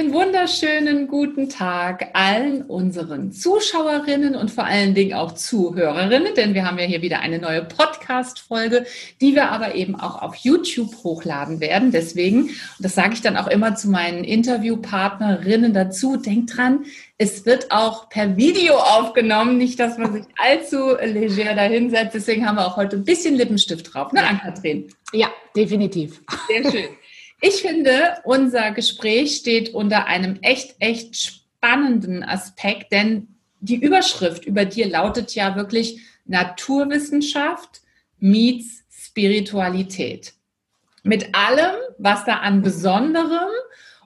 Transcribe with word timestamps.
Einen 0.00 0.14
wunderschönen 0.14 1.08
guten 1.08 1.50
Tag 1.50 2.08
allen 2.14 2.62
unseren 2.62 3.32
Zuschauerinnen 3.32 4.34
und 4.34 4.50
vor 4.50 4.64
allen 4.64 4.94
Dingen 4.94 5.12
auch 5.12 5.32
Zuhörerinnen, 5.34 6.34
denn 6.34 6.54
wir 6.54 6.66
haben 6.66 6.78
ja 6.78 6.86
hier 6.86 7.02
wieder 7.02 7.20
eine 7.20 7.38
neue 7.38 7.62
Podcast-Folge, 7.62 8.86
die 9.20 9.34
wir 9.34 9.50
aber 9.50 9.74
eben 9.74 9.96
auch 9.96 10.22
auf 10.22 10.36
YouTube 10.36 11.04
hochladen 11.04 11.60
werden. 11.60 11.92
Deswegen, 11.92 12.44
und 12.44 12.54
das 12.78 12.94
sage 12.94 13.12
ich 13.12 13.20
dann 13.20 13.36
auch 13.36 13.46
immer 13.46 13.74
zu 13.74 13.90
meinen 13.90 14.24
Interviewpartnerinnen 14.24 15.74
dazu, 15.74 16.16
denkt 16.16 16.56
dran, 16.56 16.86
es 17.18 17.44
wird 17.44 17.70
auch 17.70 18.08
per 18.08 18.38
Video 18.38 18.76
aufgenommen, 18.76 19.58
nicht, 19.58 19.78
dass 19.78 19.98
man 19.98 20.14
sich 20.14 20.24
allzu 20.38 20.96
leger 20.96 21.54
dahinsetzt. 21.54 22.14
Deswegen 22.14 22.46
haben 22.46 22.56
wir 22.56 22.66
auch 22.66 22.78
heute 22.78 22.96
ein 22.96 23.04
bisschen 23.04 23.34
Lippenstift 23.34 23.92
drauf, 23.92 24.14
ne, 24.14 24.26
Ann-Kathrin? 24.26 24.88
Ja, 25.12 25.28
definitiv. 25.54 26.22
Sehr 26.48 26.70
schön. 26.70 26.88
Ich 27.40 27.62
finde, 27.62 28.18
unser 28.24 28.70
Gespräch 28.72 29.36
steht 29.36 29.74
unter 29.74 30.06
einem 30.06 30.38
echt, 30.42 30.76
echt 30.78 31.16
spannenden 31.16 32.22
Aspekt, 32.22 32.92
denn 32.92 33.28
die 33.60 33.76
Überschrift 33.76 34.44
über 34.44 34.64
dir 34.64 34.88
lautet 34.88 35.34
ja 35.34 35.56
wirklich 35.56 36.00
Naturwissenschaft 36.26 37.82
meets 38.18 38.84
Spiritualität. 38.90 40.34
Mit 41.02 41.34
allem, 41.34 41.76
was 41.98 42.24
da 42.24 42.36
an 42.36 42.62
Besonderem 42.62 43.50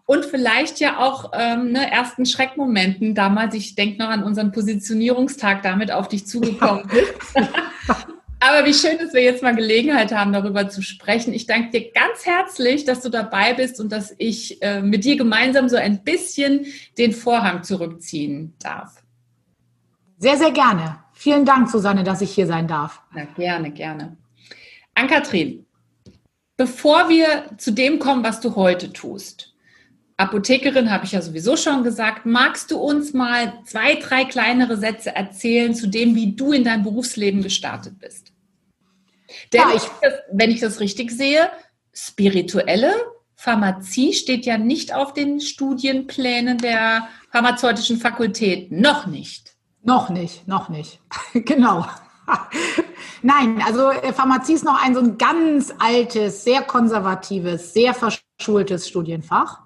und 0.07 0.25
vielleicht 0.25 0.81
ja 0.81 0.99
auch 0.99 1.33
ähm, 1.35 1.73
ne, 1.73 1.91
ersten 1.91 2.27
Schreckmomenten 2.27 3.15
damals, 3.15 3.55
ich 3.55 3.75
denke 3.75 3.99
noch 3.99 4.11
an 4.11 4.23
unseren 4.23 4.53
Positionierungstag, 4.53 5.63
damit 5.63 5.91
auf 5.91 6.09
dich 6.09 6.27
zugekommen 6.27 6.89
ist. 6.91 7.35
Aber 8.47 8.67
wie 8.67 8.75
schön, 8.75 8.99
dass 8.99 9.15
wir 9.15 9.23
jetzt 9.23 9.43
mal 9.43 9.57
Gelegenheit 9.57 10.13
haben, 10.13 10.35
darüber 10.35 10.69
zu 10.69 10.83
sprechen. 10.83 11.33
Ich 11.33 11.47
danke 11.47 11.71
dir 11.71 11.91
ganz 11.93 12.27
herzlich, 12.27 12.85
dass 12.85 13.01
du 13.01 13.09
dabei 13.09 13.55
bist 13.55 13.81
und 13.81 13.91
dass 13.91 14.15
ich 14.19 14.61
äh, 14.61 14.83
mit 14.83 15.07
dir 15.07 15.17
gemeinsam 15.17 15.71
so 15.71 15.77
ein 15.77 16.05
bisschen 16.05 16.67
den 16.99 17.13
Vorhang 17.13 17.63
zurückziehen 17.63 18.53
darf. 18.59 19.03
Sehr, 20.19 20.37
sehr 20.37 20.51
gerne. 20.51 20.99
Vielen 21.15 21.47
Dank, 21.47 21.71
Susanne, 21.71 22.05
dass 22.05 22.21
ich 22.21 22.33
hier 22.35 22.47
sein 22.47 22.69
darf. 22.69 23.01
Na, 23.15 23.25
gerne, 23.25 23.71
gerne. 23.71 24.19
Ann-Kathrin, 24.93 25.65
bevor 26.59 27.09
wir 27.09 27.47
zu 27.57 27.73
dem 27.73 27.99
kommen, 27.99 28.23
was 28.23 28.41
du 28.41 28.57
heute 28.57 28.93
tust, 28.93 29.55
Apothekerin 30.19 30.91
habe 30.91 31.07
ich 31.07 31.13
ja 31.13 31.23
sowieso 31.23 31.57
schon 31.57 31.83
gesagt. 31.83 32.27
Magst 32.27 32.71
du 32.71 32.77
uns 32.77 33.15
mal 33.15 33.55
zwei, 33.65 33.97
drei 33.97 34.27
kleinere 34.27 34.77
Sätze 34.77 35.17
erzählen 35.17 35.75
zu 35.75 35.89
dem, 35.89 36.15
wie 36.15 36.37
du 36.37 36.53
in 36.53 36.63
dein 36.63 36.83
Berufsleben 36.83 37.43
gestartet 37.43 37.99
bist? 37.99 38.34
Denn 39.53 39.61
ja, 39.61 39.75
ich, 39.75 39.83
wenn 40.33 40.51
ich 40.51 40.61
das 40.61 40.81
richtig 40.81 41.11
sehe, 41.11 41.51
spirituelle 41.93 42.93
Pharmazie 43.37 44.15
steht 44.15 44.47
ja 44.47 44.59
nicht 44.59 44.95
auf 44.95 45.13
den 45.13 45.41
Studienplänen 45.41 46.59
der 46.59 47.09
pharmazeutischen 47.31 47.99
Fakultäten. 47.99 48.81
Noch 48.81 49.07
nicht. 49.07 49.55
Noch 49.83 50.09
nicht, 50.09 50.49
noch 50.49 50.69
nicht. 50.71 51.01
genau. 51.35 51.87
Nein, 53.23 53.63
also 53.67 53.91
äh, 53.91 54.13
Pharmazie 54.13 54.55
ist 54.55 54.65
noch 54.65 54.83
ein 54.83 54.95
so 54.95 55.01
ein 55.01 55.19
ganz 55.19 55.75
altes, 55.79 56.45
sehr 56.45 56.63
konservatives, 56.63 57.75
sehr 57.75 57.93
verschultes 57.93 58.89
Studienfach. 58.89 59.64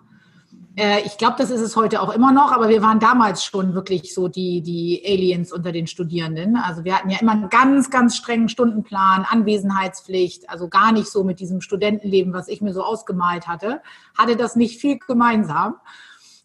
Äh, 0.79 1.01
ich 1.05 1.19
glaube, 1.19 1.35
das 1.39 1.51
ist 1.51 1.61
es 1.61 1.75
heute 1.75 2.01
auch 2.01 2.15
immer 2.15 2.31
noch, 2.31 2.53
aber 2.53 2.69
wir 2.69 2.83
waren 2.83 3.01
damals 3.01 3.45
schon 3.45 3.75
wirklich 3.75 4.15
so 4.15 4.29
die, 4.29 4.63
die 4.63 5.03
Aliens 5.05 5.53
unter 5.53 5.73
den 5.73 5.89
Studierenden. 5.89 6.57
Also 6.57 6.85
wir 6.85 6.97
hatten 6.97 7.11
ja 7.11 7.19
immer 7.21 7.33
einen 7.33 7.49
ganz, 7.49 7.91
ganz 7.91 8.17
strengen 8.17 8.49
Stundenplan, 8.49 9.27
Anwesenheitspflicht, 9.29 10.49
also 10.49 10.69
gar 10.69 10.93
nicht 10.93 11.09
so 11.09 11.25
mit 11.25 11.41
diesem 11.41 11.61
Studentenleben, 11.61 12.33
was 12.33 12.47
ich 12.47 12.61
mir 12.61 12.73
so 12.73 12.85
ausgemalt 12.85 13.49
hatte, 13.49 13.83
hatte 14.17 14.37
das 14.37 14.55
nicht 14.55 14.81
viel 14.81 15.01
gemeinsam. 15.01 15.75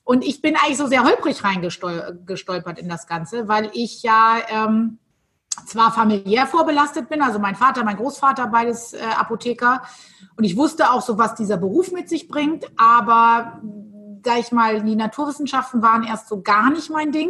Und 0.04 0.26
ich 0.26 0.42
bin 0.42 0.56
eigentlich 0.56 0.78
so 0.78 0.88
sehr 0.88 1.04
holprig 1.04 1.44
reingestolpert 1.44 2.80
in 2.80 2.90
das 2.90 3.06
Ganze, 3.06 3.48
weil 3.48 3.70
ich 3.74 4.02
ja 4.02 4.38
ähm, 4.50 4.98
zwar 5.68 5.92
familiär 5.92 6.48
vorbelastet 6.48 7.08
bin, 7.08 7.22
also 7.22 7.38
mein 7.38 7.56
Vater, 7.56 7.84
mein 7.84 7.98
Großvater, 7.98 8.48
beides 8.48 8.94
äh, 8.94 9.00
Apotheker, 9.16 9.84
und 10.36 10.44
ich 10.44 10.58
wusste 10.58 10.90
auch 10.92 11.04
so, 11.04 11.20
was 11.20 11.36
dieser 11.36 11.58
Beruf 11.58 11.92
mit 11.92 12.10
sich 12.10 12.28
bringt, 12.28 12.66
aber 12.76 13.62
sag 14.24 14.40
ich 14.40 14.52
mal, 14.52 14.82
die 14.82 14.96
Naturwissenschaften 14.96 15.82
waren 15.82 16.04
erst 16.04 16.28
so 16.28 16.42
gar 16.42 16.70
nicht 16.70 16.90
mein 16.90 17.12
Ding. 17.12 17.30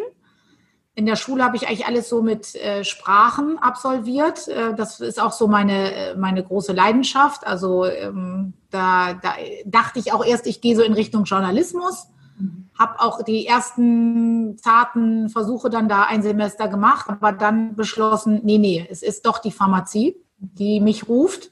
In 0.96 1.08
der 1.08 1.16
Schule 1.16 1.44
habe 1.44 1.56
ich 1.56 1.68
eigentlich 1.68 1.88
alles 1.88 2.08
so 2.08 2.22
mit 2.22 2.54
äh, 2.56 2.84
Sprachen 2.84 3.58
absolviert. 3.58 4.48
Äh, 4.48 4.76
das 4.76 5.00
ist 5.00 5.20
auch 5.20 5.32
so 5.32 5.48
meine, 5.48 5.92
äh, 5.92 6.16
meine 6.16 6.44
große 6.44 6.72
Leidenschaft. 6.72 7.48
Also 7.48 7.86
ähm, 7.86 8.54
da, 8.70 9.14
da 9.14 9.34
dachte 9.66 9.98
ich 9.98 10.14
auch 10.14 10.24
erst, 10.24 10.46
ich 10.46 10.62
gehe 10.62 10.76
so 10.76 10.84
in 10.84 10.94
Richtung 10.94 11.24
Journalismus. 11.24 12.10
Mhm. 12.38 12.70
Habe 12.78 13.00
auch 13.00 13.24
die 13.24 13.48
ersten 13.48 14.58
zarten 14.60 15.30
Versuche 15.30 15.72
dann 15.72 15.90
da 15.90 16.04
ein 16.04 16.22
Semester 16.22 16.68
gemacht, 16.68 17.10
aber 17.10 17.32
dann 17.32 17.76
beschlossen, 17.76 18.42
nee, 18.44 18.60
nee, 18.60 18.88
es 18.90 19.02
ist 19.02 19.26
doch 19.26 19.40
die 19.40 19.52
Pharmazie, 19.52 20.16
die 20.38 20.80
mich 20.80 21.08
ruft. 21.08 21.50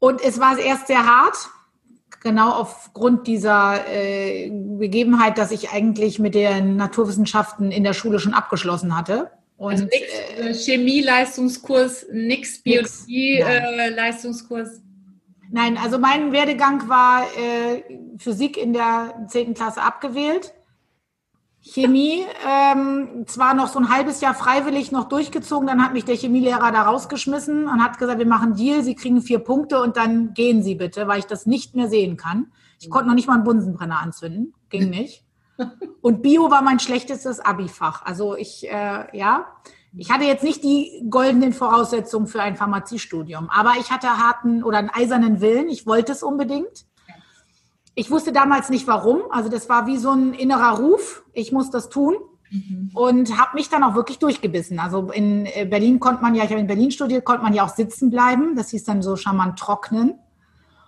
Und 0.00 0.20
es 0.20 0.40
war 0.40 0.58
erst 0.58 0.88
sehr 0.88 1.06
hart, 1.06 1.48
genau 2.24 2.50
aufgrund 2.50 3.28
dieser 3.28 3.86
äh, 3.86 4.50
Begebenheit, 4.50 5.38
dass 5.38 5.52
ich 5.52 5.70
eigentlich 5.70 6.18
mit 6.18 6.34
den 6.34 6.74
Naturwissenschaften 6.76 7.70
in 7.70 7.84
der 7.84 7.92
Schule 7.92 8.18
schon 8.18 8.34
abgeschlossen 8.34 8.96
hatte. 8.96 9.30
Und, 9.56 9.70
also 9.72 9.84
nix, 9.84 9.96
äh, 10.38 10.54
Chemie-Leistungskurs, 10.54 12.06
nix 12.12 12.62
Biologie-Leistungskurs? 12.62 14.78
Äh, 14.78 14.80
Nein, 15.52 15.76
also 15.76 15.98
mein 15.98 16.32
Werdegang 16.32 16.88
war 16.88 17.26
äh, 17.38 17.82
Physik 18.18 18.56
in 18.56 18.72
der 18.72 19.26
10. 19.28 19.52
Klasse 19.54 19.82
abgewählt. 19.82 20.54
Chemie 21.66 22.24
ähm, 22.46 23.24
zwar 23.26 23.54
noch 23.54 23.68
so 23.68 23.78
ein 23.78 23.88
halbes 23.88 24.20
Jahr 24.20 24.34
freiwillig 24.34 24.92
noch 24.92 25.08
durchgezogen, 25.08 25.66
dann 25.66 25.82
hat 25.82 25.94
mich 25.94 26.04
der 26.04 26.14
Chemielehrer 26.14 26.70
da 26.70 26.82
rausgeschmissen 26.82 27.66
und 27.66 27.82
hat 27.82 27.98
gesagt, 27.98 28.18
wir 28.18 28.26
machen 28.26 28.54
Deal, 28.54 28.82
Sie 28.82 28.94
kriegen 28.94 29.22
vier 29.22 29.38
Punkte 29.38 29.80
und 29.80 29.96
dann 29.96 30.34
gehen 30.34 30.62
Sie 30.62 30.74
bitte, 30.74 31.08
weil 31.08 31.20
ich 31.20 31.26
das 31.26 31.46
nicht 31.46 31.74
mehr 31.74 31.88
sehen 31.88 32.18
kann. 32.18 32.52
Ich 32.80 32.90
konnte 32.90 33.08
noch 33.08 33.14
nicht 33.14 33.28
mal 33.28 33.34
einen 33.34 33.44
Bunsenbrenner 33.44 33.98
anzünden, 33.98 34.52
ging 34.68 34.90
nicht. 34.90 35.24
Und 36.02 36.20
Bio 36.20 36.50
war 36.50 36.60
mein 36.60 36.80
schlechtestes 36.80 37.40
Abifach. 37.40 38.04
Also 38.04 38.36
ich, 38.36 38.68
äh, 38.68 39.16
ja, 39.16 39.46
ich 39.96 40.10
hatte 40.10 40.24
jetzt 40.24 40.44
nicht 40.44 40.62
die 40.64 41.06
goldenen 41.08 41.52
Voraussetzungen 41.52 42.26
für 42.26 42.42
ein 42.42 42.56
Pharmaziestudium, 42.56 43.48
aber 43.48 43.74
ich 43.80 43.90
hatte 43.90 44.08
harten 44.08 44.62
oder 44.64 44.78
einen 44.78 44.90
eisernen 44.90 45.40
Willen. 45.40 45.68
Ich 45.68 45.86
wollte 45.86 46.12
es 46.12 46.22
unbedingt. 46.22 46.84
Ich 47.94 48.10
wusste 48.10 48.32
damals 48.32 48.70
nicht 48.70 48.86
warum. 48.86 49.22
Also 49.30 49.48
das 49.48 49.68
war 49.68 49.86
wie 49.86 49.96
so 49.96 50.10
ein 50.10 50.34
innerer 50.34 50.78
Ruf. 50.78 51.24
Ich 51.32 51.52
muss 51.52 51.70
das 51.70 51.88
tun. 51.88 52.16
Mhm. 52.50 52.90
Und 52.94 53.38
habe 53.38 53.56
mich 53.56 53.68
dann 53.68 53.82
auch 53.82 53.94
wirklich 53.94 54.18
durchgebissen. 54.18 54.78
Also 54.78 55.10
in 55.10 55.46
äh, 55.46 55.66
Berlin 55.68 56.00
konnte 56.00 56.22
man 56.22 56.34
ja, 56.34 56.44
ich 56.44 56.50
habe 56.50 56.60
in 56.60 56.66
Berlin 56.66 56.90
studiert, 56.90 57.24
konnte 57.24 57.42
man 57.42 57.54
ja 57.54 57.64
auch 57.64 57.74
sitzen 57.74 58.10
bleiben. 58.10 58.56
Das 58.56 58.70
hieß 58.70 58.84
dann 58.84 59.02
so 59.02 59.16
charmant 59.16 59.58
trocknen. 59.58 60.18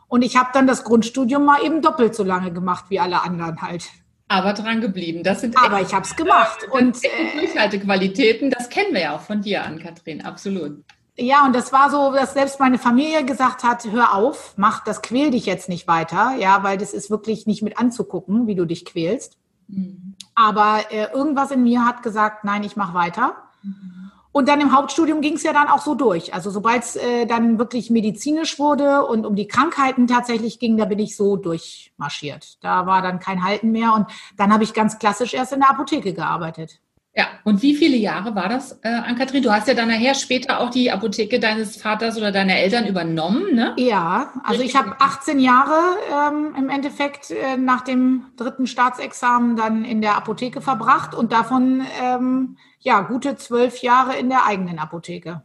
Und 0.09 0.23
ich 0.23 0.37
habe 0.37 0.51
dann 0.53 0.67
das 0.67 0.85
Grundstudium 0.85 1.45
mal 1.45 1.65
eben 1.65 1.83
doppelt 1.83 2.15
so 2.15 2.23
lange 2.23 2.53
gemacht 2.53 2.87
wie 2.89 3.01
alle 3.01 3.23
anderen 3.23 3.61
halt. 3.63 3.89
Aber 4.29 4.53
dran 4.53 4.81
geblieben. 4.81 5.23
Das 5.23 5.41
sind 5.41 5.57
Aber 5.57 5.81
ich 5.81 5.95
habe 5.95 6.05
es 6.05 6.17
gemacht. 6.17 6.67
Und 6.71 7.03
äh, 7.05 7.39
Durchhaltequalitäten, 7.39 8.51
das 8.51 8.69
kennen 8.69 8.93
wir 8.93 9.01
ja 9.01 9.17
auch 9.17 9.21
von 9.21 9.41
dir 9.41 9.65
an, 9.65 9.79
Kathrin, 9.79 10.23
absolut. 10.25 10.85
Ja, 11.19 11.47
und 11.47 11.55
das 11.55 11.73
war 11.73 11.91
so, 11.91 12.13
dass 12.13 12.35
selbst 12.35 12.61
meine 12.61 12.79
Familie 12.79 13.25
gesagt 13.25 13.65
hat, 13.65 13.91
hör 13.91 14.15
auf, 14.15 14.53
mach, 14.57 14.85
das 14.85 15.01
quäl 15.01 15.31
dich 15.31 15.47
jetzt 15.47 15.69
nicht 15.69 15.89
weiter, 15.89 16.35
ja, 16.39 16.63
weil 16.63 16.77
das 16.77 16.93
ist 16.93 17.11
wirklich 17.11 17.47
nicht 17.47 17.63
mit 17.63 17.79
anzugucken, 17.79 18.47
wie 18.47 18.55
du 18.55 18.67
dich 18.67 18.85
quälst. 18.85 19.39
Mhm. 19.69 20.15
Aber 20.35 20.81
äh, 20.91 21.11
irgendwas 21.13 21.51
in 21.51 21.63
mir 21.63 21.87
hat 21.87 22.03
gesagt, 22.03 22.45
nein, 22.45 22.65
ich 22.65 22.77
mach 22.77 22.93
weiter. 22.93 23.35
Mhm. 23.63 24.11
Und 24.37 24.51
dann 24.51 24.61
im 24.61 24.77
Hauptstudium 24.77 25.23
ging 25.23 25.37
es 25.37 25.45
ja 25.45 25.55
dann 25.55 25.69
auch 25.69 25.81
so 25.81 25.95
durch. 25.95 26.35
Also 26.35 26.51
sobald 26.51 26.83
es 26.83 26.97
äh, 26.97 27.25
dann 27.25 27.59
wirklich 27.59 27.89
medizinisch 27.89 28.59
wurde 28.59 29.07
und 29.07 29.25
um 29.25 29.35
die 29.35 29.49
Krankheiten 29.49 30.07
tatsächlich 30.07 30.59
ging, 30.59 30.77
da 30.77 30.85
bin 30.85 30.99
ich 30.99 31.17
so 31.17 31.37
durchmarschiert. 31.37 32.63
Da 32.63 32.85
war 32.85 33.01
dann 33.01 33.19
kein 33.19 33.43
Halten 33.43 33.71
mehr. 33.71 33.95
Und 33.95 34.09
dann 34.37 34.53
habe 34.53 34.63
ich 34.63 34.75
ganz 34.75 34.99
klassisch 34.99 35.33
erst 35.33 35.55
in 35.55 35.61
der 35.61 35.71
Apotheke 35.71 36.13
gearbeitet. 36.13 36.83
Ja, 37.19 37.29
und 37.45 37.63
wie 37.63 37.75
viele 37.75 37.97
Jahre 37.97 38.35
war 38.35 38.51
das, 38.51 38.79
äh, 38.83 38.89
Ann-Kathrin? 38.89 39.43
Du 39.43 39.51
hast 39.51 39.67
ja 39.67 39.73
dann 39.73 39.89
nachher 39.89 40.15
später 40.15 40.61
auch 40.61 40.69
die 40.69 40.91
Apotheke 40.91 41.41
deines 41.41 41.79
Vaters 41.79 42.19
oder 42.19 42.31
deiner 42.31 42.57
Eltern 42.57 42.87
übernommen, 42.87 43.55
ne? 43.55 43.73
Ja, 43.79 44.35
also 44.45 44.61
ich 44.61 44.77
habe 44.77 45.01
18 45.01 45.39
Jahre 45.39 45.97
ähm, 46.13 46.55
im 46.59 46.69
Endeffekt 46.69 47.31
äh, 47.31 47.57
nach 47.57 47.81
dem 47.81 48.27
dritten 48.37 48.67
Staatsexamen 48.67 49.57
dann 49.57 49.87
in 49.87 50.03
der 50.03 50.15
Apotheke 50.15 50.61
verbracht 50.61 51.15
und 51.15 51.33
davon 51.33 51.87
ähm, 52.03 52.59
ja 52.81 53.01
gute 53.01 53.37
zwölf 53.37 53.81
Jahre 53.81 54.17
in 54.17 54.29
der 54.29 54.45
eigenen 54.45 54.79
Apotheke. 54.79 55.43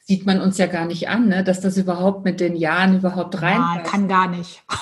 sieht 0.00 0.26
man 0.26 0.40
uns 0.40 0.58
ja 0.58 0.66
gar 0.66 0.86
nicht 0.86 1.08
an, 1.08 1.28
ne? 1.28 1.44
dass 1.44 1.60
das 1.60 1.76
überhaupt 1.76 2.24
mit 2.24 2.40
den 2.40 2.56
Jahren 2.56 2.96
überhaupt 2.96 3.40
rein. 3.40 3.60
Nein, 3.60 3.84
kann 3.84 4.08
gar 4.08 4.26
nicht. 4.26 4.64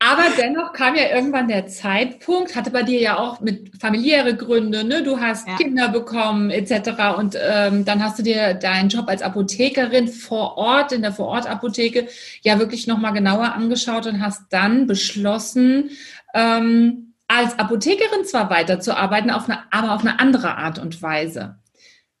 Aber 0.00 0.24
dennoch 0.36 0.72
kam 0.72 0.94
ja 0.94 1.10
irgendwann 1.12 1.48
der 1.48 1.66
Zeitpunkt, 1.66 2.54
hatte 2.54 2.70
bei 2.70 2.84
dir 2.84 3.00
ja 3.00 3.18
auch 3.18 3.40
mit 3.40 3.72
familiäre 3.80 4.36
Gründe, 4.36 4.84
ne? 4.84 5.02
du 5.02 5.18
hast 5.18 5.48
ja. 5.48 5.56
Kinder 5.56 5.88
bekommen 5.88 6.50
etc. 6.50 7.16
Und 7.16 7.36
ähm, 7.40 7.84
dann 7.84 8.02
hast 8.02 8.18
du 8.18 8.22
dir 8.22 8.54
deinen 8.54 8.90
Job 8.90 9.08
als 9.08 9.22
Apothekerin 9.22 10.06
vor 10.06 10.56
Ort, 10.56 10.92
in 10.92 11.02
der 11.02 11.12
Vorortapotheke, 11.12 12.06
ja 12.42 12.60
wirklich 12.60 12.86
nochmal 12.86 13.12
genauer 13.12 13.52
angeschaut 13.54 14.06
und 14.06 14.20
hast 14.20 14.42
dann 14.50 14.86
beschlossen, 14.86 15.90
ähm, 16.32 17.14
als 17.26 17.58
Apothekerin 17.58 18.24
zwar 18.24 18.50
weiterzuarbeiten, 18.50 19.30
auf 19.30 19.48
eine, 19.48 19.64
aber 19.72 19.94
auf 19.94 20.02
eine 20.02 20.20
andere 20.20 20.56
Art 20.56 20.78
und 20.78 21.02
Weise. 21.02 21.58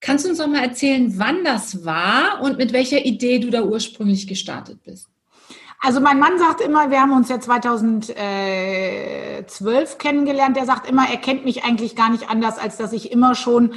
Kannst 0.00 0.24
du 0.24 0.30
uns 0.30 0.38
noch 0.38 0.48
mal 0.48 0.62
erzählen, 0.62 1.16
wann 1.16 1.44
das 1.44 1.84
war 1.84 2.40
und 2.42 2.58
mit 2.58 2.72
welcher 2.72 3.04
Idee 3.04 3.38
du 3.38 3.50
da 3.50 3.62
ursprünglich 3.62 4.26
gestartet 4.26 4.82
bist? 4.84 5.08
Also 5.80 6.00
mein 6.00 6.18
Mann 6.18 6.38
sagt 6.38 6.60
immer, 6.60 6.90
wir 6.90 7.00
haben 7.00 7.12
uns 7.12 7.28
ja 7.28 7.38
2012 7.38 9.98
kennengelernt, 9.98 10.56
der 10.56 10.66
sagt 10.66 10.90
immer, 10.90 11.08
er 11.08 11.18
kennt 11.18 11.44
mich 11.44 11.64
eigentlich 11.64 11.94
gar 11.94 12.10
nicht 12.10 12.28
anders, 12.28 12.58
als 12.58 12.76
dass 12.76 12.92
ich 12.92 13.12
immer 13.12 13.36
schon 13.36 13.74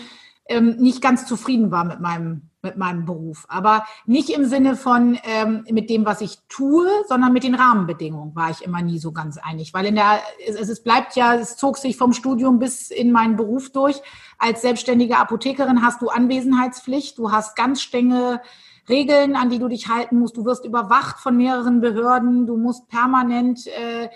ähm, 0.50 0.77
nicht 0.77 1.01
ganz 1.01 1.27
zufrieden 1.27 1.69
war 1.69 1.83
mit 1.83 2.00
meinem, 2.00 2.50
mit 2.63 2.75
meinem 2.75 3.06
Beruf. 3.06 3.45
Aber 3.50 3.86
nicht 4.07 4.30
im 4.30 4.45
Sinne 4.45 4.75
von 4.75 5.19
ähm, 5.24 5.63
mit 5.69 5.92
dem, 5.92 6.06
was 6.06 6.21
ich 6.21 6.39
tue, 6.50 6.88
sondern 7.07 7.33
mit 7.33 7.44
den 7.44 7.53
Rahmenbedingungen 7.53 8.36
war 8.36 8.50
ich 8.50 8.63
immer 8.63 8.81
nie 8.81 8.98
so 8.98 9.12
ganz 9.12 9.38
einig. 9.38 9.71
Weil 9.74 9.86
in 9.86 9.95
der, 9.95 10.21
es, 10.48 10.56
es 10.56 10.83
bleibt 10.83 11.15
ja, 11.15 11.36
es 11.36 11.56
zog 11.56 11.77
sich 11.77 11.98
vom 11.98 12.13
Studium 12.13 12.57
bis 12.57 12.89
in 12.89 13.12
meinen 13.12 13.36
Beruf 13.36 13.71
durch. 13.71 14.01
Als 14.39 14.63
selbstständige 14.63 15.18
Apothekerin 15.18 15.83
hast 15.83 16.01
du 16.01 16.09
Anwesenheitspflicht, 16.09 17.19
du 17.19 17.31
hast 17.31 17.56
ganz 17.56 17.81
strenge 17.81 18.42
Regeln, 18.91 19.35
an 19.35 19.49
die 19.49 19.57
du 19.57 19.69
dich 19.69 19.88
halten 19.88 20.19
musst. 20.19 20.38
Du 20.38 20.45
wirst 20.45 20.65
überwacht 20.65 21.19
von 21.19 21.38
mehreren 21.38 21.79
Behörden. 21.79 22.45
Du 22.45 22.57
musst 22.57 22.89
permanent, 22.89 23.65
äh, 23.67 24.09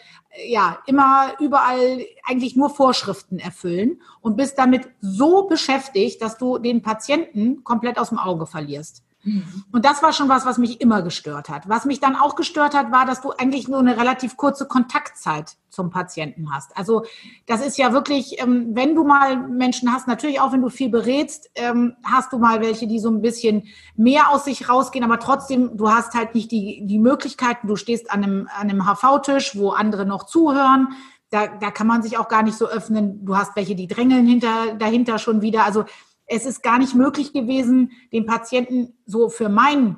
ja, 0.47 0.79
immer 0.85 1.31
überall 1.39 2.05
eigentlich 2.25 2.55
nur 2.55 2.69
Vorschriften 2.69 3.39
erfüllen 3.39 4.01
und 4.21 4.35
bist 4.35 4.59
damit 4.59 4.89
so 4.99 5.47
beschäftigt, 5.47 6.21
dass 6.21 6.37
du 6.37 6.57
den 6.57 6.81
Patienten 6.81 7.63
komplett 7.63 7.97
aus 7.97 8.09
dem 8.09 8.19
Auge 8.19 8.45
verlierst. 8.45 9.04
Mhm. 9.25 9.63
Und 9.71 9.85
das 9.85 10.03
war 10.03 10.13
schon 10.13 10.29
was, 10.29 10.45
was 10.45 10.57
mich 10.59 10.79
immer 10.79 11.01
gestört 11.01 11.49
hat. 11.49 11.67
Was 11.67 11.85
mich 11.85 11.99
dann 11.99 12.15
auch 12.15 12.35
gestört 12.35 12.75
hat, 12.75 12.91
war, 12.91 13.05
dass 13.05 13.21
du 13.21 13.31
eigentlich 13.31 13.67
nur 13.67 13.79
eine 13.79 13.97
relativ 13.97 14.37
kurze 14.37 14.67
Kontaktzeit 14.67 15.57
zum 15.69 15.89
Patienten 15.89 16.53
hast. 16.53 16.77
Also 16.77 17.05
das 17.47 17.65
ist 17.65 17.77
ja 17.77 17.91
wirklich, 17.91 18.39
ähm, 18.39 18.69
wenn 18.73 18.95
du 18.95 19.03
mal 19.03 19.35
Menschen 19.35 19.91
hast, 19.91 20.07
natürlich 20.07 20.39
auch 20.39 20.53
wenn 20.53 20.61
du 20.61 20.69
viel 20.69 20.89
berätst, 20.89 21.49
ähm, 21.55 21.95
hast 22.03 22.31
du 22.31 22.37
mal 22.37 22.61
welche, 22.61 22.87
die 22.87 22.99
so 22.99 23.09
ein 23.09 23.21
bisschen 23.21 23.67
mehr 23.97 24.29
aus 24.29 24.45
sich 24.45 24.69
rausgehen, 24.69 25.03
aber 25.03 25.19
trotzdem, 25.19 25.75
du 25.75 25.89
hast 25.89 26.13
halt 26.13 26.35
nicht 26.35 26.51
die, 26.51 26.85
die 26.85 26.99
Möglichkeiten, 26.99 27.67
du 27.67 27.75
stehst 27.75 28.11
an 28.11 28.23
einem, 28.23 28.49
an 28.55 28.69
einem 28.69 28.85
HV-Tisch, 28.85 29.57
wo 29.57 29.71
andere 29.71 30.05
noch 30.05 30.23
zuhören. 30.23 30.89
Da, 31.31 31.47
da 31.47 31.71
kann 31.71 31.87
man 31.87 32.03
sich 32.03 32.19
auch 32.19 32.29
gar 32.29 32.43
nicht 32.43 32.57
so 32.57 32.67
öffnen. 32.67 33.25
Du 33.25 33.35
hast 33.35 33.55
welche, 33.55 33.75
die 33.75 33.87
drängeln 33.87 34.27
hinter, 34.27 34.75
dahinter 34.77 35.17
schon 35.17 35.41
wieder. 35.41 35.65
Also 35.65 35.83
es 36.27 36.45
ist 36.45 36.63
gar 36.63 36.79
nicht 36.79 36.95
möglich 36.95 37.33
gewesen, 37.33 37.91
den 38.11 38.25
Patienten 38.25 38.93
so 39.05 39.29
für 39.29 39.49
mein, 39.49 39.97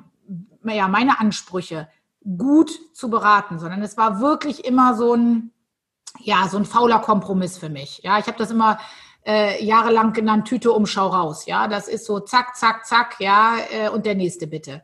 ja, 0.64 0.88
meine 0.88 1.20
Ansprüche 1.20 1.88
gut 2.36 2.70
zu 2.94 3.08
beraten, 3.08 3.58
sondern 3.58 3.82
es 3.82 3.96
war 3.96 4.20
wirklich 4.20 4.64
immer 4.64 4.94
so 4.94 5.14
ein, 5.14 5.52
ja, 6.20 6.48
so 6.48 6.58
ein 6.58 6.64
fauler 6.64 6.98
Kompromiss 6.98 7.58
für 7.58 7.68
mich. 7.68 8.00
Ja, 8.02 8.18
ich 8.18 8.26
habe 8.26 8.38
das 8.38 8.50
immer 8.50 8.78
äh, 9.24 9.64
jahrelang 9.64 10.12
genannt, 10.12 10.48
Tüte 10.48 10.72
Umschau 10.72 11.08
raus. 11.08 11.46
Ja, 11.46 11.68
das 11.68 11.88
ist 11.88 12.06
so 12.06 12.20
zack, 12.20 12.56
zack, 12.56 12.86
zack, 12.86 13.16
ja, 13.20 13.56
äh, 13.70 13.88
und 13.88 14.04
der 14.04 14.14
nächste 14.14 14.46
bitte. 14.46 14.82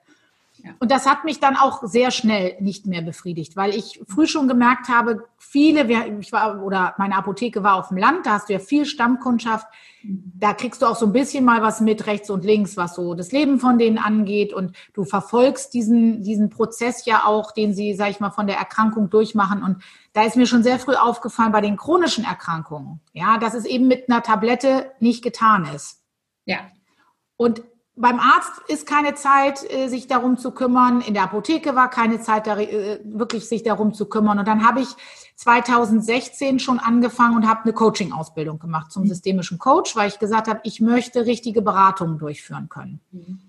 Und 0.79 0.91
das 0.91 1.07
hat 1.07 1.25
mich 1.25 1.41
dann 1.41 1.57
auch 1.57 1.83
sehr 1.83 2.11
schnell 2.11 2.57
nicht 2.61 2.87
mehr 2.87 3.03
befriedigt, 3.03 3.57
weil 3.57 3.75
ich 3.75 4.01
früh 4.07 4.27
schon 4.27 4.49
gemerkt 4.49 4.89
habe, 4.89 5.25
viele, 5.39 5.85
ich 6.21 6.33
war, 6.33 6.63
oder 6.63 6.95
meine 6.99 7.17
Apotheke 7.17 7.63
war 7.63 7.77
auf 7.77 7.89
dem 7.89 7.99
Land, 7.99 8.27
da 8.27 8.33
hast 8.33 8.49
du 8.49 8.55
ja 8.55 8.59
viel 8.59 8.87
Stammkundschaft, 8.87 9.67
da 10.03 10.53
kriegst 10.53 10.83
du 10.83 10.87
auch 10.87 10.97
so 10.97 11.07
ein 11.07 11.13
bisschen 11.13 11.45
mal 11.45 11.63
was 11.63 11.81
mit 11.81 12.07
rechts 12.07 12.31
und 12.31 12.45
links, 12.45 12.77
was 12.77 12.95
so 12.95 13.15
das 13.15 13.33
Leben 13.33 13.59
von 13.59 13.79
denen 13.79 13.99
angeht 13.99 14.53
und 14.53 14.77
du 14.93 15.05
verfolgst 15.05 15.75
diesen, 15.75 16.23
diesen 16.23 16.51
Prozess 16.51 17.05
ja 17.07 17.25
auch, 17.25 17.53
den 17.53 17.75
sie, 17.75 17.95
sag 17.95 18.11
ich 18.11 18.21
mal, 18.21 18.31
von 18.31 18.47
der 18.47 18.57
Erkrankung 18.57 19.11
durchmachen 19.11 19.63
und 19.63 19.83
da 20.13 20.23
ist 20.23 20.37
mir 20.37 20.47
schon 20.47 20.63
sehr 20.63 20.79
früh 20.79 20.95
aufgefallen 20.95 21.53
bei 21.53 21.61
den 21.61 21.77
chronischen 21.77 22.25
Erkrankungen, 22.25 23.01
ja, 23.13 23.39
dass 23.39 23.55
es 23.55 23.65
eben 23.65 23.89
mit 23.89 24.09
einer 24.09 24.23
Tablette 24.23 24.93
nicht 25.01 25.23
getan 25.23 25.67
ist. 25.75 26.03
Ja. 26.47 26.59
Und 27.37 27.63
beim 27.96 28.19
Arzt 28.19 28.52
ist 28.69 28.87
keine 28.87 29.14
Zeit, 29.14 29.61
äh, 29.70 29.88
sich 29.88 30.06
darum 30.08 30.37
zu 30.37 30.50
kümmern. 30.50 31.00
In 31.00 31.14
der 31.14 31.25
Apotheke 31.25 31.76
war 31.76 31.88
keine 31.91 32.20
Zeit, 32.20 32.46
äh, 32.49 33.00
wirklich 33.05 33.49
sich 33.49 33.62
darum 33.62 33.94
zu 33.94 34.06
kümmern. 34.06 34.38
Und 34.38 34.49
dann 34.49 34.67
habe 34.67 34.81
ich 34.81 34.88
2016 35.37 36.58
schon 36.58 36.79
angefangen 36.81 37.37
und 37.37 37.49
habe 37.49 37.62
eine 37.64 37.73
Coaching-Ausbildung 37.73 38.58
gemacht 38.58 38.91
zum 38.91 39.05
mhm. 39.05 39.08
systemischen 39.08 39.58
Coach, 39.58 39.94
weil 39.94 40.08
ich 40.08 40.19
gesagt 40.19 40.49
habe, 40.49 40.61
ich 40.64 40.81
möchte 40.81 41.26
richtige 41.26 41.62
Beratungen 41.62 42.19
durchführen 42.19 42.69
können. 42.69 43.00
Mhm. 43.12 43.41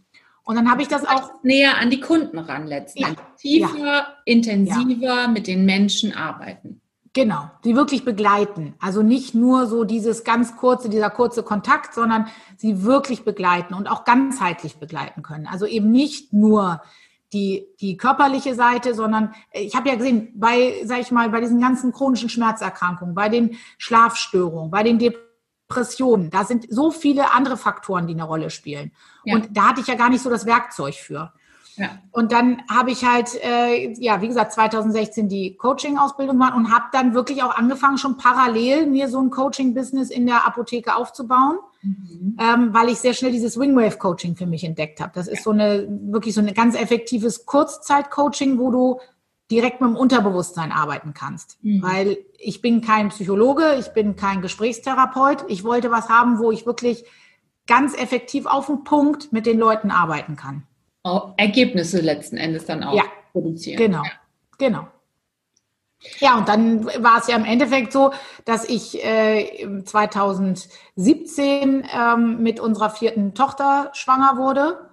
Und 0.44 0.56
dann 0.56 0.70
habe 0.70 0.84
ich 0.84 0.88
das 0.88 1.06
auch 1.06 1.32
näher 1.42 1.80
an 1.80 1.90
die 1.90 2.00
Kunden 2.00 2.38
ran 2.38 2.68
letztendlich. 2.68 3.18
Ja, 3.18 3.68
Tiefer, 3.68 3.86
ja. 3.86 4.08
intensiver 4.26 5.22
ja. 5.22 5.28
mit 5.28 5.48
den 5.48 5.66
Menschen 5.66 6.14
arbeiten. 6.14 6.82
Genau, 7.16 7.50
die 7.64 7.78
wirklich 7.78 8.04
begleiten. 8.04 8.76
Also 8.82 9.02
nicht 9.02 9.34
nur 9.34 9.68
so 9.68 9.86
dieses 9.86 10.26
ganz 10.26 10.58
kurze, 10.58 10.90
dieser 10.90 11.10
kurze 11.10 11.44
Kontakt, 11.44 11.94
sondern 11.94 12.28
sie 12.58 12.84
wirklich 12.84 13.24
begleiten 13.24 13.74
und 13.74 13.90
auch 13.90 14.04
ganzheitlich 14.04 14.76
begleiten 14.76 15.24
können. 15.24 15.48
Also 15.48 15.66
eben 15.66 15.92
nicht 15.92 16.34
nur 16.34 16.82
die, 17.32 17.68
die 17.80 17.96
körperliche 17.96 18.54
Seite, 18.54 18.94
sondern 18.94 19.34
äh, 19.52 19.62
ich 19.62 19.76
habe 19.76 19.88
ja 19.88 19.96
gesehen, 19.96 20.34
bei, 20.36 20.82
sag 20.84 21.00
ich 21.00 21.12
mal, 21.12 21.30
bei 21.30 21.40
diesen 21.40 21.62
ganzen 21.62 21.94
chronischen 21.94 22.28
Schmerzerkrankungen, 22.28 23.16
bei 23.16 23.30
den 23.30 23.58
Schlafstörungen, 23.78 24.70
bei 24.70 24.84
den 24.84 25.00
Depressionen, 25.00 26.30
da 26.32 26.44
sind 26.44 26.66
so 26.70 26.92
viele 26.92 27.34
andere 27.34 27.56
Faktoren, 27.56 28.08
die 28.08 28.14
eine 28.14 28.26
Rolle 28.26 28.50
spielen. 28.50 28.92
Ja. 29.24 29.36
Und 29.36 29.56
da 29.56 29.70
hatte 29.70 29.80
ich 29.80 29.88
ja 29.88 29.96
gar 29.96 30.10
nicht 30.10 30.22
so 30.22 30.30
das 30.30 30.46
Werkzeug 30.46 30.96
für. 30.96 31.32
Ja. 31.78 32.00
Und 32.12 32.32
dann 32.32 32.62
habe 32.70 32.92
ich 32.92 33.04
halt, 33.04 33.36
äh, 33.44 33.94
ja, 34.00 34.22
wie 34.22 34.28
gesagt, 34.28 34.54
2016 34.54 35.28
die 35.28 35.56
Coaching-Ausbildung 35.58 36.38
gemacht 36.38 36.56
und 36.56 36.74
habe 36.74 36.86
dann 36.92 37.14
wirklich 37.14 37.44
auch 37.44 37.56
angefangen, 37.56 37.98
schon 37.98 38.18
parallel 38.18 38.88
mir 38.88 39.10
so 39.10 39.20
ein 39.20 39.30
Coaching-Business 39.30 40.10
in 40.10 40.26
der 40.26 40.48
Apotheke 40.48 40.96
aufzubauen, 40.96 41.58
mhm. 41.82 42.38
ähm, 42.40 42.74
weil 42.74 42.90
ich 42.90 43.00
sehr 43.00 43.14
schnell 43.14 43.32
dieses 43.32 43.60
Wingwave-Coaching 43.60 44.36
für 44.36 44.46
mich 44.46 44.64
entdeckt 44.64 45.02
habe. 45.02 45.12
Das 45.14 45.28
ist 45.28 45.44
so 45.44 45.52
eine, 45.52 45.88
wirklich 45.90 46.34
so 46.34 46.42
ein 46.42 46.54
ganz 46.54 46.76
effektives 46.76 47.46
Kurzzeit-Coaching, 47.46 48.58
wo 48.58 48.72
du 48.72 49.00
direkt 49.52 49.82
mit 49.82 49.92
dem 49.92 49.96
Unterbewusstsein 49.96 50.72
arbeiten 50.72 51.14
kannst. 51.14 51.64
Mhm. 51.64 51.82
Weil 51.82 52.18
ich 52.38 52.62
bin 52.62 52.82
kein 52.82 53.10
Psychologe, 53.10 53.76
ich 53.80 53.90
bin 53.90 54.16
kein 54.16 54.42
Gesprächstherapeut. 54.42 55.46
Ich 55.50 55.64
wollte 55.64 55.92
was 55.92 56.10
haben, 56.10 56.40
wo 56.40 56.52
ich 56.52 56.66
wirklich 56.66 57.06
ganz 57.68 57.96
effektiv 57.96 58.46
auf 58.46 58.68
den 58.68 58.84
Punkt 58.84 59.34
mit 59.34 59.46
den 59.46 59.60
Leuten 59.60 59.92
arbeiten 59.92 60.36
kann. 60.36 60.64
Ergebnisse 61.38 62.02
letzten 62.02 62.38
Endes 62.38 62.66
dann 62.66 62.84
auch 62.84 62.96
ja, 62.96 63.04
produzieren. 63.32 63.78
Genau, 63.78 64.04
ja. 64.04 64.12
genau. 64.58 64.88
Ja, 66.20 66.38
und 66.38 66.48
dann 66.48 66.86
war 66.86 67.20
es 67.20 67.28
ja 67.28 67.36
im 67.36 67.46
Endeffekt 67.46 67.92
so, 67.92 68.12
dass 68.44 68.68
ich 68.68 69.04
äh, 69.04 69.68
2017 69.84 71.88
ähm, 71.92 72.44
mit 72.44 72.60
unserer 72.60 72.90
vierten 72.90 73.34
Tochter 73.34 73.90
schwanger 73.94 74.38
wurde. 74.38 74.90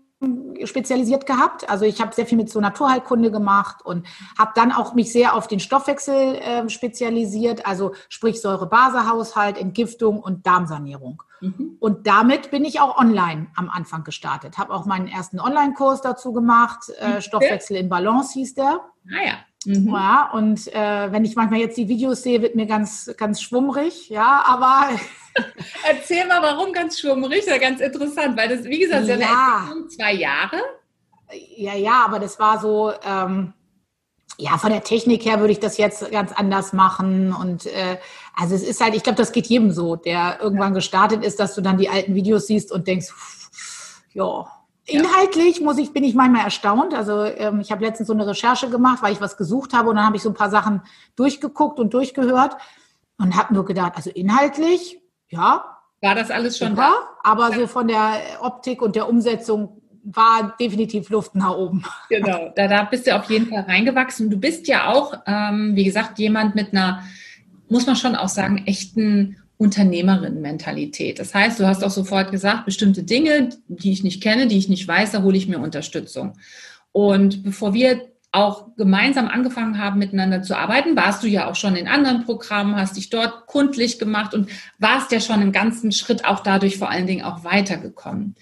spezialisiert 0.65 1.25
gehabt. 1.25 1.69
Also 1.69 1.85
ich 1.85 2.01
habe 2.01 2.13
sehr 2.13 2.25
viel 2.25 2.37
mit 2.37 2.49
so 2.49 2.59
Naturheilkunde 2.59 3.31
gemacht 3.31 3.85
und 3.85 4.05
habe 4.37 4.51
dann 4.55 4.71
auch 4.71 4.93
mich 4.93 5.11
sehr 5.11 5.33
auf 5.33 5.47
den 5.47 5.59
Stoffwechsel 5.59 6.35
äh, 6.35 6.69
spezialisiert, 6.69 7.65
also 7.65 7.93
sprich 8.09 8.41
Säure-Base-Haushalt, 8.41 9.57
Entgiftung 9.57 10.19
und 10.19 10.45
Darmsanierung. 10.45 11.23
Mhm. 11.41 11.77
Und 11.79 12.07
damit 12.07 12.51
bin 12.51 12.65
ich 12.65 12.81
auch 12.81 12.97
online 12.97 13.47
am 13.55 13.69
Anfang 13.69 14.03
gestartet. 14.03 14.57
Habe 14.57 14.73
auch 14.73 14.85
meinen 14.85 15.07
ersten 15.07 15.39
Online-Kurs 15.39 16.01
dazu 16.01 16.33
gemacht. 16.33 16.89
Äh, 16.99 17.21
Stoffwechsel 17.21 17.77
in 17.77 17.87
Balance 17.87 18.33
hieß 18.33 18.55
der. 18.55 18.81
Ah 19.07 19.25
ja. 19.25 19.33
Mhm. 19.65 19.89
Ja, 19.93 20.29
und 20.33 20.73
äh, 20.73 21.11
wenn 21.11 21.25
ich 21.25 21.35
manchmal 21.35 21.59
jetzt 21.59 21.77
die 21.77 21.89
Videos 21.89 22.23
sehe, 22.23 22.41
wird 22.41 22.55
mir 22.55 22.65
ganz, 22.65 23.11
ganz 23.17 23.41
schwummrig, 23.41 24.09
ja, 24.09 24.43
aber. 24.45 24.89
Erzähl 25.87 26.25
mal, 26.27 26.41
warum 26.41 26.71
ganz 26.71 26.99
schwummrig? 26.99 27.45
Ja 27.45 27.57
ganz 27.57 27.81
interessant, 27.81 28.37
weil 28.37 28.49
das, 28.49 28.65
wie 28.65 28.79
gesagt, 28.79 29.07
ja. 29.07 29.15
eine 29.15 29.23
Entwicklung 29.23 29.89
zwei 29.89 30.13
Jahre. 30.13 30.61
Ja, 31.55 31.75
ja, 31.75 32.05
aber 32.05 32.19
das 32.19 32.39
war 32.39 32.59
so, 32.59 32.91
ähm, 33.03 33.53
ja, 34.37 34.57
von 34.57 34.71
der 34.71 34.83
Technik 34.83 35.25
her 35.25 35.39
würde 35.39 35.51
ich 35.51 35.59
das 35.59 35.77
jetzt 35.77 36.09
ganz 36.11 36.31
anders 36.31 36.71
machen. 36.71 37.33
Und 37.33 37.65
äh, 37.65 37.97
also 38.35 38.55
es 38.55 38.63
ist 38.63 38.81
halt, 38.81 38.95
ich 38.95 39.03
glaube, 39.03 39.17
das 39.17 39.33
geht 39.33 39.47
jedem 39.47 39.71
so, 39.71 39.97
der 39.97 40.39
irgendwann 40.41 40.73
gestartet 40.73 41.23
ist, 41.23 41.39
dass 41.39 41.55
du 41.55 41.61
dann 41.61 41.77
die 41.77 41.89
alten 41.89 42.15
Videos 42.15 42.47
siehst 42.47 42.71
und 42.71 42.87
denkst, 42.87 43.13
ja, 44.13 44.47
Inhaltlich 44.89 45.61
muss 45.61 45.77
ich, 45.77 45.93
bin 45.93 46.03
ich 46.03 46.15
manchmal 46.15 46.43
erstaunt. 46.43 46.93
Also 46.93 47.23
ähm, 47.23 47.59
ich 47.59 47.71
habe 47.71 47.83
letztens 47.83 48.07
so 48.07 48.13
eine 48.13 48.27
Recherche 48.27 48.69
gemacht, 48.69 49.01
weil 49.01 49.13
ich 49.13 49.21
was 49.21 49.37
gesucht 49.37 49.73
habe 49.73 49.89
und 49.89 49.95
dann 49.95 50.05
habe 50.05 50.15
ich 50.15 50.21
so 50.21 50.29
ein 50.29 50.35
paar 50.35 50.49
Sachen 50.49 50.81
durchgeguckt 51.15 51.79
und 51.79 51.93
durchgehört 51.93 52.55
und 53.17 53.35
habe 53.35 53.53
nur 53.53 53.65
gedacht, 53.65 53.93
also 53.95 54.09
inhaltlich, 54.09 54.99
ja. 55.27 55.65
War 56.01 56.15
das 56.15 56.31
alles 56.31 56.57
schon 56.57 56.69
super, 56.69 56.91
da? 57.23 57.29
Aber 57.29 57.53
so 57.53 57.67
von 57.67 57.87
der 57.87 58.19
Optik 58.41 58.81
und 58.81 58.95
der 58.95 59.09
Umsetzung 59.09 59.81
war 60.03 60.55
definitiv 60.59 61.09
Luft 61.09 61.35
nach 61.35 61.55
oben. 61.55 61.83
Genau, 62.09 62.51
da, 62.55 62.67
da 62.67 62.83
bist 62.83 63.07
du 63.07 63.15
auf 63.15 63.29
jeden 63.29 63.47
Fall 63.47 63.61
reingewachsen. 63.61 64.29
Du 64.29 64.37
bist 64.37 64.67
ja 64.67 64.87
auch, 64.87 65.13
ähm, 65.25 65.75
wie 65.75 65.83
gesagt, 65.83 66.19
jemand 66.19 66.55
mit 66.55 66.73
einer, 66.73 67.03
muss 67.67 67.85
man 67.85 67.95
schon 67.95 68.15
auch 68.15 68.29
sagen, 68.29 68.63
echten 68.65 69.37
Unternehmerin-Mentalität. 69.59 71.19
Das 71.19 71.35
heißt, 71.35 71.59
du 71.59 71.67
hast 71.67 71.83
auch 71.83 71.91
sofort 71.91 72.31
gesagt, 72.31 72.65
bestimmte 72.65 73.03
Dinge, 73.03 73.49
die 73.67 73.91
ich 73.91 74.03
nicht 74.03 74.23
kenne, 74.23 74.47
die 74.47 74.57
ich 74.57 74.69
nicht 74.69 74.87
weiß, 74.87 75.11
da 75.11 75.21
hole 75.21 75.37
ich 75.37 75.49
mir 75.49 75.59
Unterstützung. 75.59 76.37
Und 76.93 77.43
bevor 77.43 77.73
wir 77.73 78.07
auch 78.31 78.75
gemeinsam 78.77 79.27
angefangen 79.27 79.77
haben, 79.77 79.99
miteinander 79.99 80.41
zu 80.43 80.55
arbeiten, 80.55 80.95
warst 80.95 81.23
du 81.23 81.27
ja 81.27 81.49
auch 81.49 81.55
schon 81.55 81.75
in 81.75 81.89
anderen 81.89 82.23
Programmen, 82.23 82.77
hast 82.77 82.95
dich 82.95 83.09
dort 83.09 83.47
kundlich 83.47 83.99
gemacht 83.99 84.33
und 84.33 84.49
warst 84.77 85.11
ja 85.11 85.19
schon 85.19 85.41
im 85.41 85.51
ganzen 85.51 85.91
Schritt 85.91 86.23
auch 86.23 86.39
dadurch 86.39 86.77
vor 86.77 86.89
allen 86.89 87.07
Dingen 87.07 87.25
auch 87.25 87.43
weitergekommen. 87.43 88.35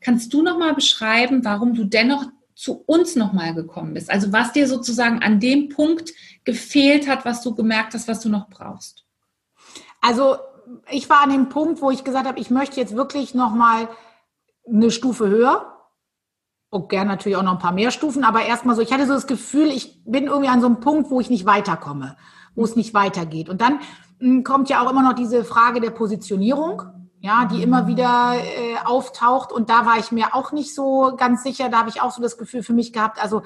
Kannst 0.00 0.32
du 0.32 0.42
noch 0.42 0.56
mal 0.56 0.74
beschreiben, 0.74 1.44
warum 1.44 1.74
du 1.74 1.82
dennoch 1.84 2.26
zu 2.54 2.84
uns 2.86 3.16
noch 3.16 3.32
mal 3.32 3.54
gekommen 3.54 3.94
bist? 3.94 4.08
Also 4.08 4.32
was 4.32 4.52
dir 4.52 4.68
sozusagen 4.68 5.20
an 5.20 5.40
dem 5.40 5.68
Punkt 5.68 6.12
gefehlt 6.44 7.08
hat, 7.08 7.24
was 7.24 7.42
du 7.42 7.56
gemerkt 7.56 7.94
hast, 7.94 8.06
was 8.06 8.20
du 8.20 8.28
noch 8.28 8.48
brauchst? 8.50 9.04
Also 10.00 10.36
ich 10.90 11.08
war 11.10 11.22
an 11.22 11.30
dem 11.30 11.48
Punkt, 11.48 11.82
wo 11.82 11.90
ich 11.90 12.04
gesagt 12.04 12.26
habe, 12.26 12.38
ich 12.38 12.50
möchte 12.50 12.80
jetzt 12.80 12.96
wirklich 12.96 13.34
noch 13.34 13.54
mal 13.54 13.88
eine 14.66 14.90
Stufe 14.90 15.28
höher. 15.28 15.76
Und 16.72 16.88
gern 16.88 17.08
natürlich 17.08 17.36
auch 17.36 17.42
noch 17.42 17.54
ein 17.54 17.58
paar 17.58 17.72
mehr 17.72 17.90
Stufen, 17.90 18.22
aber 18.22 18.44
erstmal 18.44 18.76
so, 18.76 18.82
ich 18.82 18.92
hatte 18.92 19.06
so 19.06 19.14
das 19.14 19.26
Gefühl, 19.26 19.66
ich 19.68 20.04
bin 20.04 20.26
irgendwie 20.26 20.48
an 20.48 20.60
so 20.60 20.68
einem 20.68 20.78
Punkt, 20.78 21.10
wo 21.10 21.20
ich 21.20 21.28
nicht 21.28 21.44
weiterkomme, 21.44 22.16
wo 22.54 22.62
es 22.62 22.76
nicht 22.76 22.94
weitergeht. 22.94 23.48
Und 23.48 23.60
dann 23.60 23.80
hm, 24.20 24.44
kommt 24.44 24.68
ja 24.68 24.80
auch 24.80 24.90
immer 24.90 25.02
noch 25.02 25.14
diese 25.14 25.44
Frage 25.44 25.80
der 25.80 25.90
Positionierung, 25.90 26.99
ja, 27.22 27.44
die 27.44 27.62
immer 27.62 27.86
wieder 27.86 28.34
äh, 28.34 28.78
auftaucht. 28.84 29.52
Und 29.52 29.68
da 29.68 29.84
war 29.84 29.98
ich 29.98 30.10
mir 30.10 30.34
auch 30.34 30.52
nicht 30.52 30.74
so 30.74 31.14
ganz 31.16 31.42
sicher. 31.42 31.68
Da 31.68 31.78
habe 31.78 31.90
ich 31.90 32.00
auch 32.00 32.12
so 32.12 32.22
das 32.22 32.38
Gefühl 32.38 32.62
für 32.62 32.72
mich 32.72 32.92
gehabt, 32.92 33.22
also 33.22 33.42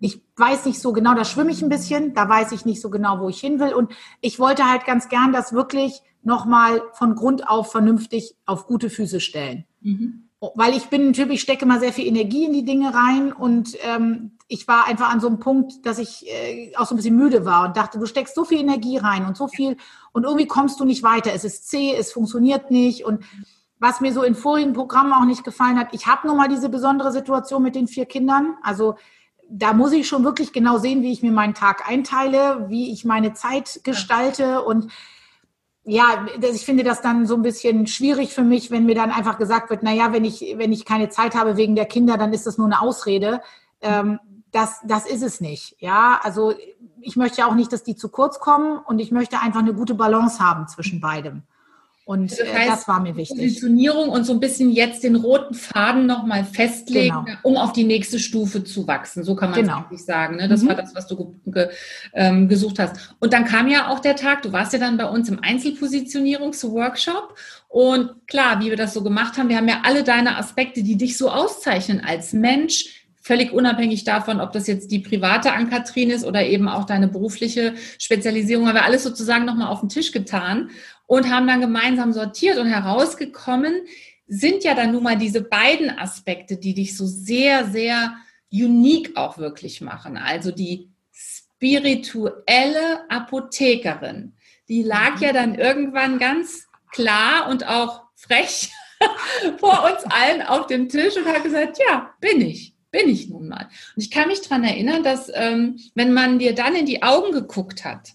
ich 0.00 0.22
weiß 0.36 0.64
nicht 0.64 0.80
so 0.80 0.92
genau, 0.92 1.14
da 1.14 1.24
schwimme 1.24 1.50
ich 1.50 1.60
ein 1.62 1.68
bisschen, 1.68 2.14
da 2.14 2.28
weiß 2.28 2.52
ich 2.52 2.64
nicht 2.64 2.80
so 2.80 2.88
genau, 2.88 3.20
wo 3.20 3.28
ich 3.28 3.40
hin 3.40 3.60
will. 3.60 3.74
Und 3.74 3.92
ich 4.20 4.38
wollte 4.38 4.68
halt 4.68 4.86
ganz 4.86 5.08
gern, 5.08 5.32
dass 5.32 5.52
wirklich 5.52 6.02
nochmal 6.22 6.82
von 6.92 7.14
Grund 7.14 7.48
auf 7.48 7.70
vernünftig 7.70 8.36
auf 8.46 8.66
gute 8.66 8.88
Füße 8.88 9.20
stellen. 9.20 9.64
Mhm. 9.80 10.28
Weil 10.54 10.74
ich 10.74 10.86
bin 10.86 11.08
ein 11.08 11.12
Typ, 11.12 11.30
ich 11.30 11.42
stecke 11.42 11.66
mal 11.66 11.80
sehr 11.80 11.92
viel 11.92 12.06
Energie 12.06 12.46
in 12.46 12.54
die 12.54 12.64
Dinge 12.64 12.94
rein 12.94 13.32
und 13.32 13.76
ähm, 13.84 14.38
ich 14.48 14.66
war 14.66 14.86
einfach 14.86 15.12
an 15.12 15.20
so 15.20 15.26
einem 15.26 15.38
Punkt, 15.38 15.84
dass 15.84 15.98
ich 15.98 16.26
äh, 16.26 16.74
auch 16.76 16.86
so 16.86 16.94
ein 16.94 16.96
bisschen 16.96 17.16
müde 17.16 17.44
war 17.44 17.66
und 17.66 17.76
dachte, 17.76 17.98
du 17.98 18.06
steckst 18.06 18.34
so 18.34 18.44
viel 18.44 18.58
Energie 18.58 18.96
rein 18.96 19.26
und 19.26 19.36
so 19.36 19.48
viel 19.48 19.76
und 20.12 20.24
irgendwie 20.24 20.46
kommst 20.46 20.80
du 20.80 20.84
nicht 20.84 21.02
weiter. 21.02 21.32
Es 21.32 21.44
ist 21.44 21.68
zäh, 21.68 21.94
es 21.94 22.12
funktioniert 22.12 22.70
nicht 22.70 23.04
und 23.04 23.24
was 23.78 24.00
mir 24.00 24.12
so 24.12 24.22
in 24.22 24.34
vorigen 24.34 24.74
Programmen 24.74 25.12
auch 25.12 25.24
nicht 25.24 25.42
gefallen 25.42 25.78
hat, 25.78 25.88
ich 25.92 26.06
habe 26.06 26.26
nun 26.26 26.36
mal 26.36 26.48
diese 26.48 26.68
besondere 26.68 27.12
Situation 27.12 27.62
mit 27.62 27.74
den 27.74 27.88
vier 27.88 28.04
Kindern. 28.04 28.56
Also 28.62 28.96
da 29.48 29.72
muss 29.72 29.92
ich 29.92 30.06
schon 30.06 30.22
wirklich 30.22 30.52
genau 30.52 30.78
sehen, 30.78 31.02
wie 31.02 31.12
ich 31.12 31.22
mir 31.22 31.32
meinen 31.32 31.54
Tag 31.54 31.88
einteile, 31.88 32.66
wie 32.68 32.92
ich 32.92 33.04
meine 33.04 33.32
Zeit 33.32 33.80
gestalte 33.82 34.62
und 34.62 34.92
ja, 35.84 36.26
ich 36.40 36.64
finde 36.64 36.84
das 36.84 37.00
dann 37.00 37.26
so 37.26 37.34
ein 37.34 37.42
bisschen 37.42 37.86
schwierig 37.86 38.34
für 38.34 38.42
mich, 38.42 38.70
wenn 38.70 38.86
mir 38.86 38.94
dann 38.94 39.10
einfach 39.10 39.38
gesagt 39.38 39.70
wird, 39.70 39.80
na 39.82 39.92
ja, 39.92 40.12
wenn 40.12 40.24
ich, 40.24 40.54
wenn 40.56 40.72
ich 40.72 40.84
keine 40.84 41.08
Zeit 41.08 41.34
habe 41.34 41.56
wegen 41.56 41.74
der 41.74 41.86
Kinder, 41.86 42.18
dann 42.18 42.32
ist 42.32 42.46
das 42.46 42.58
nur 42.58 42.66
eine 42.66 42.80
Ausrede. 42.80 43.40
Ähm, 43.80 44.20
das, 44.52 44.80
das 44.86 45.06
ist 45.06 45.22
es 45.22 45.40
nicht. 45.40 45.76
Ja, 45.78 46.20
also 46.22 46.54
ich 47.00 47.16
möchte 47.16 47.38
ja 47.38 47.46
auch 47.46 47.54
nicht, 47.54 47.72
dass 47.72 47.82
die 47.82 47.96
zu 47.96 48.08
kurz 48.08 48.40
kommen 48.40 48.78
und 48.78 48.98
ich 48.98 49.10
möchte 49.10 49.40
einfach 49.40 49.60
eine 49.60 49.74
gute 49.74 49.94
Balance 49.94 50.38
haben 50.38 50.68
zwischen 50.68 51.00
beidem. 51.00 51.42
Und 52.10 52.32
das, 52.32 52.40
heißt, 52.40 52.68
das, 52.68 52.88
war 52.88 52.98
mir 52.98 53.14
wichtig. 53.14 53.38
Positionsierung 53.38 54.08
und 54.08 54.24
so 54.24 54.32
ein 54.32 54.40
bisschen 54.40 54.72
jetzt 54.72 55.04
den 55.04 55.14
roten 55.14 55.54
Faden 55.54 56.06
nochmal 56.06 56.44
festlegen, 56.44 57.24
genau. 57.24 57.38
um 57.44 57.56
auf 57.56 57.72
die 57.72 57.84
nächste 57.84 58.18
Stufe 58.18 58.64
zu 58.64 58.88
wachsen. 58.88 59.22
So 59.22 59.36
kann 59.36 59.50
man 59.50 59.60
genau. 59.60 59.74
es 59.74 59.84
eigentlich 59.84 60.04
sagen. 60.04 60.36
Ne? 60.36 60.48
Das 60.48 60.62
mhm. 60.62 60.68
war 60.70 60.74
das, 60.74 60.92
was 60.92 61.06
du 61.06 61.36
ge 61.46 61.68
ähm, 62.12 62.48
gesucht 62.48 62.80
hast. 62.80 63.14
Und 63.20 63.32
dann 63.32 63.44
kam 63.44 63.68
ja 63.68 63.90
auch 63.90 64.00
der 64.00 64.16
Tag, 64.16 64.42
du 64.42 64.50
warst 64.50 64.72
ja 64.72 64.80
dann 64.80 64.96
bei 64.96 65.08
uns 65.08 65.28
im 65.28 65.38
Einzelpositionierungsworkshop. 65.40 67.36
Und 67.68 68.26
klar, 68.26 68.58
wie 68.58 68.70
wir 68.70 68.76
das 68.76 68.92
so 68.92 69.04
gemacht 69.04 69.38
haben, 69.38 69.48
wir 69.48 69.56
haben 69.56 69.68
ja 69.68 69.82
alle 69.84 70.02
deine 70.02 70.36
Aspekte, 70.36 70.82
die 70.82 70.96
dich 70.96 71.16
so 71.16 71.30
auszeichnen 71.30 72.02
als 72.04 72.32
Mensch, 72.32 72.99
völlig 73.30 73.52
unabhängig 73.52 74.02
davon, 74.02 74.40
ob 74.40 74.50
das 74.50 74.66
jetzt 74.66 74.90
die 74.90 74.98
private 74.98 75.52
an 75.52 75.70
Kathrin 75.70 76.10
ist 76.10 76.24
oder 76.24 76.44
eben 76.44 76.68
auch 76.68 76.84
deine 76.84 77.06
berufliche 77.06 77.74
Spezialisierung, 77.96 78.66
haben 78.66 78.74
wir 78.74 78.84
alles 78.84 79.04
sozusagen 79.04 79.44
nochmal 79.44 79.68
auf 79.68 79.78
den 79.78 79.88
Tisch 79.88 80.10
getan 80.10 80.70
und 81.06 81.30
haben 81.30 81.46
dann 81.46 81.60
gemeinsam 81.60 82.12
sortiert 82.12 82.58
und 82.58 82.66
herausgekommen 82.66 83.72
sind 84.26 84.64
ja 84.64 84.74
dann 84.74 84.90
nun 84.90 85.04
mal 85.04 85.16
diese 85.16 85.42
beiden 85.42 85.96
Aspekte, 85.96 86.56
die 86.56 86.74
dich 86.74 86.96
so 86.96 87.06
sehr, 87.06 87.66
sehr 87.66 88.16
unique 88.52 89.16
auch 89.16 89.38
wirklich 89.38 89.80
machen. 89.80 90.16
Also 90.16 90.50
die 90.50 90.90
spirituelle 91.12 93.08
Apothekerin, 93.08 94.32
die 94.68 94.82
lag 94.82 95.18
mhm. 95.18 95.22
ja 95.22 95.32
dann 95.32 95.54
irgendwann 95.54 96.18
ganz 96.18 96.66
klar 96.90 97.48
und 97.48 97.68
auch 97.68 98.02
frech 98.16 98.72
vor 99.58 99.84
uns 99.84 100.02
allen 100.10 100.42
auf 100.42 100.66
dem 100.66 100.88
Tisch 100.88 101.16
und 101.16 101.26
hat 101.26 101.44
gesagt, 101.44 101.78
ja, 101.78 102.12
bin 102.20 102.40
ich, 102.40 102.74
bin 102.90 103.08
ich 103.08 103.28
nun 103.28 103.48
mal. 103.48 103.68
Und 103.96 104.02
ich 104.02 104.10
kann 104.10 104.28
mich 104.28 104.42
daran 104.42 104.64
erinnern, 104.64 105.02
dass 105.02 105.30
ähm, 105.32 105.78
wenn 105.94 106.12
man 106.12 106.38
dir 106.38 106.54
dann 106.54 106.74
in 106.74 106.86
die 106.86 107.02
Augen 107.02 107.32
geguckt 107.32 107.84
hat, 107.84 108.12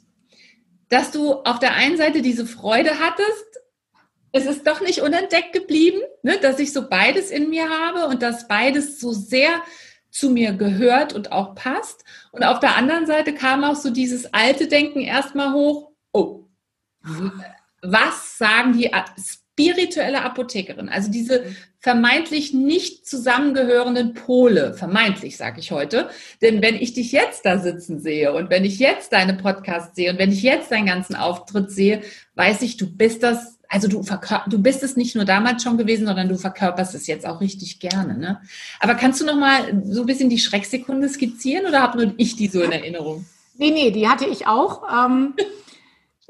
dass 0.90 1.12
du 1.12 1.34
auf 1.34 1.60
der 1.60 1.74
einen 1.74 1.98
Seite 1.98 2.22
diese 2.22 2.46
Freude 2.46 3.00
hattest, 3.00 3.46
es 4.32 4.46
ist 4.46 4.68
doch 4.68 4.82
nicht 4.82 5.02
unentdeckt 5.02 5.54
geblieben, 5.54 6.02
ne, 6.22 6.38
dass 6.42 6.60
ich 6.60 6.74
so 6.74 6.90
beides 6.90 7.32
in 7.32 7.50
mir 7.50 7.70
habe 7.70 8.08
und 8.08 8.22
dass 8.22 8.48
beides 8.48 9.00
so 9.00 9.14
sehr 9.14 9.62
zu 10.12 10.30
mir 10.30 10.54
gehört 10.54 11.14
und 11.14 11.32
auch 11.32 11.56
passt. 11.56 12.04
Und 12.32 12.44
auf 12.44 12.60
der 12.60 12.76
anderen 12.76 13.06
Seite 13.06 13.34
kam 13.34 13.64
auch 13.64 13.76
so 13.76 13.90
dieses 13.90 14.34
alte 14.34 14.68
Denken 14.68 15.02
erstmal 15.02 15.54
hoch, 15.54 15.92
oh, 16.12 16.46
was 17.82 18.38
sagen 18.38 18.78
die 18.78 18.94
spirituelle 19.56 20.22
Apothekerin, 20.22 20.90
also 20.90 21.10
diese 21.10 21.46
vermeintlich 21.80 22.54
nicht 22.54 23.08
zusammengehörenden 23.08 24.14
Pole, 24.14 24.74
vermeintlich 24.74 25.38
sage 25.38 25.62
ich 25.62 25.72
heute, 25.72 26.10
denn 26.42 26.62
wenn 26.62 26.76
ich 26.76 26.94
dich 26.94 27.14
jetzt 27.14 27.46
da 27.46 27.58
sitzen 27.58 28.02
sehe 28.02 28.34
und 28.34 28.50
wenn 28.50 28.66
ich 28.66 28.80
jetzt 28.80 29.14
deine 29.14 29.36
Podcasts 29.36 29.96
sehe 29.96 30.12
und 30.12 30.20
wenn 30.20 30.32
ich 30.32 30.44
jetzt 30.44 30.72
deinen 30.72 30.88
ganzen 30.88 31.16
Auftritt 31.16 31.72
sehe, 31.72 32.02
weiß 32.36 32.64
ich, 32.64 32.76
du 32.76 32.86
bist 32.86 33.24
das, 33.24 33.58
also 33.70 33.88
du, 33.88 34.04
du 34.48 34.62
bist 34.62 34.84
es 34.84 34.98
nicht 34.98 35.16
nur 35.16 35.24
damals 35.24 35.64
schon 35.64 35.78
gewesen, 35.78 36.06
sondern 36.06 36.28
du 36.28 36.36
verkörperst 36.38 36.94
es 36.94 37.08
jetzt 37.08 37.26
auch 37.26 37.40
richtig 37.40 37.80
gerne. 37.80 38.18
Ne? 38.18 38.42
Aber 38.82 38.96
kannst 38.96 39.22
du 39.22 39.26
noch 39.26 39.38
mal 39.38 39.84
so 39.86 40.02
ein 40.02 40.06
bisschen 40.06 40.30
die 40.30 40.40
Schrecksekunde 40.40 41.08
skizzieren 41.08 41.66
oder 41.66 41.82
habe 41.82 41.98
nur 42.04 42.14
ich 42.18 42.36
die 42.36 42.48
so 42.48 42.62
in 42.62 42.74
Erinnerung? 42.74 43.26
Nee, 43.58 43.72
nee, 43.72 43.92
die 43.92 44.10
hatte 44.10 44.26
ich 44.26 44.48
auch. 44.48 44.84
Ähm, 44.92 45.34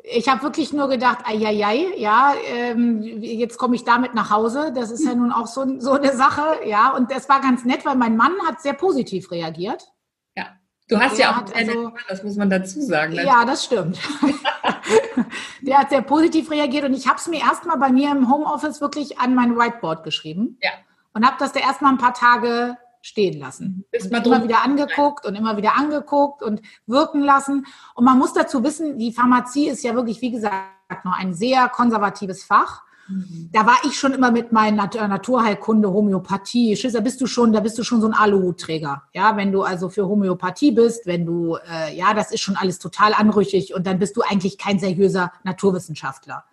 ich 0.07 0.29
habe 0.29 0.43
wirklich 0.43 0.73
nur 0.73 0.87
gedacht, 0.87 1.19
ai, 1.25 1.35
ja, 1.35 2.33
ähm, 2.47 3.01
jetzt 3.01 3.57
komme 3.57 3.75
ich 3.75 3.83
damit 3.83 4.13
nach 4.13 4.29
Hause. 4.29 4.71
Das 4.73 4.91
ist 4.91 5.05
ja 5.05 5.15
nun 5.15 5.31
auch 5.31 5.47
so, 5.47 5.79
so 5.79 5.93
eine 5.93 6.15
Sache, 6.15 6.43
ja. 6.65 6.91
Und 6.91 7.11
das 7.11 7.27
war 7.29 7.41
ganz 7.41 7.65
nett, 7.65 7.85
weil 7.85 7.95
mein 7.95 8.15
Mann 8.15 8.33
hat 8.47 8.61
sehr 8.61 8.73
positiv 8.73 9.31
reagiert. 9.31 9.87
Ja, 10.35 10.47
du 10.87 10.99
hast 10.99 11.17
ja, 11.17 11.31
auch 11.31 11.53
einen 11.53 11.69
also, 11.69 11.91
das 12.07 12.23
muss 12.23 12.35
man 12.35 12.49
dazu 12.49 12.81
sagen. 12.81 13.13
Ne? 13.13 13.25
Ja, 13.25 13.45
das 13.45 13.65
stimmt. 13.65 13.99
Der 15.61 15.79
hat 15.79 15.89
sehr 15.89 16.03
positiv 16.03 16.51
reagiert 16.51 16.85
und 16.85 16.93
ich 16.93 17.07
habe 17.07 17.17
es 17.17 17.27
mir 17.27 17.39
erstmal 17.39 17.77
bei 17.77 17.89
mir 17.89 18.11
im 18.11 18.31
Homeoffice 18.31 18.81
wirklich 18.81 19.19
an 19.19 19.33
mein 19.33 19.57
Whiteboard 19.57 20.03
geschrieben. 20.03 20.59
Ja. 20.61 20.71
Und 21.13 21.25
habe 21.25 21.37
das 21.39 21.53
da 21.53 21.61
erstmal 21.61 21.91
ein 21.93 21.97
paar 21.97 22.13
Tage 22.13 22.77
stehen 23.05 23.39
lassen. 23.39 23.85
Ist 23.91 24.11
mal 24.11 24.25
immer 24.25 24.43
wieder 24.43 24.63
angeguckt 24.63 25.27
und 25.27 25.35
immer 25.35 25.57
wieder 25.57 25.77
angeguckt 25.77 26.41
und 26.41 26.61
wirken 26.87 27.21
lassen. 27.21 27.67
Und 27.93 28.03
man 28.03 28.17
muss 28.17 28.33
dazu 28.33 28.63
wissen, 28.63 28.97
die 28.97 29.11
Pharmazie 29.11 29.69
ist 29.69 29.83
ja 29.83 29.93
wirklich, 29.93 30.21
wie 30.21 30.31
gesagt, 30.31 31.05
noch 31.05 31.15
ein 31.15 31.35
sehr 31.35 31.69
konservatives 31.69 32.43
Fach. 32.43 32.81
Mhm. 33.07 33.51
Da 33.53 33.67
war 33.67 33.77
ich 33.83 33.99
schon 33.99 34.13
immer 34.13 34.31
mit 34.31 34.51
meinen 34.51 34.77
Nat 34.77 34.95
Naturheilkunde, 34.95 35.93
Homöopathie. 35.93 36.73
Da 36.91 36.99
bist 36.99 37.21
du 37.21 37.27
schon, 37.27 37.53
da 37.53 37.59
bist 37.59 37.77
du 37.77 37.83
schon 37.83 38.01
so 38.01 38.07
ein 38.07 38.13
Aluhutträger. 38.15 39.03
Ja, 39.13 39.37
wenn 39.37 39.51
du 39.51 39.61
also 39.61 39.89
für 39.89 40.07
Homöopathie 40.07 40.71
bist, 40.71 41.05
wenn 41.05 41.27
du, 41.27 41.57
äh, 41.57 41.95
ja, 41.95 42.15
das 42.15 42.31
ist 42.31 42.41
schon 42.41 42.55
alles 42.55 42.79
total 42.79 43.13
anrüchig 43.13 43.75
und 43.75 43.85
dann 43.85 43.99
bist 43.99 44.17
du 44.17 44.23
eigentlich 44.23 44.57
kein 44.57 44.79
seriöser 44.79 45.31
Naturwissenschaftler. 45.43 46.43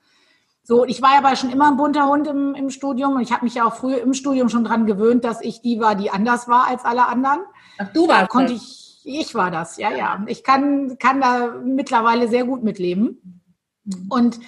So, 0.64 0.84
ich 0.84 1.02
war 1.02 1.18
aber 1.18 1.34
schon 1.34 1.50
immer 1.50 1.68
ein 1.68 1.76
bunter 1.76 2.06
Hund 2.06 2.26
im, 2.28 2.54
im 2.54 2.70
Studium 2.70 3.14
und 3.16 3.22
ich 3.22 3.32
habe 3.32 3.44
mich 3.44 3.54
ja 3.54 3.64
auch 3.64 3.74
früh 3.74 3.94
im 3.94 4.14
Studium 4.14 4.48
schon 4.48 4.64
dran 4.64 4.86
gewöhnt, 4.86 5.24
dass 5.24 5.40
ich 5.40 5.60
die 5.60 5.80
war, 5.80 5.96
die 5.96 6.10
anders 6.10 6.46
war 6.46 6.68
als 6.68 6.84
alle 6.84 7.06
anderen. 7.06 7.40
Ach, 7.78 7.92
du 7.92 8.06
warst 8.06 8.22
da 8.22 8.26
konnte 8.28 8.52
ich, 8.52 9.00
ich 9.04 9.34
war 9.34 9.50
das, 9.50 9.76
ja, 9.76 9.90
ja. 9.90 10.22
Ich 10.28 10.44
kann, 10.44 10.98
kann 10.98 11.20
da 11.20 11.56
mittlerweile 11.64 12.28
sehr 12.28 12.44
gut 12.44 12.62
mitleben. 12.62 13.42
Mhm. 13.84 14.06
Und 14.08 14.40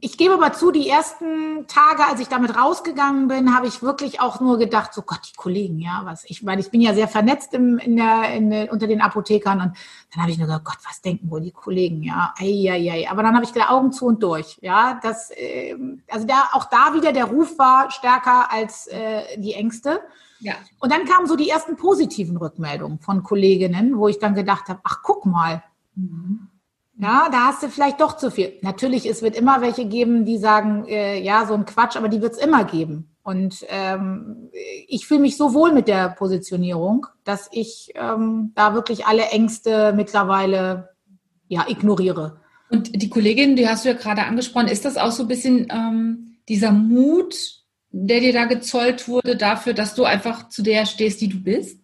ich 0.00 0.16
gebe 0.16 0.34
aber 0.34 0.54
zu, 0.54 0.70
die 0.70 0.88
ersten 0.88 1.66
Tage, 1.66 2.06
als 2.06 2.18
ich 2.18 2.28
damit 2.28 2.56
rausgegangen 2.56 3.28
bin, 3.28 3.54
habe 3.54 3.66
ich 3.66 3.82
wirklich 3.82 4.18
auch 4.18 4.40
nur 4.40 4.58
gedacht, 4.58 4.94
so 4.94 5.02
Gott, 5.02 5.20
die 5.30 5.36
Kollegen, 5.36 5.78
ja, 5.78 6.00
was 6.04 6.24
ich 6.24 6.42
meine, 6.42 6.62
ich 6.62 6.70
bin 6.70 6.80
ja 6.80 6.94
sehr 6.94 7.08
vernetzt 7.08 7.52
im, 7.52 7.76
in 7.76 7.96
der, 7.96 8.32
in 8.32 8.48
der, 8.48 8.72
unter 8.72 8.86
den 8.86 9.02
Apothekern 9.02 9.60
und 9.60 9.76
dann 10.12 10.22
habe 10.22 10.30
ich 10.30 10.38
nur 10.38 10.46
gedacht, 10.46 10.64
Gott, 10.64 10.78
was 10.88 11.02
denken 11.02 11.30
wohl 11.30 11.42
die 11.42 11.50
Kollegen, 11.50 12.02
ja, 12.02 12.32
ei, 12.38 12.70
ei, 12.70 12.90
ei. 12.90 13.10
aber 13.10 13.22
dann 13.22 13.34
habe 13.34 13.44
ich 13.44 13.52
gedacht, 13.52 13.70
Augen 13.70 13.92
zu 13.92 14.06
und 14.06 14.22
durch, 14.22 14.58
ja, 14.62 14.98
das, 15.02 15.30
äh, 15.32 15.76
also 16.08 16.26
da, 16.26 16.48
auch 16.52 16.64
da 16.64 16.94
wieder 16.94 17.12
der 17.12 17.26
Ruf 17.26 17.58
war 17.58 17.90
stärker 17.90 18.50
als 18.50 18.86
äh, 18.86 19.38
die 19.38 19.52
Ängste. 19.52 20.00
Ja. 20.38 20.54
Und 20.78 20.90
dann 20.90 21.04
kamen 21.04 21.26
so 21.26 21.36
die 21.36 21.50
ersten 21.50 21.76
positiven 21.76 22.38
Rückmeldungen 22.38 22.98
von 22.98 23.22
Kolleginnen, 23.22 23.98
wo 23.98 24.08
ich 24.08 24.18
dann 24.18 24.34
gedacht 24.34 24.70
habe, 24.70 24.80
ach, 24.84 25.00
guck 25.02 25.26
mal, 25.26 25.62
mhm. 25.94 26.48
Ja, 27.00 27.28
da 27.32 27.46
hast 27.46 27.62
du 27.62 27.68
vielleicht 27.68 28.00
doch 28.00 28.16
zu 28.16 28.30
viel. 28.30 28.58
Natürlich, 28.60 29.08
es 29.08 29.22
wird 29.22 29.34
immer 29.34 29.62
welche 29.62 29.86
geben, 29.86 30.26
die 30.26 30.36
sagen, 30.36 30.84
äh, 30.86 31.18
ja, 31.20 31.46
so 31.46 31.54
ein 31.54 31.64
Quatsch, 31.64 31.96
aber 31.96 32.08
die 32.08 32.20
wird 32.20 32.34
es 32.34 32.38
immer 32.38 32.64
geben. 32.64 33.10
Und 33.22 33.64
ähm, 33.68 34.50
ich 34.86 35.06
fühle 35.06 35.20
mich 35.20 35.36
so 35.36 35.54
wohl 35.54 35.72
mit 35.72 35.88
der 35.88 36.10
Positionierung, 36.10 37.06
dass 37.24 37.48
ich 37.52 37.92
ähm, 37.94 38.52
da 38.54 38.74
wirklich 38.74 39.06
alle 39.06 39.24
Ängste 39.28 39.94
mittlerweile 39.94 40.90
ja, 41.48 41.66
ignoriere. 41.68 42.40
Und 42.68 43.02
die 43.02 43.10
Kollegin, 43.10 43.56
die 43.56 43.68
hast 43.68 43.84
du 43.84 43.90
ja 43.90 43.94
gerade 43.94 44.24
angesprochen, 44.24 44.68
ist 44.68 44.84
das 44.84 44.96
auch 44.96 45.12
so 45.12 45.24
ein 45.24 45.28
bisschen 45.28 45.68
ähm, 45.70 46.36
dieser 46.48 46.72
Mut, 46.72 47.34
der 47.90 48.20
dir 48.20 48.32
da 48.32 48.44
gezollt 48.44 49.08
wurde, 49.08 49.36
dafür, 49.36 49.72
dass 49.72 49.94
du 49.94 50.04
einfach 50.04 50.48
zu 50.48 50.62
der 50.62 50.86
stehst, 50.86 51.20
die 51.20 51.28
du 51.28 51.42
bist? 51.42 51.79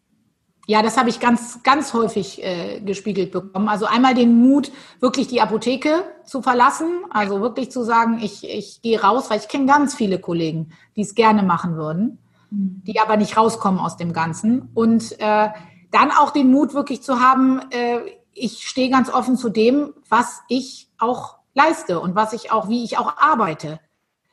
Ja, 0.68 0.82
das 0.82 0.96
habe 0.96 1.08
ich 1.08 1.20
ganz, 1.20 1.62
ganz 1.62 1.94
häufig 1.94 2.42
äh, 2.42 2.80
gespiegelt 2.80 3.30
bekommen. 3.30 3.68
Also 3.68 3.86
einmal 3.86 4.14
den 4.14 4.34
Mut, 4.34 4.72
wirklich 4.98 5.28
die 5.28 5.40
Apotheke 5.40 6.02
zu 6.24 6.42
verlassen. 6.42 7.04
Also 7.10 7.40
wirklich 7.40 7.70
zu 7.70 7.84
sagen, 7.84 8.18
ich, 8.20 8.42
ich 8.42 8.82
gehe 8.82 9.00
raus, 9.00 9.30
weil 9.30 9.38
ich 9.38 9.46
kenne 9.46 9.66
ganz 9.66 9.94
viele 9.94 10.18
Kollegen, 10.18 10.72
die 10.96 11.02
es 11.02 11.14
gerne 11.14 11.44
machen 11.44 11.76
würden, 11.76 12.18
die 12.50 12.98
aber 12.98 13.16
nicht 13.16 13.36
rauskommen 13.36 13.78
aus 13.78 13.96
dem 13.96 14.12
Ganzen. 14.12 14.68
Und 14.74 15.20
äh, 15.20 15.50
dann 15.92 16.10
auch 16.10 16.32
den 16.32 16.50
Mut 16.50 16.74
wirklich 16.74 17.00
zu 17.00 17.20
haben, 17.20 17.60
äh, 17.70 18.00
ich 18.32 18.68
stehe 18.68 18.90
ganz 18.90 19.08
offen 19.08 19.36
zu 19.36 19.48
dem, 19.48 19.94
was 20.08 20.42
ich 20.48 20.88
auch 20.98 21.36
leiste 21.54 22.00
und 22.00 22.16
was 22.16 22.32
ich 22.32 22.50
auch, 22.50 22.68
wie 22.68 22.82
ich 22.82 22.98
auch 22.98 23.16
arbeite. 23.18 23.78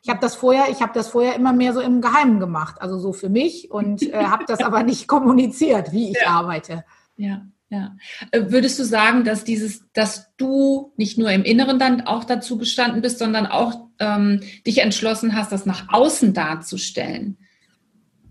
Ich 0.04 0.10
habe 0.10 0.20
das 0.20 0.36
vorher, 0.36 0.70
ich 0.70 0.82
habe 0.82 0.92
das 0.94 1.08
vorher 1.08 1.36
immer 1.36 1.54
mehr 1.54 1.74
so 1.74 1.80
im 1.80 2.02
Geheimen 2.02 2.42
gemacht, 2.42 2.82
also 2.82 3.00
so 3.00 3.14
für 3.14 3.30
mich 3.30 3.72
und 3.72 4.04
äh, 4.04 4.14
habe 4.14 4.44
das 4.46 4.60
aber 4.60 4.84
nicht 4.84 5.08
kommuniziert, 5.08 5.94
wie 5.94 6.12
ich 6.12 6.22
ja. 6.22 6.28
arbeite. 6.28 6.84
Ja. 7.16 7.46
Ja. 7.70 7.96
Äh, 8.30 8.52
würdest 8.52 8.78
du 8.78 8.84
sagen, 8.84 9.24
dass 9.24 9.46
dieses, 9.46 9.82
dass 9.94 10.36
du 10.38 10.94
nicht 10.96 11.18
nur 11.18 11.32
im 11.32 11.44
Inneren 11.44 11.80
dann 11.80 12.02
auch 12.02 12.24
dazu 12.24 12.58
gestanden 12.58 13.02
bist, 13.02 13.18
sondern 13.18 13.48
auch 13.48 13.88
ähm, 13.98 14.42
dich 14.68 14.80
entschlossen 14.80 15.36
hast, 15.36 15.52
das 15.52 15.66
nach 15.66 15.92
außen 15.92 16.34
darzustellen? 16.34 17.38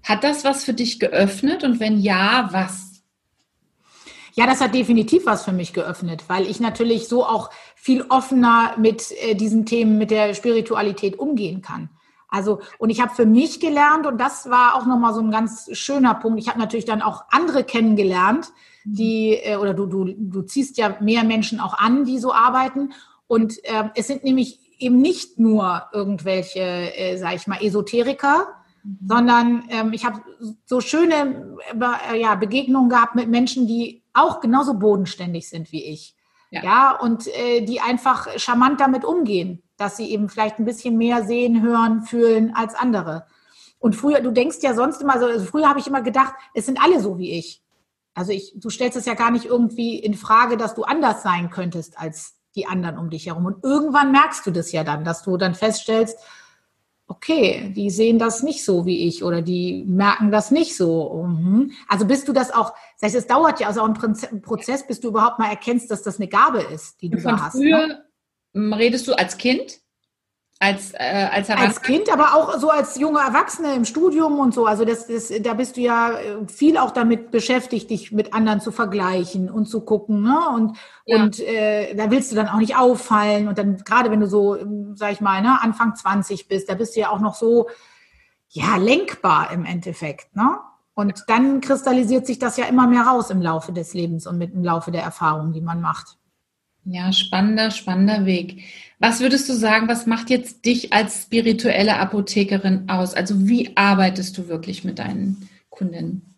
Hat 0.05 0.23
das 0.23 0.45
was 0.45 0.63
für 0.63 0.75
dich 0.75 1.01
geöffnet 1.01 1.65
und 1.65 1.81
wenn 1.81 1.99
ja, 1.99 2.51
was? 2.53 3.03
Ja, 4.35 4.47
das 4.47 4.61
hat 4.61 4.75
definitiv 4.75 5.27
was 5.27 5.45
für 5.45 5.53
mich 5.53 5.73
geöffnet, 5.73 6.25
weil 6.29 6.47
ich 6.47 6.61
natürlich 6.61 7.09
so 7.09 7.27
auch 7.27 7.51
viel 7.83 8.05
offener 8.11 8.77
mit 8.79 9.11
äh, 9.11 9.35
diesen 9.35 9.67
Themen, 9.67 9.99
mit 9.99 10.13
der 10.13 10.35
Spiritualität 10.35 11.19
umgehen 11.19 11.63
kann. 11.63 11.91
Also, 12.29 12.61
und 12.79 12.91
ich 12.91 13.01
habe 13.01 13.13
für 13.13 13.27
mich 13.27 13.59
gelernt, 13.59 14.07
und 14.07 14.21
das 14.21 14.49
war 14.49 14.77
auch 14.77 14.87
nochmal 14.87 15.13
so 15.15 15.21
ein 15.21 15.33
ganz 15.33 15.69
schöner 15.77 16.15
Punkt, 16.15 16.39
ich 16.39 16.49
habe 16.49 16.61
natürlich 16.61 16.85
dann 16.85 17.03
auch 17.03 17.25
andere 17.31 17.65
kennengelernt, 17.65 18.53
die, 18.85 19.31
äh, 19.31 19.57
oder 19.57 19.75
du, 19.75 19.87
du, 19.87 20.05
du 20.17 20.43
ziehst 20.43 20.79
ja 20.79 20.97
mehr 21.01 21.25
Menschen 21.25 21.59
auch 21.59 21.77
an, 21.77 22.05
die 22.05 22.21
so 22.21 22.33
arbeiten. 22.33 22.93
Und 23.27 23.59
äh, 23.65 23.91
es 23.97 24.07
sind 24.07 24.23
nämlich 24.23 24.61
eben 24.79 24.99
nicht 24.99 25.41
nur 25.41 25.83
irgendwelche, 25.93 26.61
äh, 26.61 27.17
sag 27.17 27.35
ich 27.35 27.49
mal, 27.49 27.61
Esoteriker, 27.61 28.47
mhm. 28.85 28.99
sondern 29.09 29.65
ähm, 29.71 29.93
ich 29.93 30.05
habe 30.05 30.21
so 30.67 30.81
schöne 30.81 31.57
äh, 32.13 32.21
ja, 32.21 32.37
Begegnungen 32.37 32.91
gehabt 32.91 33.17
mit 33.17 33.29
Menschen, 33.29 33.67
die 33.67 34.05
auch 34.13 34.39
genauso 34.39 34.75
bodenständig 34.75 35.49
sind 35.49 35.73
wie 35.73 35.83
ich. 35.83 36.15
Ja, 36.53 36.63
ja 36.63 37.01
und 37.01 37.27
äh, 37.27 37.63
die 37.63 37.81
einfach 37.81 38.29
charmant 38.39 38.81
damit 38.81 39.05
umgehen, 39.05 39.63
dass 39.77 39.97
sie 39.97 40.11
eben 40.11 40.29
vielleicht 40.29 40.59
ein 40.59 40.65
bisschen 40.65 40.97
mehr 40.97 41.25
sehen, 41.25 41.63
hören, 41.63 42.03
fühlen 42.03 42.55
als 42.55 42.75
andere. 42.75 43.27
Und 43.79 43.97
früher, 43.97 44.21
du 44.21 44.31
denkst 44.31 44.59
ja 44.61 44.75
sonst 44.75 45.03
immer 45.03 45.19
so, 45.19 45.27
also 45.27 45.45
früher 45.45 45.69
habe 45.69 45.81
ich 45.81 45.89
immer 45.89 46.03
gedacht, 46.03 46.35
es 46.55 46.67
sind 46.67 46.81
alle 46.81 47.01
so 47.01 47.19
wie 47.19 47.33
ich. 47.33 47.63
Also 48.15 48.31
ich, 48.31 48.53
du 48.55 48.71
stellst 48.71 48.97
es 48.97 49.07
ja 49.07 49.15
gar 49.15 49.31
nicht 49.31 49.47
irgendwie 49.47 49.99
in 49.99 50.15
Frage, 50.15 50.57
dass 50.57 50.75
du 50.75 50.85
anders 50.85 51.23
sein 51.23 51.51
könntest 51.51 51.99
als 51.99 52.37
die 52.55 52.67
anderen 52.67 52.99
um 52.99 53.09
dich 53.09 53.27
herum. 53.27 53.47
Und 53.47 53.65
irgendwann 53.65 54.13
merkst 54.13 54.47
du 54.47 54.51
das 54.51 54.71
ja 54.71 54.85
dann, 54.85 55.05
dass 55.05 55.23
du 55.23 55.39
dann 55.39 55.55
feststellst, 55.55 56.19
okay, 57.23 57.73
die 57.75 57.91
sehen 57.91 58.19
das 58.19 58.43
nicht 58.43 58.65
so 58.65 58.85
wie 58.85 59.07
ich 59.07 59.23
oder 59.23 59.43
die 59.43 59.85
merken 59.87 60.33
das 60.33 60.51
nicht 60.51 60.77
so. 60.77 61.25
Mhm. 61.25 61.71
Also 61.89 62.05
bist 62.05 62.27
du 62.27 62.33
das 62.33 62.51
auch, 62.51 62.73
das 62.99 63.09
heißt, 63.09 63.15
es 63.15 63.27
dauert 63.29 63.61
ja 63.61 63.69
also 63.69 63.81
auch 63.81 63.89
ein 63.89 64.43
Prozess, 64.43 64.87
bis 64.87 64.99
du 64.99 65.09
überhaupt 65.09 65.39
mal 65.39 65.49
erkennst, 65.49 65.91
dass 65.91 66.03
das 66.03 66.19
eine 66.19 66.29
Gabe 66.29 66.61
ist, 66.61 67.01
die 67.01 67.11
du 67.11 67.19
Von 67.19 67.37
da 67.37 67.43
hast. 67.45 67.53
Früher 67.53 68.01
ne? 68.55 68.77
redest 68.77 69.07
du 69.07 69.13
als 69.13 69.39
Kind? 69.39 69.82
Als, 70.65 70.93
äh, 70.95 71.29
als, 71.33 71.51
als 71.51 71.83
Kind, 71.83 72.13
aber 72.13 72.37
auch 72.37 72.57
so 72.57 72.71
als 72.71 72.97
junge 72.97 73.19
Erwachsene 73.19 73.75
im 73.75 73.85
Studium 73.85 74.39
und 74.39 74.55
so. 74.55 74.65
Also 74.65 74.85
das, 74.85 75.09
das, 75.09 75.33
da 75.41 75.55
bist 75.55 75.77
du 75.77 75.81
ja 75.81 76.13
äh, 76.13 76.47
viel 76.47 76.79
auch 76.79 76.93
damit 76.93 77.33
beschäftigt, 77.33 77.91
dich 77.91 78.13
mit 78.13 78.33
anderen 78.33 78.61
zu 78.61 78.71
vergleichen 78.71 79.51
und 79.51 79.67
zu 79.67 79.81
gucken. 79.81 80.23
Ne? 80.23 80.39
Und, 80.55 80.77
ja. 81.05 81.21
und 81.21 81.41
äh, 81.41 81.97
da 81.97 82.13
willst 82.13 82.31
du 82.31 82.37
dann 82.37 82.47
auch 82.47 82.59
nicht 82.59 82.77
auffallen. 82.77 83.49
Und 83.49 83.59
dann, 83.59 83.79
gerade 83.79 84.13
wenn 84.13 84.21
du 84.21 84.29
so, 84.29 84.57
ähm, 84.57 84.95
sag 84.95 85.11
ich 85.11 85.21
mal, 85.21 85.43
ne, 85.43 85.61
Anfang 85.61 85.97
20 85.97 86.47
bist, 86.47 86.71
da 86.71 86.75
bist 86.75 86.95
du 86.95 87.01
ja 87.01 87.11
auch 87.11 87.19
noch 87.19 87.35
so 87.35 87.69
ja, 88.51 88.77
lenkbar 88.77 89.51
im 89.51 89.65
Endeffekt. 89.65 90.37
Ne? 90.37 90.61
Und 90.95 91.25
dann 91.27 91.61
kristallisiert 91.61 92.25
sich 92.25 92.39
das 92.39 92.57
ja 92.57 92.67
immer 92.67 92.87
mehr 92.87 93.03
raus 93.03 93.31
im 93.31 93.43
Laufe 93.43 93.73
des 93.73 93.95
Lebens 93.95 94.29
und 94.29 94.39
mit 94.39 94.55
im 94.55 94.63
Laufe 94.63 94.93
der 94.93 95.03
Erfahrungen, 95.03 95.53
die 95.53 95.61
man 95.61 95.81
macht. 95.81 96.19
Ja, 96.85 97.13
spannender, 97.13 97.71
spannender 97.71 98.27
Weg. 98.27 98.65
Was 98.99 99.21
würdest 99.21 99.49
du 99.49 99.53
sagen, 99.53 99.89
was 99.89 100.07
macht 100.07 100.31
jetzt 100.31 100.65
dich 100.65 100.93
als 100.93 101.23
spirituelle 101.23 101.97
Apothekerin 101.97 102.89
aus? 102.89 103.15
Also 103.15 103.47
wie 103.47 103.77
arbeitest 103.77 104.37
du 104.39 104.49
wirklich 104.49 104.85
mit 104.85 104.99
deinen 104.99 105.49
Kundinnen? 105.71 106.33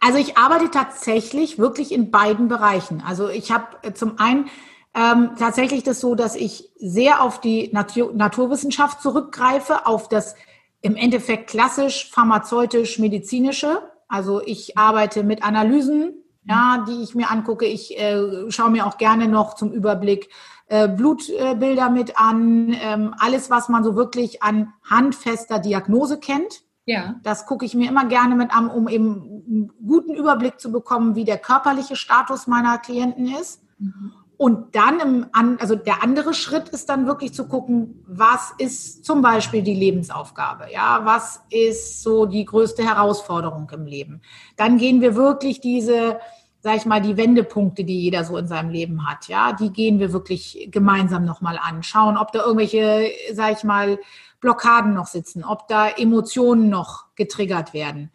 Also 0.00 0.18
ich 0.18 0.36
arbeite 0.36 0.70
tatsächlich 0.70 1.58
wirklich 1.58 1.92
in 1.92 2.10
beiden 2.10 2.48
Bereichen. 2.48 3.02
Also 3.06 3.28
ich 3.28 3.52
habe 3.52 3.76
äh, 3.82 3.92
zum 3.92 4.18
einen 4.18 4.48
ähm, 4.94 5.30
tatsächlich 5.38 5.84
das 5.84 6.00
so, 6.00 6.16
dass 6.16 6.34
ich 6.34 6.70
sehr 6.76 7.22
auf 7.22 7.40
die 7.40 7.70
Natur 7.72 8.12
Naturwissenschaft 8.12 9.00
zurückgreife, 9.00 9.86
auf 9.86 10.08
das 10.08 10.34
im 10.82 10.96
Endeffekt 10.96 11.48
klassisch 11.50 12.10
pharmazeutisch-medizinische. 12.10 13.80
Also 14.08 14.42
ich 14.44 14.76
arbeite 14.76 15.22
mit 15.22 15.44
Analysen, 15.44 16.21
ja, 16.44 16.84
die 16.86 17.02
ich 17.02 17.14
mir 17.14 17.30
angucke. 17.30 17.66
Ich 17.66 17.98
äh, 17.98 18.50
schaue 18.50 18.70
mir 18.70 18.86
auch 18.86 18.98
gerne 18.98 19.28
noch 19.28 19.54
zum 19.54 19.72
Überblick 19.72 20.28
äh, 20.66 20.88
Blutbilder 20.88 21.90
mit 21.90 22.18
an, 22.18 22.74
ähm, 22.80 23.14
alles, 23.18 23.50
was 23.50 23.68
man 23.68 23.84
so 23.84 23.94
wirklich 23.94 24.42
an 24.42 24.72
handfester 24.88 25.58
Diagnose 25.58 26.18
kennt. 26.18 26.62
Ja. 26.84 27.16
Das 27.22 27.46
gucke 27.46 27.64
ich 27.64 27.74
mir 27.74 27.88
immer 27.88 28.06
gerne 28.06 28.34
mit 28.34 28.54
an, 28.54 28.68
um 28.68 28.88
eben 28.88 29.44
einen 29.46 29.72
guten 29.86 30.14
Überblick 30.14 30.58
zu 30.58 30.72
bekommen, 30.72 31.14
wie 31.14 31.24
der 31.24 31.38
körperliche 31.38 31.94
Status 31.94 32.46
meiner 32.46 32.78
Klienten 32.78 33.26
ist. 33.26 33.62
Mhm. 33.78 34.12
Und 34.42 34.74
dann, 34.74 34.98
im, 34.98 35.26
also 35.60 35.76
der 35.76 36.02
andere 36.02 36.34
Schritt 36.34 36.68
ist 36.70 36.88
dann 36.88 37.06
wirklich 37.06 37.32
zu 37.32 37.46
gucken, 37.46 38.02
was 38.08 38.52
ist 38.58 39.04
zum 39.04 39.22
Beispiel 39.22 39.62
die 39.62 39.72
Lebensaufgabe? 39.72 40.64
Ja, 40.72 41.02
was 41.04 41.40
ist 41.48 42.02
so 42.02 42.26
die 42.26 42.44
größte 42.44 42.82
Herausforderung 42.82 43.70
im 43.72 43.86
Leben? 43.86 44.20
Dann 44.56 44.78
gehen 44.78 45.00
wir 45.00 45.14
wirklich 45.14 45.60
diese, 45.60 46.18
sag 46.58 46.76
ich 46.76 46.86
mal, 46.86 47.00
die 47.00 47.16
Wendepunkte, 47.16 47.84
die 47.84 48.00
jeder 48.00 48.24
so 48.24 48.36
in 48.36 48.48
seinem 48.48 48.70
Leben 48.70 49.08
hat, 49.08 49.28
ja, 49.28 49.52
die 49.52 49.70
gehen 49.70 50.00
wir 50.00 50.12
wirklich 50.12 50.66
gemeinsam 50.72 51.24
nochmal 51.24 51.56
an. 51.62 51.84
Schauen, 51.84 52.16
ob 52.16 52.32
da 52.32 52.40
irgendwelche, 52.40 53.12
sag 53.32 53.52
ich 53.58 53.62
mal, 53.62 54.00
Blockaden 54.40 54.92
noch 54.92 55.06
sitzen, 55.06 55.44
ob 55.44 55.68
da 55.68 55.86
Emotionen 55.88 56.68
noch 56.68 57.14
getriggert 57.14 57.74
werden. 57.74 58.10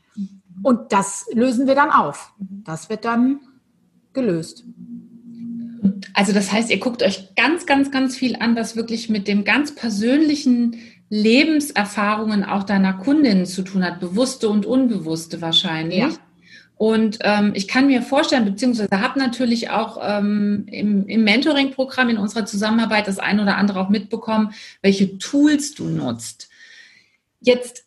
Und 0.61 0.91
das 0.91 1.25
lösen 1.31 1.67
wir 1.67 1.75
dann 1.75 1.91
auf. 1.91 2.33
Das 2.37 2.89
wird 2.89 3.05
dann 3.05 3.39
gelöst. 4.11 4.65
Also 6.13 6.33
das 6.33 6.51
heißt, 6.51 6.69
ihr 6.69 6.79
guckt 6.79 7.03
euch 7.03 7.35
ganz, 7.35 7.65
ganz, 7.65 7.91
ganz 7.91 8.15
viel 8.15 8.35
an, 8.37 8.55
was 8.55 8.75
wirklich 8.75 9.09
mit 9.09 9.27
dem 9.27 9.43
ganz 9.43 9.75
persönlichen 9.75 10.77
Lebenserfahrungen 11.09 12.43
auch 12.43 12.63
deiner 12.63 12.93
Kundinnen 12.93 13.45
zu 13.45 13.61
tun 13.61 13.83
hat, 13.83 13.99
bewusste 13.99 14.49
und 14.49 14.65
unbewusste 14.65 15.41
wahrscheinlich. 15.41 15.99
Ja. 15.99 16.09
Und 16.75 17.19
ähm, 17.21 17.53
ich 17.55 17.67
kann 17.67 17.87
mir 17.87 18.03
vorstellen, 18.03 18.45
beziehungsweise 18.45 19.01
habe 19.01 19.17
natürlich 19.17 19.71
auch 19.71 19.97
ähm, 20.01 20.65
im, 20.69 21.07
im 21.07 21.23
Mentoring-Programm 21.23 22.09
in 22.09 22.17
unserer 22.17 22.45
Zusammenarbeit 22.45 23.07
das 23.07 23.17
ein 23.17 23.39
oder 23.39 23.57
andere 23.57 23.79
auch 23.79 23.89
mitbekommen, 23.89 24.53
welche 24.83 25.17
Tools 25.17 25.73
du 25.73 25.85
nutzt. 25.85 26.49
Jetzt 27.41 27.85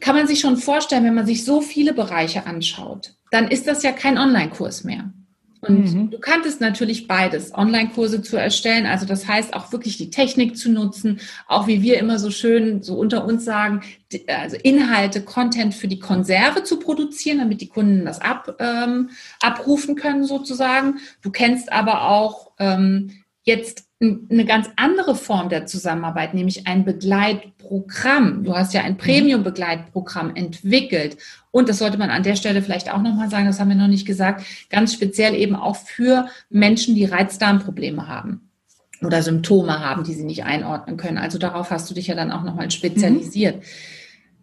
kann 0.00 0.14
man 0.14 0.28
sich 0.28 0.38
schon 0.38 0.56
vorstellen, 0.56 1.04
wenn 1.04 1.14
man 1.14 1.26
sich 1.26 1.44
so 1.44 1.60
viele 1.60 1.92
Bereiche 1.92 2.46
anschaut, 2.46 3.14
dann 3.32 3.48
ist 3.48 3.66
das 3.66 3.82
ja 3.82 3.90
kein 3.90 4.16
Online-Kurs 4.16 4.84
mehr. 4.84 5.12
Und 5.60 5.92
mhm. 5.92 6.10
du 6.10 6.18
kanntest 6.18 6.60
natürlich 6.60 7.08
beides, 7.08 7.52
Online-Kurse 7.52 8.22
zu 8.22 8.36
erstellen. 8.36 8.86
Also 8.86 9.06
das 9.06 9.26
heißt 9.26 9.54
auch 9.54 9.72
wirklich 9.72 9.96
die 9.96 10.10
Technik 10.10 10.56
zu 10.56 10.70
nutzen, 10.70 11.20
auch 11.48 11.66
wie 11.66 11.82
wir 11.82 11.98
immer 11.98 12.18
so 12.18 12.30
schön 12.30 12.82
so 12.82 12.94
unter 12.94 13.24
uns 13.24 13.44
sagen, 13.44 13.82
also 14.28 14.56
Inhalte, 14.62 15.22
Content 15.22 15.74
für 15.74 15.88
die 15.88 15.98
Konserve 15.98 16.62
zu 16.62 16.78
produzieren, 16.78 17.38
damit 17.38 17.60
die 17.60 17.68
Kunden 17.68 18.04
das 18.04 18.20
ab, 18.20 18.56
ähm, 18.60 19.10
abrufen 19.40 19.96
können 19.96 20.24
sozusagen. 20.24 20.98
Du 21.22 21.30
kennst 21.30 21.72
aber 21.72 22.08
auch 22.08 22.52
ähm, 22.58 23.10
jetzt 23.48 23.84
eine 24.00 24.44
ganz 24.44 24.70
andere 24.76 25.16
Form 25.16 25.48
der 25.48 25.66
Zusammenarbeit, 25.66 26.32
nämlich 26.32 26.68
ein 26.68 26.84
Begleitprogramm. 26.84 28.44
Du 28.44 28.54
hast 28.54 28.72
ja 28.72 28.82
ein 28.82 28.92
mhm. 28.92 28.98
Premium-Begleitprogramm 28.98 30.36
entwickelt. 30.36 31.16
Und 31.50 31.68
das 31.68 31.78
sollte 31.78 31.98
man 31.98 32.10
an 32.10 32.22
der 32.22 32.36
Stelle 32.36 32.62
vielleicht 32.62 32.92
auch 32.92 33.02
nochmal 33.02 33.28
sagen, 33.28 33.46
das 33.46 33.58
haben 33.58 33.70
wir 33.70 33.76
noch 33.76 33.88
nicht 33.88 34.06
gesagt, 34.06 34.44
ganz 34.70 34.94
speziell 34.94 35.34
eben 35.34 35.56
auch 35.56 35.74
für 35.74 36.28
Menschen, 36.48 36.94
die 36.94 37.06
Reizdarmprobleme 37.06 38.06
haben 38.06 38.50
oder 39.02 39.22
Symptome 39.22 39.80
haben, 39.80 40.04
die 40.04 40.14
sie 40.14 40.24
nicht 40.24 40.44
einordnen 40.44 40.96
können. 40.96 41.18
Also 41.18 41.38
darauf 41.38 41.70
hast 41.70 41.90
du 41.90 41.94
dich 41.94 42.06
ja 42.06 42.14
dann 42.14 42.30
auch 42.30 42.44
nochmal 42.44 42.70
spezialisiert. 42.70 43.56
Mhm. 43.56 43.62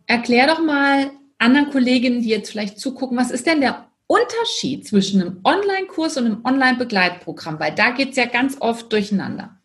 Erklär 0.07 0.47
doch 0.47 0.61
mal 0.61 1.11
anderen 1.37 1.69
Kolleginnen, 1.69 2.21
die 2.21 2.29
jetzt 2.29 2.51
vielleicht 2.51 2.79
zugucken, 2.79 3.17
was 3.17 3.31
ist 3.31 3.47
denn 3.47 3.61
der 3.61 3.85
Unterschied 4.07 4.87
zwischen 4.87 5.21
einem 5.21 5.39
Online-Kurs 5.43 6.17
und 6.17 6.25
einem 6.25 6.45
Online-Begleitprogramm? 6.45 7.59
Weil 7.59 7.73
da 7.73 7.91
geht 7.91 8.11
es 8.11 8.15
ja 8.15 8.25
ganz 8.25 8.57
oft 8.59 8.91
durcheinander. 8.91 9.57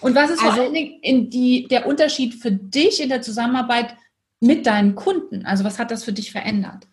Und 0.00 0.14
was 0.14 0.30
ist 0.30 0.40
also, 0.42 0.52
vor 0.52 0.64
allen 0.64 0.74
Dingen 0.74 1.00
in 1.02 1.30
die, 1.30 1.66
der 1.68 1.86
Unterschied 1.86 2.34
für 2.34 2.52
dich 2.52 3.02
in 3.02 3.08
der 3.08 3.22
Zusammenarbeit 3.22 3.96
mit 4.40 4.66
deinen 4.66 4.94
Kunden? 4.94 5.46
Also 5.46 5.64
was 5.64 5.78
hat 5.78 5.90
das 5.90 6.04
für 6.04 6.12
dich 6.12 6.32
verändert? 6.32 6.86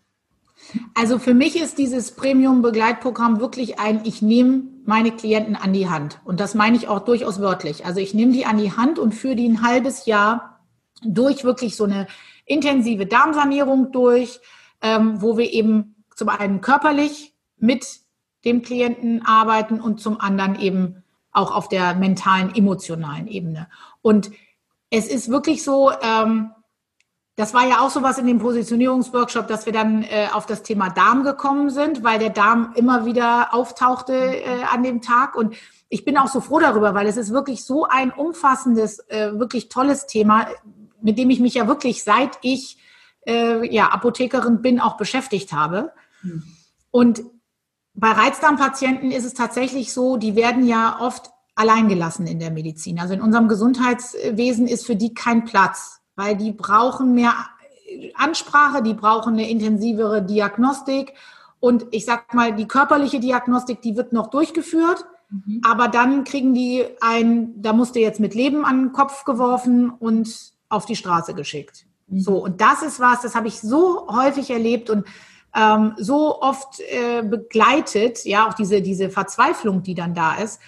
Also 0.93 1.19
für 1.19 1.33
mich 1.33 1.59
ist 1.59 1.77
dieses 1.77 2.15
Premium-Begleitprogramm 2.15 3.39
wirklich 3.39 3.79
ein, 3.79 4.01
ich 4.05 4.21
nehme 4.21 4.63
meine 4.85 5.11
Klienten 5.11 5.55
an 5.55 5.73
die 5.73 5.89
Hand. 5.89 6.19
Und 6.23 6.39
das 6.39 6.55
meine 6.55 6.77
ich 6.77 6.87
auch 6.87 6.99
durchaus 6.99 7.39
wörtlich. 7.39 7.85
Also 7.85 7.99
ich 7.99 8.13
nehme 8.13 8.31
die 8.31 8.45
an 8.45 8.57
die 8.57 8.71
Hand 8.71 8.99
und 8.99 9.13
führe 9.13 9.35
die 9.35 9.47
ein 9.47 9.61
halbes 9.61 10.05
Jahr 10.05 10.61
durch 11.03 11.43
wirklich 11.43 11.75
so 11.75 11.83
eine 11.83 12.07
intensive 12.45 13.05
Darmsanierung 13.05 13.91
durch, 13.91 14.39
ähm, 14.81 15.21
wo 15.21 15.37
wir 15.37 15.51
eben 15.51 15.92
zum 16.23 16.29
einen 16.29 16.62
körperlich 16.62 17.33
mit 17.57 17.99
dem 18.45 18.62
Klienten 18.62 19.25
arbeiten 19.25 19.81
und 19.81 19.99
zum 19.99 20.21
anderen 20.21 20.57
eben 20.57 21.03
auch 21.33 21.53
auf 21.53 21.67
der 21.67 21.95
mentalen, 21.95 22.55
emotionalen 22.55 23.27
Ebene. 23.27 23.67
Und 24.01 24.31
es 24.89 25.07
ist 25.07 25.29
wirklich 25.29 25.63
so, 25.63 25.91
ähm, 26.01 26.51
das 27.36 27.53
war 27.53 27.67
ja 27.67 27.79
auch 27.81 27.89
so 27.89 28.03
was 28.03 28.19
in 28.19 28.27
dem 28.27 28.39
Positionierungsworkshop, 28.39 29.49
dass 29.49 29.65
wir 29.65 29.73
dann 29.73 30.03
äh, 30.03 30.29
auf 30.31 30.45
das 30.45 30.63
Thema 30.63 30.89
Darm 30.89 31.25
gekommen 31.25 31.69
sind, 31.69 32.05
weil 32.05 32.19
der 32.19 32.29
Darm 32.29 32.71
immer 32.75 33.05
wieder 33.05 33.53
auftauchte 33.53 34.13
äh, 34.15 34.63
an 34.71 34.81
dem 34.81 35.01
Tag. 35.01 35.36
Und 35.36 35.55
ich 35.89 36.05
bin 36.05 36.17
auch 36.17 36.29
so 36.29 36.39
froh 36.39 36.59
darüber, 36.59 36.93
weil 36.93 37.07
es 37.07 37.17
ist 37.17 37.33
wirklich 37.33 37.65
so 37.65 37.86
ein 37.86 38.12
umfassendes, 38.12 38.99
äh, 39.09 39.38
wirklich 39.38 39.67
tolles 39.67 40.05
Thema, 40.05 40.47
mit 41.01 41.17
dem 41.17 41.29
ich 41.29 41.41
mich 41.41 41.55
ja 41.55 41.67
wirklich 41.67 42.05
seit 42.05 42.38
ich 42.43 42.77
äh, 43.27 43.67
ja, 43.73 43.89
Apothekerin 43.89 44.62
bin, 44.62 44.79
auch 44.79 44.95
beschäftigt 44.95 45.51
habe. 45.51 45.91
Und 46.91 47.23
bei 47.95 48.12
Reizdarmpatienten 48.12 49.12
ist 49.12 49.25
es 49.25 49.33
tatsächlich 49.33 49.93
so, 49.93 50.17
die 50.17 50.36
werden 50.36 50.65
ja 50.65 50.99
oft 50.99 51.29
alleingelassen 51.55 52.25
in 52.25 52.39
der 52.39 52.51
Medizin. 52.51 52.99
Also 52.99 53.13
in 53.13 53.21
unserem 53.21 53.47
Gesundheitswesen 53.47 54.67
ist 54.67 54.86
für 54.86 54.95
die 54.95 55.13
kein 55.13 55.45
Platz, 55.45 56.01
weil 56.15 56.36
die 56.36 56.51
brauchen 56.51 57.13
mehr 57.13 57.33
Ansprache, 58.15 58.81
die 58.81 58.93
brauchen 58.93 59.33
eine 59.33 59.49
intensivere 59.49 60.23
Diagnostik. 60.23 61.13
Und 61.59 61.86
ich 61.91 62.05
sag 62.05 62.33
mal, 62.33 62.53
die 62.55 62.67
körperliche 62.67 63.19
Diagnostik, 63.19 63.81
die 63.81 63.95
wird 63.95 64.13
noch 64.13 64.27
durchgeführt. 64.27 65.05
Mhm. 65.29 65.62
Aber 65.63 65.88
dann 65.88 66.23
kriegen 66.23 66.53
die 66.53 66.86
ein, 67.01 67.62
da 67.62 67.73
musste 67.73 67.99
jetzt 67.99 68.19
mit 68.19 68.33
Leben 68.33 68.65
an 68.65 68.86
den 68.86 68.91
Kopf 68.91 69.23
geworfen 69.23 69.91
und 69.91 70.51
auf 70.69 70.86
die 70.86 70.95
Straße 70.95 71.36
geschickt. 71.36 71.86
Mhm. 72.07 72.19
So, 72.19 72.38
und 72.38 72.62
das 72.62 72.81
ist 72.81 72.99
was, 72.99 73.21
das 73.21 73.36
habe 73.36 73.47
ich 73.47 73.62
so 73.62 74.07
häufig 74.07 74.49
erlebt 74.49 74.89
und 74.89 75.05
ähm, 75.55 75.93
so 75.97 76.41
oft 76.41 76.79
äh, 76.79 77.21
begleitet, 77.23 78.25
ja, 78.25 78.47
auch 78.47 78.53
diese, 78.53 78.81
diese 78.81 79.09
Verzweiflung, 79.09 79.83
die 79.83 79.95
dann 79.95 80.13
da 80.13 80.35
ist, 80.35 80.59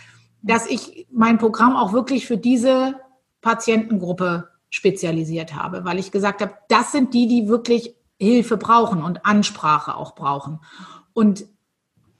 dass 0.42 0.68
ich 0.68 1.08
mein 1.12 1.38
Programm 1.38 1.76
auch 1.76 1.92
wirklich 1.92 2.28
für 2.28 2.38
diese 2.38 2.96
Patientengruppe 3.42 4.50
spezialisiert 4.70 5.56
habe, 5.56 5.86
weil 5.86 6.00
ich 6.00 6.12
gesagt 6.12 6.42
habe, 6.42 6.54
das 6.70 6.92
sind 6.92 7.14
die, 7.14 7.28
die 7.28 7.48
wirklich 7.48 7.96
Hilfe 8.20 8.58
brauchen 8.58 9.04
und 9.04 9.26
Ansprache 9.26 9.96
auch 9.96 10.16
brauchen. 10.16 10.60
Und 11.14 11.46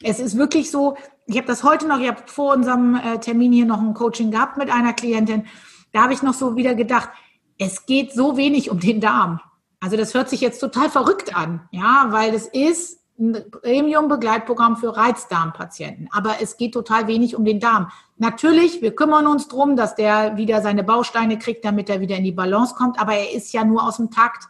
es 0.02 0.20
ist 0.20 0.38
wirklich 0.38 0.72
so, 0.72 0.98
ich 1.28 1.38
habe 1.38 1.48
das 1.48 1.64
heute 1.64 1.88
noch, 1.88 2.00
ich 2.00 2.08
habe 2.08 2.24
vor 2.26 2.54
unserem 2.54 2.96
äh, 2.96 3.20
Termin 3.20 3.52
hier 3.52 3.66
noch 3.66 3.82
ein 3.82 3.94
Coaching 3.94 4.32
gehabt 4.32 4.58
mit 4.58 4.70
einer 4.70 4.94
Klientin, 4.94 5.46
da 5.92 6.04
habe 6.04 6.14
ich 6.14 6.22
noch 6.22 6.34
so 6.34 6.56
wieder 6.56 6.76
gedacht, 6.76 7.10
es 7.58 7.86
geht 7.86 8.14
so 8.14 8.38
wenig 8.38 8.70
um 8.70 8.80
den 8.80 9.00
Darm. 9.00 9.40
Also 9.86 9.98
das 9.98 10.16
hört 10.16 10.32
sich 10.32 10.42
jetzt 10.42 10.58
total 10.58 10.90
verrückt 10.90 11.38
an, 11.38 11.70
ja, 11.70 12.08
weil 12.10 12.34
es 12.34 12.48
ist 12.48 13.02
ein 13.20 13.52
Premium-Begleitprogramm 13.52 14.78
für 14.78 14.98
Reizdarmpatienten. 14.98 16.10
Aber 16.12 16.38
es 16.42 16.58
geht 16.58 16.74
total 16.74 17.06
wenig 17.06 17.36
um 17.36 17.46
den 17.46 17.60
Darm. 17.60 17.92
Natürlich, 18.18 18.82
wir 18.82 18.96
kümmern 18.96 19.28
uns 19.28 19.48
drum, 19.48 19.76
dass 19.76 19.94
der 19.94 20.38
wieder 20.38 20.64
seine 20.64 20.84
Bausteine 20.84 21.38
kriegt, 21.38 21.64
damit 21.64 21.88
er 21.92 22.02
wieder 22.02 22.16
in 22.18 22.24
die 22.24 22.32
Balance 22.32 22.74
kommt. 22.74 23.00
Aber 23.00 23.14
er 23.14 23.32
ist 23.32 23.54
ja 23.54 23.64
nur 23.64 23.84
aus 23.84 23.98
dem 23.98 24.10
Takt, 24.10 24.46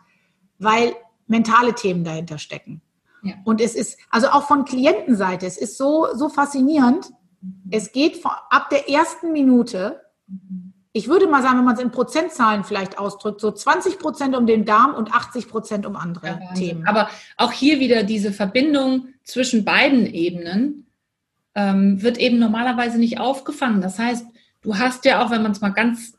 weil 0.57 0.95
mentale 1.27 1.75
Themen 1.75 2.05
dahinter 2.05 2.37
stecken. 2.37 2.81
Ja. 3.21 3.33
Und 3.43 3.59
es 3.59 3.75
ist, 3.75 3.99
also 4.09 4.29
auch 4.29 4.43
von 4.43 4.63
Klientenseite, 4.63 5.45
es 5.45 5.57
ist 5.57 5.77
so, 5.77 6.07
so 6.13 6.29
faszinierend. 6.29 7.11
Es 7.71 7.91
geht 7.91 8.21
von, 8.21 8.31
ab 8.49 8.69
der 8.69 8.89
ersten 8.89 9.33
Minute 9.33 9.99
ich 10.95 11.09
würde 11.09 11.27
mal 11.27 11.41
sagen, 11.41 11.57
wenn 11.57 11.65
man 11.65 11.75
es 11.75 11.81
in 11.81 11.91
Prozentzahlen 11.91 12.63
vielleicht 12.63 12.97
ausdrückt, 12.97 13.41
so 13.41 13.51
20 13.51 13.99
Prozent 13.99 14.33
um 14.33 14.47
den 14.47 14.63
Darm 14.63 14.95
und 14.95 15.13
80 15.13 15.49
Prozent 15.49 15.85
um 15.85 15.97
andere 15.97 16.27
ja, 16.27 16.53
Themen. 16.53 16.87
Aber 16.87 17.09
auch 17.35 17.51
hier 17.51 17.81
wieder 17.81 18.03
diese 18.03 18.31
Verbindung 18.31 19.09
zwischen 19.25 19.65
beiden 19.65 20.05
Ebenen 20.05 20.87
ähm, 21.53 22.01
wird 22.01 22.17
eben 22.17 22.39
normalerweise 22.39 22.97
nicht 22.97 23.19
aufgefangen. 23.19 23.81
Das 23.81 23.99
heißt, 23.99 24.25
du 24.61 24.77
hast 24.77 25.03
ja 25.03 25.21
auch, 25.21 25.31
wenn 25.31 25.43
man 25.43 25.51
es 25.51 25.59
mal 25.59 25.73
ganz 25.73 26.17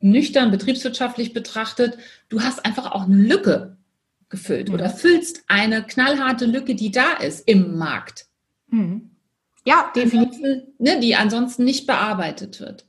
nüchtern 0.00 0.50
betriebswirtschaftlich 0.50 1.32
betrachtet, 1.32 1.96
du 2.28 2.42
hast 2.42 2.66
einfach 2.66 2.92
auch 2.92 3.04
eine 3.04 3.16
Lücke 3.16 3.78
gefüllt 4.28 4.68
mhm. 4.68 4.74
oder 4.74 4.90
füllst 4.90 5.44
eine 5.48 5.82
knallharte 5.82 6.44
Lücke, 6.44 6.74
die 6.74 6.90
da 6.90 7.14
ist 7.14 7.48
im 7.48 7.78
Markt. 7.78 8.26
Mhm. 8.68 9.12
Ja, 9.64 9.90
definitiv. 9.96 10.64
Ne, 10.78 11.00
die 11.00 11.16
ansonsten 11.16 11.64
nicht 11.64 11.86
bearbeitet 11.86 12.60
wird. 12.60 12.84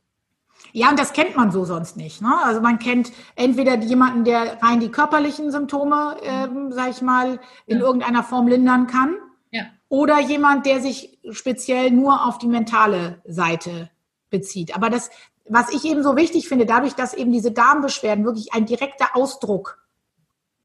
Ja, 0.75 0.89
und 0.89 0.99
das 0.99 1.13
kennt 1.13 1.37
man 1.37 1.51
so 1.51 1.63
sonst 1.63 1.95
nicht. 1.95 2.21
Ne? 2.21 2.37
Also 2.43 2.59
man 2.59 2.79
kennt 2.79 3.13
entweder 3.37 3.77
jemanden, 3.77 4.25
der 4.25 4.61
rein 4.61 4.81
die 4.81 4.91
körperlichen 4.91 5.49
Symptome, 5.49 6.17
ähm, 6.21 6.73
sag 6.73 6.89
ich 6.89 7.01
mal, 7.01 7.39
in 7.65 7.79
ja. 7.79 7.85
irgendeiner 7.85 8.23
Form 8.23 8.49
lindern 8.49 8.85
kann. 8.85 9.15
Ja. 9.51 9.67
Oder 9.87 10.19
jemand, 10.19 10.65
der 10.65 10.81
sich 10.81 11.17
speziell 11.31 11.91
nur 11.91 12.25
auf 12.25 12.39
die 12.39 12.47
mentale 12.47 13.21
Seite 13.25 13.89
bezieht. 14.29 14.75
Aber 14.75 14.89
das, 14.89 15.11
was 15.47 15.69
ich 15.69 15.85
eben 15.85 16.03
so 16.03 16.17
wichtig 16.17 16.49
finde, 16.49 16.65
dadurch, 16.65 16.93
dass 16.93 17.13
eben 17.13 17.31
diese 17.31 17.53
Darmbeschwerden 17.53 18.25
wirklich 18.25 18.53
ein 18.53 18.65
direkter 18.65 19.15
Ausdruck 19.15 19.81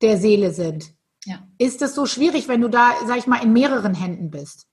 der 0.02 0.16
Seele 0.16 0.50
sind, 0.52 0.92
ja. 1.24 1.38
ist 1.56 1.82
es 1.82 1.94
so 1.94 2.04
schwierig, 2.04 2.48
wenn 2.48 2.62
du 2.62 2.68
da, 2.68 2.90
sag 3.06 3.18
ich 3.18 3.28
mal, 3.28 3.44
in 3.44 3.52
mehreren 3.52 3.94
Händen 3.94 4.32
bist. 4.32 4.66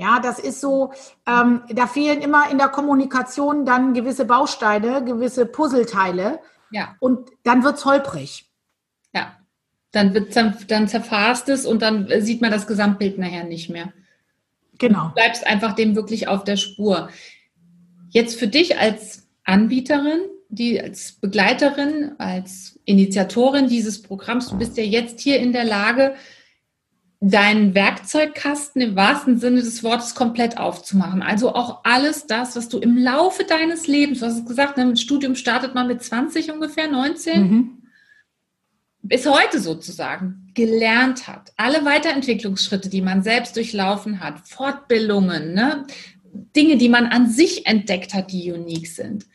Ja, 0.00 0.18
das 0.18 0.38
ist 0.38 0.62
so, 0.62 0.94
ähm, 1.26 1.60
da 1.68 1.86
fehlen 1.86 2.22
immer 2.22 2.50
in 2.50 2.56
der 2.56 2.68
Kommunikation 2.68 3.66
dann 3.66 3.92
gewisse 3.92 4.24
Bausteine, 4.24 5.04
gewisse 5.04 5.44
Puzzleteile. 5.44 6.40
Ja. 6.70 6.96
Und 7.00 7.28
dann 7.42 7.62
wird 7.64 7.76
es 7.76 7.84
holprig. 7.84 8.46
Ja. 9.12 9.36
Dann, 9.92 10.14
wird, 10.14 10.34
dann 10.34 10.88
zerfasst 10.88 11.50
es 11.50 11.66
und 11.66 11.82
dann 11.82 12.08
sieht 12.20 12.40
man 12.40 12.50
das 12.50 12.66
Gesamtbild 12.66 13.18
nachher 13.18 13.44
nicht 13.44 13.68
mehr. 13.68 13.92
Genau. 14.78 15.08
Du 15.08 15.14
bleibst 15.16 15.46
einfach 15.46 15.74
dem 15.74 15.94
wirklich 15.94 16.28
auf 16.28 16.44
der 16.44 16.56
Spur. 16.56 17.10
Jetzt 18.08 18.38
für 18.38 18.48
dich 18.48 18.78
als 18.78 19.28
Anbieterin, 19.44 20.20
die 20.48 20.80
als 20.80 21.12
Begleiterin, 21.12 22.12
als 22.16 22.80
Initiatorin 22.86 23.68
dieses 23.68 24.00
Programms, 24.00 24.48
du 24.48 24.56
bist 24.56 24.78
ja 24.78 24.82
jetzt 24.82 25.20
hier 25.20 25.40
in 25.40 25.52
der 25.52 25.64
Lage, 25.64 26.14
deinen 27.20 27.74
Werkzeugkasten 27.74 28.80
im 28.80 28.96
wahrsten 28.96 29.38
Sinne 29.38 29.60
des 29.60 29.84
Wortes 29.84 30.14
komplett 30.14 30.56
aufzumachen. 30.56 31.22
Also 31.22 31.54
auch 31.54 31.80
alles 31.84 32.26
das, 32.26 32.56
was 32.56 32.70
du 32.70 32.78
im 32.78 32.96
Laufe 32.96 33.44
deines 33.44 33.86
Lebens, 33.86 34.20
du 34.20 34.26
hast 34.26 34.46
gesagt, 34.46 34.78
ein 34.78 34.96
Studium 34.96 35.34
startet 35.34 35.74
man 35.74 35.86
mit 35.86 36.02
20 36.02 36.50
ungefähr, 36.50 36.90
19, 36.90 37.40
mhm. 37.42 37.82
bis 39.02 39.26
heute 39.26 39.60
sozusagen 39.60 40.50
gelernt 40.54 41.28
hat. 41.28 41.52
Alle 41.58 41.84
Weiterentwicklungsschritte, 41.84 42.88
die 42.88 43.02
man 43.02 43.22
selbst 43.22 43.54
durchlaufen 43.54 44.20
hat, 44.20 44.48
Fortbildungen, 44.48 45.52
ne? 45.52 45.86
Dinge, 46.56 46.76
die 46.76 46.88
man 46.88 47.06
an 47.06 47.28
sich 47.28 47.66
entdeckt 47.66 48.14
hat, 48.14 48.30
die 48.32 48.52
unique 48.52 48.86
sind. 48.86 49.26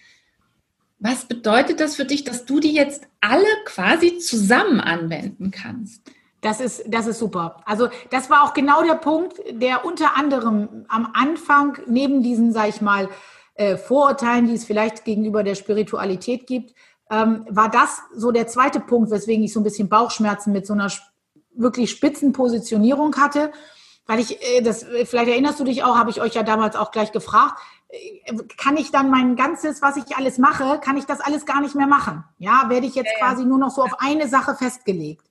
Was 0.98 1.26
bedeutet 1.26 1.82
das 1.82 1.98
für 1.98 2.06
dich, 2.06 2.24
dass 2.24 2.46
du 2.46 2.60
die 2.60 2.74
jetzt 2.74 3.04
alle 3.20 3.46
quasi 3.66 4.18
zusammen 4.18 4.80
anwenden 4.80 5.52
kannst? 5.52 6.02
Das 6.46 6.60
ist, 6.60 6.84
das 6.88 7.08
ist 7.08 7.18
super. 7.18 7.64
Also 7.66 7.88
das 8.12 8.30
war 8.30 8.44
auch 8.44 8.54
genau 8.54 8.84
der 8.84 8.94
Punkt, 8.94 9.42
der 9.50 9.84
unter 9.84 10.16
anderem 10.16 10.86
am 10.90 11.12
Anfang 11.16 11.80
neben 11.88 12.22
diesen, 12.22 12.54
sag 12.54 12.70
ich 12.70 12.82
mal, 12.82 13.10
äh, 13.56 13.78
Vorurteilen, 13.78 14.46
die 14.46 14.54
es 14.54 14.64
vielleicht 14.64 15.06
gegenüber 15.06 15.42
der 15.42 15.56
Spiritualität 15.56 16.46
gibt, 16.46 16.76
ähm, 17.10 17.48
war 17.50 17.72
das 17.72 18.00
so 18.14 18.32
der 18.32 18.46
zweite 18.46 18.80
Punkt, 18.80 19.10
weswegen 19.10 19.44
ich 19.44 19.54
so 19.54 19.60
ein 19.60 19.64
bisschen 19.64 19.90
Bauchschmerzen 19.90 20.54
mit 20.54 20.68
so 20.68 20.74
einer 20.74 20.92
wirklich 21.56 21.90
spitzen 21.90 22.32
Positionierung 22.32 23.16
hatte. 23.16 23.52
Weil 24.06 24.20
ich, 24.20 24.40
äh, 24.40 24.62
das, 24.62 24.86
vielleicht 25.06 25.30
erinnerst 25.30 25.60
du 25.60 25.64
dich 25.64 25.84
auch, 25.84 25.98
habe 25.98 26.12
ich 26.12 26.22
euch 26.22 26.36
ja 26.36 26.44
damals 26.44 26.76
auch 26.76 26.92
gleich 26.92 27.12
gefragt, 27.12 27.60
äh, 27.90 28.36
kann 28.56 28.78
ich 28.78 28.92
dann 28.92 29.10
mein 29.10 29.36
ganzes, 29.36 29.82
was 29.82 29.98
ich 29.98 30.16
alles 30.16 30.38
mache, 30.38 30.80
kann 30.80 30.96
ich 30.96 31.06
das 31.06 31.22
alles 31.22 31.48
gar 31.48 31.62
nicht 31.62 31.74
mehr 31.74 31.88
machen? 31.88 32.24
Ja, 32.38 32.66
werde 32.70 32.86
ich 32.86 32.94
jetzt 32.94 33.14
ja, 33.20 33.20
ja. 33.20 33.26
quasi 33.26 33.46
nur 33.46 33.58
noch 33.58 33.72
so 33.72 33.82
auf 33.82 33.96
eine 33.98 34.28
Sache 34.28 34.54
festgelegt. 34.54 35.26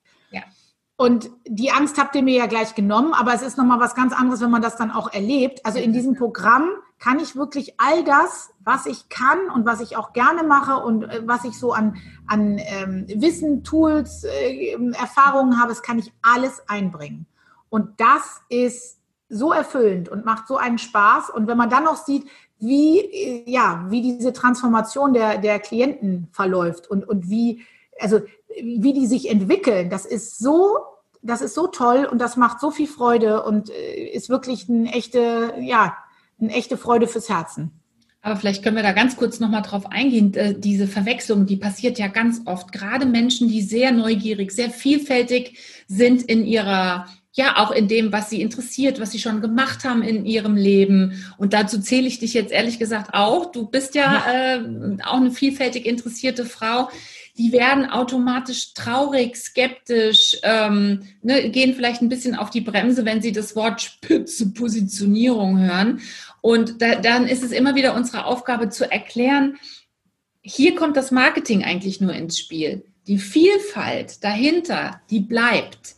Und 0.97 1.29
die 1.45 1.71
Angst 1.71 1.97
habt 1.97 2.15
ihr 2.15 2.23
mir 2.23 2.37
ja 2.37 2.45
gleich 2.45 2.73
genommen, 2.73 3.13
aber 3.13 3.33
es 3.33 3.41
ist 3.41 3.57
nochmal 3.57 3.81
was 3.81 3.95
ganz 3.95 4.13
anderes, 4.13 4.39
wenn 4.39 4.51
man 4.51 4.61
das 4.61 4.77
dann 4.77 4.91
auch 4.91 5.11
erlebt. 5.11 5.65
Also 5.65 5.79
in 5.79 5.91
diesem 5.91 6.15
Programm 6.15 6.69
kann 6.99 7.19
ich 7.19 7.35
wirklich 7.35 7.79
all 7.79 8.03
das, 8.05 8.51
was 8.63 8.85
ich 8.85 9.09
kann 9.09 9.49
und 9.53 9.65
was 9.65 9.81
ich 9.81 9.97
auch 9.97 10.13
gerne 10.13 10.43
mache 10.43 10.77
und 10.77 11.03
äh, 11.03 11.21
was 11.25 11.43
ich 11.43 11.59
so 11.59 11.73
an, 11.73 11.97
an 12.27 12.57
ähm, 12.59 13.05
Wissen, 13.09 13.63
Tools, 13.63 14.23
äh, 14.23 14.73
Erfahrungen 14.93 15.59
habe, 15.59 15.69
das 15.69 15.81
kann 15.81 15.99
ich 15.99 16.13
alles 16.21 16.63
einbringen. 16.67 17.25
Und 17.69 17.99
das 17.99 18.41
ist 18.47 19.01
so 19.27 19.51
erfüllend 19.51 20.07
und 20.07 20.23
macht 20.23 20.47
so 20.47 20.55
einen 20.55 20.77
Spaß. 20.77 21.29
Und 21.29 21.47
wenn 21.47 21.57
man 21.57 21.69
dann 21.69 21.83
noch 21.83 21.97
sieht, 21.97 22.25
wie, 22.59 22.99
äh, 22.99 23.43
ja, 23.45 23.85
wie 23.89 24.01
diese 24.01 24.31
Transformation 24.31 25.13
der, 25.13 25.39
der 25.39 25.59
Klienten 25.59 26.29
verläuft 26.31 26.89
und, 26.89 27.07
und 27.07 27.29
wie, 27.29 27.65
also 27.99 28.21
wie 28.61 28.93
die 28.93 29.07
sich 29.07 29.29
entwickeln, 29.29 29.89
das 29.89 30.05
ist 30.05 30.39
so, 30.39 30.77
das 31.21 31.41
ist 31.41 31.55
so 31.55 31.67
toll 31.67 32.07
und 32.09 32.19
das 32.19 32.37
macht 32.37 32.59
so 32.59 32.71
viel 32.71 32.87
Freude 32.87 33.43
und 33.43 33.69
äh, 33.69 34.09
ist 34.09 34.29
wirklich 34.29 34.69
eine 34.69 34.91
echte, 34.93 35.53
ja, 35.59 35.97
eine 36.39 36.53
echte 36.53 36.77
Freude 36.77 37.07
fürs 37.07 37.29
Herzen. 37.29 37.71
Aber 38.21 38.37
vielleicht 38.37 38.63
können 38.63 38.75
wir 38.75 38.83
da 38.83 38.91
ganz 38.91 39.17
kurz 39.17 39.39
nochmal 39.39 39.61
drauf 39.61 39.85
eingehen. 39.85 40.33
Äh, 40.33 40.55
diese 40.57 40.87
Verwechslung, 40.87 41.45
die 41.45 41.57
passiert 41.57 41.99
ja 41.99 42.07
ganz 42.07 42.41
oft. 42.45 42.71
Gerade 42.71 43.05
Menschen, 43.05 43.47
die 43.49 43.61
sehr 43.61 43.91
neugierig, 43.91 44.51
sehr 44.51 44.71
vielfältig 44.71 45.59
sind 45.87 46.23
in 46.23 46.43
ihrer 46.43 47.05
ja 47.35 47.57
auch 47.57 47.71
in 47.71 47.87
dem, 47.87 48.13
was 48.13 48.29
sie 48.29 48.41
interessiert, 48.41 48.99
was 48.99 49.11
sie 49.11 49.19
schon 49.19 49.41
gemacht 49.41 49.83
haben 49.83 50.01
in 50.01 50.25
ihrem 50.25 50.55
Leben. 50.55 51.25
Und 51.37 51.53
dazu 51.53 51.79
zähle 51.79 52.07
ich 52.07 52.17
dich 52.17 52.33
jetzt 52.33 52.51
ehrlich 52.51 52.79
gesagt 52.79 53.13
auch. 53.13 53.51
Du 53.51 53.67
bist 53.67 53.93
ja, 53.93 54.23
ja. 54.25 54.55
Äh, 54.55 54.97
auch 55.03 55.17
eine 55.17 55.31
vielfältig 55.31 55.85
interessierte 55.85 56.45
Frau 56.45 56.89
die 57.37 57.51
werden 57.51 57.89
automatisch 57.89 58.73
traurig, 58.73 59.35
skeptisch, 59.35 60.37
ähm, 60.43 61.07
ne, 61.21 61.49
gehen 61.49 61.75
vielleicht 61.75 62.01
ein 62.01 62.09
bisschen 62.09 62.35
auf 62.35 62.49
die 62.49 62.61
Bremse, 62.61 63.03
wenn 63.03 63.21
sie 63.21 63.33
das 63.33 63.55
Wort 63.55 63.81
spitze 63.81 64.53
Positionierung 64.53 65.59
hören. 65.59 65.99
Und 66.41 66.81
da, 66.81 66.95
dann 66.95 67.27
ist 67.27 67.43
es 67.43 67.51
immer 67.51 67.75
wieder 67.75 67.93
unsere 67.93 68.25
Aufgabe 68.25 68.69
zu 68.69 68.89
erklären, 68.89 69.57
hier 70.41 70.75
kommt 70.75 70.95
das 70.95 71.11
Marketing 71.11 71.63
eigentlich 71.63 71.99
nur 71.99 72.13
ins 72.13 72.39
Spiel. 72.39 72.85
Die 73.07 73.17
Vielfalt 73.17 74.23
dahinter, 74.23 75.01
die 75.09 75.19
bleibt. 75.19 75.95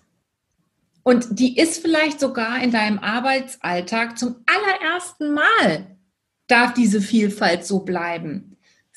Und 1.03 1.39
die 1.39 1.57
ist 1.57 1.81
vielleicht 1.81 2.19
sogar 2.19 2.61
in 2.63 2.71
deinem 2.71 2.99
Arbeitsalltag 2.99 4.17
zum 4.17 4.37
allerersten 4.45 5.33
Mal 5.33 5.97
darf 6.47 6.73
diese 6.73 7.01
Vielfalt 7.01 7.65
so 7.65 7.79
bleiben. 7.79 8.46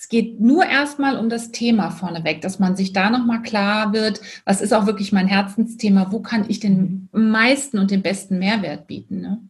Es 0.00 0.08
geht 0.08 0.40
nur 0.40 0.64
erstmal 0.64 1.18
um 1.18 1.28
das 1.28 1.52
Thema 1.52 1.90
vorneweg, 1.90 2.40
dass 2.40 2.58
man 2.58 2.74
sich 2.74 2.94
da 2.94 3.10
nochmal 3.10 3.42
klar 3.42 3.92
wird, 3.92 4.22
was 4.46 4.62
ist 4.62 4.72
auch 4.72 4.86
wirklich 4.86 5.12
mein 5.12 5.26
Herzensthema, 5.26 6.06
wo 6.10 6.20
kann 6.20 6.46
ich 6.48 6.58
den 6.58 7.10
meisten 7.12 7.78
und 7.78 7.90
den 7.90 8.00
besten 8.00 8.38
Mehrwert 8.38 8.86
bieten. 8.86 9.20
Ne? 9.20 9.42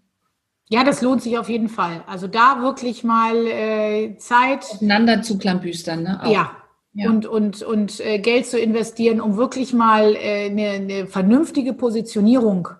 Ja, 0.68 0.82
das 0.82 1.02
lohnt 1.02 1.22
sich 1.22 1.38
auf 1.38 1.48
jeden 1.48 1.68
Fall. 1.68 2.02
Also 2.08 2.26
da 2.26 2.62
wirklich 2.62 3.04
mal 3.04 3.46
äh, 3.46 4.16
Zeit. 4.16 4.64
Aufeinander 4.64 5.22
zu 5.22 5.38
klambüstern, 5.38 6.02
ne? 6.02 6.20
Auch. 6.20 6.32
Ja. 6.32 6.56
ja. 6.94 7.08
Und, 7.08 7.26
und, 7.26 7.62
und 7.62 8.00
äh, 8.00 8.18
Geld 8.18 8.46
zu 8.46 8.58
investieren, 8.58 9.20
um 9.20 9.36
wirklich 9.36 9.72
mal 9.72 10.16
äh, 10.16 10.46
eine, 10.46 10.70
eine 10.70 11.06
vernünftige 11.06 11.74
Positionierung 11.74 12.70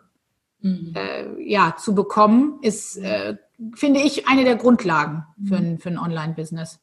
mhm. 0.61 0.93
äh, 0.97 1.41
ja, 1.49 1.77
zu 1.79 1.95
bekommen, 1.95 2.59
ist, 2.63 2.97
äh, 2.97 3.37
finde 3.75 4.01
ich, 4.01 4.27
eine 4.27 4.43
der 4.43 4.57
Grundlagen 4.57 5.25
für 5.47 5.57
ein, 5.57 5.79
für 5.79 5.91
ein 5.91 5.99
Online-Business. 5.99 6.81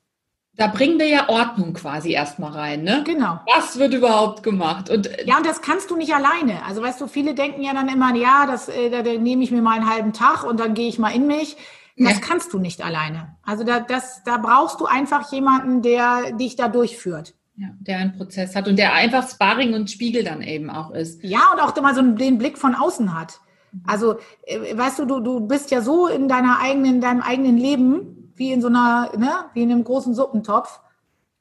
Da 0.58 0.68
bringen 0.68 0.98
wir 0.98 1.08
ja 1.08 1.30
Ordnung 1.30 1.74
quasi 1.74 2.12
erstmal 2.12 2.52
rein, 2.52 2.84
ne? 2.84 3.04
Genau. 3.06 3.40
Was 3.46 3.78
wird 3.78 3.94
überhaupt 3.94 4.42
gemacht? 4.42 4.90
Und 4.90 5.06
äh, 5.06 5.26
ja, 5.26 5.38
und 5.38 5.46
das 5.46 5.62
kannst 5.62 5.92
du 5.92 5.96
nicht 5.96 6.14
alleine. 6.14 6.66
Also 6.66 6.82
weißt 6.82 7.00
du, 7.00 7.08
viele 7.08 7.36
denken 7.36 7.62
ja 7.62 7.74
dann 7.74 7.88
immer, 7.88 8.16
ja, 8.16 8.48
das, 8.48 8.68
äh, 8.68 8.90
da, 8.90 9.04
da 9.04 9.14
nehme 9.14 9.44
ich 9.44 9.52
mir 9.52 9.62
mal 9.62 9.76
einen 9.76 9.90
halben 9.90 10.14
Tag 10.14 10.44
und 10.44 10.60
dann 10.60 10.74
gehe 10.74 10.90
ich 10.90 10.98
mal 10.98 11.12
in 11.12 11.28
mich. 11.28 11.58
Das 11.96 12.14
ja. 12.14 12.20
kannst 12.20 12.54
du 12.54 12.60
nicht 12.60 12.84
alleine. 12.84 13.36
Also 13.44 13.64
da, 13.64 13.80
das, 13.80 14.24
da 14.24 14.38
brauchst 14.38 14.80
du 14.80 14.86
einfach 14.86 15.32
jemanden, 15.32 15.82
der 15.82 16.32
dich 16.34 16.56
da 16.56 16.68
durchführt. 16.68 17.34
Ja, 17.56 17.70
der 17.80 17.98
einen 17.98 18.16
Prozess 18.16 18.56
hat 18.56 18.68
und 18.68 18.78
der 18.78 18.94
einfach 18.94 19.28
Sparring 19.28 19.74
und 19.74 19.90
Spiegel 19.90 20.24
dann 20.24 20.44
eben 20.44 20.70
auch 20.70 20.92
ist. 20.92 21.24
Ja, 21.24 21.52
und 21.54 21.60
auch 21.60 21.80
mal 21.82 21.96
so 21.96 22.02
den 22.02 22.38
Blick 22.38 22.58
von 22.58 22.76
außen 22.76 23.18
hat. 23.18 23.40
Also, 23.86 24.18
äh, 24.44 24.78
weißt 24.78 25.00
du, 25.00 25.06
du, 25.06 25.20
du 25.20 25.40
bist 25.40 25.72
ja 25.72 25.82
so 25.82 26.08
in 26.08 26.28
deiner 26.28 26.60
eigenen, 26.60 26.96
in 26.96 27.02
deinem 27.02 27.22
eigenen 27.22 27.58
Leben, 27.58 28.17
wie 28.38 28.52
in 28.52 28.62
so 28.62 28.68
einer, 28.68 29.12
ne, 29.18 29.46
wie 29.54 29.64
in 29.64 29.72
einem 29.72 29.84
großen 29.84 30.14
Suppentopf. 30.14 30.80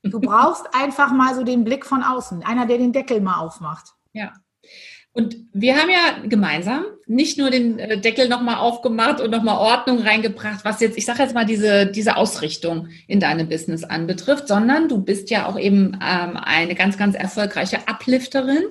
Du 0.03 0.21
brauchst 0.21 0.67
einfach 0.75 1.13
mal 1.13 1.35
so 1.35 1.45
den 1.45 1.65
Blick 1.65 1.87
von 1.87 2.03
außen, 2.03 2.43
einer, 2.45 2.67
der 2.67 2.79
den 2.79 2.93
Deckel 2.93 3.21
mal 3.21 3.39
aufmacht. 3.39 3.95
Ja. 4.13 4.33
Und 5.17 5.35
wir 5.55 5.79
haben 5.79 5.89
ja 5.89 6.29
gemeinsam 6.29 6.85
nicht 7.07 7.39
nur 7.39 7.49
den 7.49 7.79
äh, 7.79 7.99
Deckel 7.99 8.29
nochmal 8.29 8.57
aufgemacht 8.57 9.19
und 9.19 9.31
nochmal 9.31 9.57
Ordnung 9.57 10.01
reingebracht, 10.01 10.63
was 10.63 10.81
jetzt, 10.81 10.99
ich 10.99 11.07
sage 11.07 11.23
jetzt 11.23 11.35
mal, 11.35 11.47
diese, 11.47 11.87
diese 11.87 12.17
Ausrichtung 12.17 12.89
in 13.07 13.19
deinem 13.19 13.49
Business 13.49 13.83
anbetrifft, 13.83 14.47
sondern 14.47 14.91
du 14.91 15.03
bist 15.03 15.31
ja 15.31 15.47
auch 15.47 15.59
eben 15.59 15.99
ähm, 16.03 16.37
eine 16.37 16.75
ganz, 16.75 16.99
ganz 16.99 17.15
erfolgreiche 17.15 17.79
Uplifterin. 17.89 18.63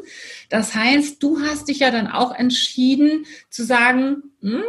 Das 0.49 0.75
heißt, 0.75 1.23
du 1.23 1.39
hast 1.41 1.67
dich 1.67 1.79
ja 1.79 1.89
dann 1.89 2.05
auch 2.07 2.31
entschieden 2.31 3.25
zu 3.49 3.63
sagen, 3.63 4.17
hm, 4.41 4.61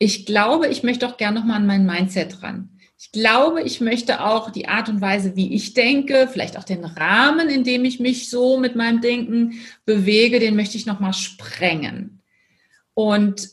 ich 0.00 0.26
glaube, 0.26 0.66
ich 0.66 0.82
möchte 0.82 1.06
doch 1.06 1.16
gern 1.16 1.34
nochmal 1.34 1.58
an 1.58 1.66
mein 1.66 1.86
Mindset 1.86 2.42
ran. 2.42 2.70
Ich 3.04 3.12
glaube, 3.12 3.60
ich 3.60 3.82
möchte 3.82 4.24
auch 4.24 4.50
die 4.50 4.66
Art 4.66 4.88
und 4.88 5.02
Weise, 5.02 5.36
wie 5.36 5.52
ich 5.52 5.74
denke, 5.74 6.26
vielleicht 6.32 6.56
auch 6.56 6.64
den 6.64 6.86
Rahmen, 6.86 7.50
in 7.50 7.62
dem 7.62 7.84
ich 7.84 8.00
mich 8.00 8.30
so 8.30 8.56
mit 8.56 8.76
meinem 8.76 9.02
Denken 9.02 9.60
bewege, 9.84 10.40
den 10.40 10.56
möchte 10.56 10.78
ich 10.78 10.86
nochmal 10.86 11.12
sprengen. 11.12 12.22
Und 12.94 13.50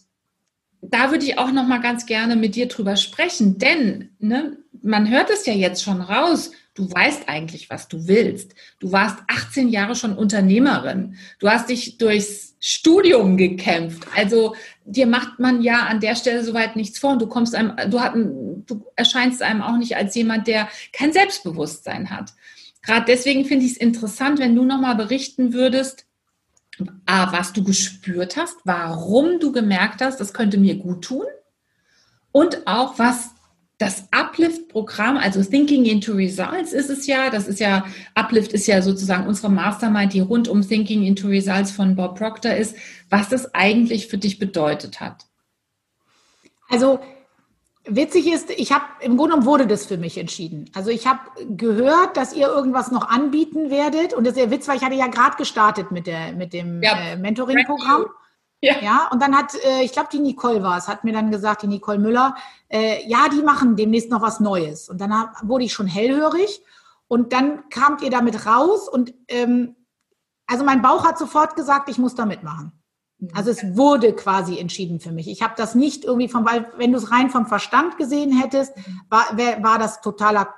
da 0.82 1.12
würde 1.12 1.26
ich 1.26 1.38
auch 1.38 1.52
noch 1.52 1.68
mal 1.68 1.82
ganz 1.82 2.06
gerne 2.06 2.38
mit 2.38 2.56
dir 2.56 2.70
drüber 2.70 2.96
sprechen, 2.96 3.58
denn 3.58 4.12
ne, 4.20 4.58
man 4.82 5.10
hört 5.10 5.30
es 5.30 5.46
ja 5.46 5.54
jetzt 5.54 5.84
schon 5.84 6.00
raus. 6.00 6.52
Du 6.74 6.90
weißt 6.90 7.28
eigentlich, 7.28 7.70
was 7.70 7.90
du 7.90 8.08
willst. 8.08 8.56
Du 8.80 8.92
warst 8.92 9.18
18 9.28 9.68
Jahre 9.68 9.96
schon 9.96 10.16
Unternehmerin. 10.16 11.16
Du 11.40 11.50
hast 11.50 11.70
dich 11.70 11.98
durchs 11.98 12.56
Studium 12.62 13.36
gekämpft. 13.36 14.08
Also 14.16 14.56
dir 14.86 15.06
macht 15.06 15.40
man 15.40 15.62
ja 15.62 15.88
an 15.88 16.00
der 16.00 16.16
Stelle 16.16 16.46
soweit 16.46 16.78
nichts 16.78 16.98
vor. 16.98 17.12
Und 17.12 17.22
du 17.22 17.28
kommst 17.28 17.56
einem, 17.56 17.76
du, 17.90 18.00
hat, 18.00 18.14
du 18.16 18.86
erscheinst 18.96 19.42
einem 19.42 19.62
auch 19.62 19.78
nicht 19.78 19.98
als 19.98 20.16
jemand, 20.16 20.48
der 20.48 20.70
kein 20.94 21.12
Selbstbewusstsein 21.12 22.10
hat. 22.10 22.34
Gerade 22.84 23.06
deswegen 23.06 23.46
finde 23.46 23.66
ich 23.66 23.74
es 23.74 23.78
interessant, 23.78 24.40
wenn 24.40 24.56
du 24.56 24.64
noch 24.64 24.80
mal 24.80 24.96
berichten 24.96 25.54
würdest, 25.54 26.06
A, 27.06 27.32
was 27.32 27.54
du 27.54 27.64
gespürt 27.64 28.38
hast, 28.38 28.58
warum 28.64 29.40
du 29.40 29.52
gemerkt 29.52 30.02
hast, 30.02 30.20
das 30.20 30.34
könnte 30.34 30.58
mir 30.58 30.76
gut 30.76 31.04
tun 31.04 31.26
und 32.32 32.66
auch 32.66 32.98
was 32.98 33.32
das 33.82 34.08
Uplift-Programm, 34.12 35.18
also 35.18 35.44
Thinking 35.44 35.86
into 35.86 36.14
Results 36.14 36.72
ist 36.72 36.92
es 36.92 37.08
ja, 37.08 37.32
das 37.32 37.48
ist 37.48 37.60
ja, 37.60 37.84
Uplift 38.14 38.54
ist 38.54 38.68
ja 38.68 38.82
sozusagen 38.82 39.28
unsere 39.28 39.50
Mastermind, 39.50 40.14
die 40.14 40.20
rund 40.20 40.48
um 40.48 40.62
Thinking 40.62 41.04
into 41.04 41.28
Results 41.28 41.72
von 41.72 41.96
Bob 41.96 42.18
Proctor 42.18 42.54
ist, 42.54 42.76
was 43.10 43.30
das 43.30 43.56
eigentlich 43.56 44.08
für 44.08 44.20
dich 44.20 44.38
bedeutet 44.38 45.00
hat. 45.00 45.26
Also 46.70 47.00
Witzig 47.86 48.32
ist, 48.32 48.52
ich 48.52 48.72
habe 48.72 48.86
im 49.00 49.18
Grunde 49.18 49.32
genommen 49.34 49.48
wurde 49.48 49.66
das 49.66 49.88
für 49.88 49.98
mich 49.98 50.16
entschieden. 50.20 50.70
Also 50.76 50.92
ich 50.92 51.08
habe 51.08 51.20
gehört, 51.50 52.16
dass 52.16 52.32
ihr 52.32 52.46
irgendwas 52.46 52.92
noch 52.92 53.10
anbieten 53.10 53.72
werdet 53.72 54.14
und 54.14 54.24
das 54.24 54.36
ist 54.36 54.40
ja 54.40 54.52
Witz, 54.52 54.68
weil 54.68 54.78
ich 54.78 54.84
hatte 54.84 54.94
ja 54.94 55.08
gerade 55.08 55.36
gestartet 55.36 55.90
mit 55.92 56.06
der 56.06 56.34
mit 56.34 56.54
dem 56.54 56.84
ja. 56.84 56.96
äh, 56.96 57.18
Mentoring-Programm. 57.18 58.06
Ja. 58.64 58.76
ja, 58.80 59.10
und 59.12 59.20
dann 59.20 59.36
hat, 59.36 59.56
äh, 59.66 59.82
ich 59.82 59.92
glaube, 59.92 60.10
die 60.14 60.20
Nicole 60.20 60.62
war 60.62 60.78
es, 60.78 60.88
hat 60.88 61.04
mir 61.04 61.14
dann 61.14 61.32
gesagt, 61.32 61.64
die 61.64 61.68
Nicole 61.68 61.98
Müller, 61.98 62.36
äh, 62.70 63.04
ja, 63.08 63.28
die 63.28 63.42
machen 63.42 63.76
demnächst 63.76 64.12
noch 64.12 64.22
was 64.22 64.40
Neues. 64.40 64.88
Und 64.88 65.02
dann 65.02 65.20
hab, 65.20 65.48
wurde 65.48 65.64
ich 65.64 65.74
schon 65.74 65.88
hellhörig 65.88 66.62
und 67.08 67.34
dann 67.34 67.68
kamt 67.70 68.04
ihr 68.04 68.12
damit 68.12 68.46
raus 68.46 68.88
und 68.88 69.16
ähm, 69.30 69.76
also 70.46 70.64
mein 70.64 70.82
Bauch 70.82 71.06
hat 71.06 71.18
sofort 71.18 71.56
gesagt, 71.56 71.90
ich 71.90 71.98
muss 71.98 72.14
da 72.14 72.26
mitmachen. 72.26 72.72
Also 73.34 73.52
es 73.52 73.78
wurde 73.78 74.14
quasi 74.14 74.60
entschieden 74.60 75.00
für 75.00 75.12
mich. 75.12 75.30
Ich 75.30 75.42
habe 75.42 75.54
das 75.56 75.76
nicht 75.76 76.04
irgendwie 76.04 76.28
vom, 76.28 76.46
weil 76.46 76.72
wenn 76.78 76.92
du 76.92 76.98
es 76.98 77.12
rein 77.12 77.30
vom 77.30 77.46
Verstand 77.46 77.98
gesehen 77.98 78.38
hättest, 78.38 78.74
war, 79.10 79.38
war 79.38 79.80
das 79.80 80.02
totaler, 80.02 80.54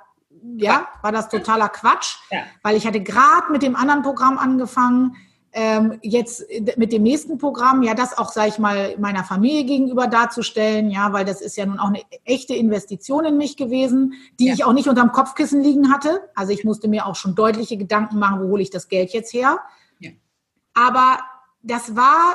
ja, 0.56 0.88
war 1.02 1.12
das 1.12 1.28
totaler 1.28 1.68
Quatsch, 1.68 2.16
ja. 2.30 2.40
weil 2.62 2.76
ich 2.76 2.86
hatte 2.86 3.00
gerade 3.00 3.52
mit 3.52 3.62
dem 3.62 3.76
anderen 3.76 4.02
Programm 4.02 4.38
angefangen, 4.38 5.16
ähm, 5.56 5.98
jetzt 6.02 6.44
mit 6.76 6.92
dem 6.92 7.04
nächsten 7.04 7.38
Programm, 7.38 7.84
ja, 7.84 7.94
das 7.94 8.18
auch, 8.18 8.32
sage 8.32 8.48
ich 8.48 8.58
mal, 8.58 8.96
meiner 8.98 9.22
Familie 9.22 9.64
gegenüber 9.64 10.08
darzustellen, 10.08 10.90
ja, 10.90 11.12
weil 11.12 11.24
das 11.24 11.40
ist 11.40 11.56
ja 11.56 11.64
nun 11.64 11.78
auch 11.78 11.88
eine 11.88 12.02
echte 12.24 12.54
Investition 12.54 13.24
in 13.24 13.36
mich 13.36 13.56
gewesen, 13.56 14.14
die 14.40 14.46
ja. 14.46 14.54
ich 14.54 14.64
auch 14.64 14.72
nicht 14.72 14.88
unterm 14.88 15.12
Kopfkissen 15.12 15.62
liegen 15.62 15.92
hatte. 15.92 16.28
Also 16.34 16.52
ich 16.52 16.64
musste 16.64 16.88
mir 16.88 17.06
auch 17.06 17.14
schon 17.14 17.36
deutliche 17.36 17.76
Gedanken 17.76 18.18
machen, 18.18 18.42
wo 18.42 18.50
hole 18.50 18.62
ich 18.62 18.70
das 18.70 18.88
Geld 18.88 19.12
jetzt 19.12 19.32
her. 19.32 19.60
Ja. 20.00 20.10
Aber 20.74 21.20
das 21.62 21.94
war 21.94 22.34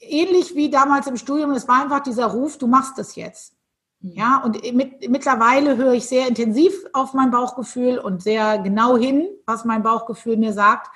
ähnlich 0.00 0.54
wie 0.54 0.70
damals 0.70 1.06
im 1.06 1.18
Studium, 1.18 1.50
es 1.50 1.68
war 1.68 1.82
einfach 1.82 2.00
dieser 2.00 2.26
Ruf, 2.26 2.56
du 2.56 2.66
machst 2.66 2.98
es 2.98 3.16
jetzt. 3.16 3.54
Mhm. 4.00 4.12
Ja, 4.12 4.42
und 4.42 4.62
mit, 4.74 5.10
mittlerweile 5.10 5.76
höre 5.76 5.92
ich 5.92 6.06
sehr 6.06 6.26
intensiv 6.26 6.72
auf 6.94 7.12
mein 7.12 7.30
Bauchgefühl 7.30 7.98
und 7.98 8.22
sehr 8.22 8.58
genau 8.58 8.96
hin, 8.96 9.28
was 9.44 9.66
mein 9.66 9.82
Bauchgefühl 9.82 10.36
mir 10.36 10.52
sagt. 10.52 10.88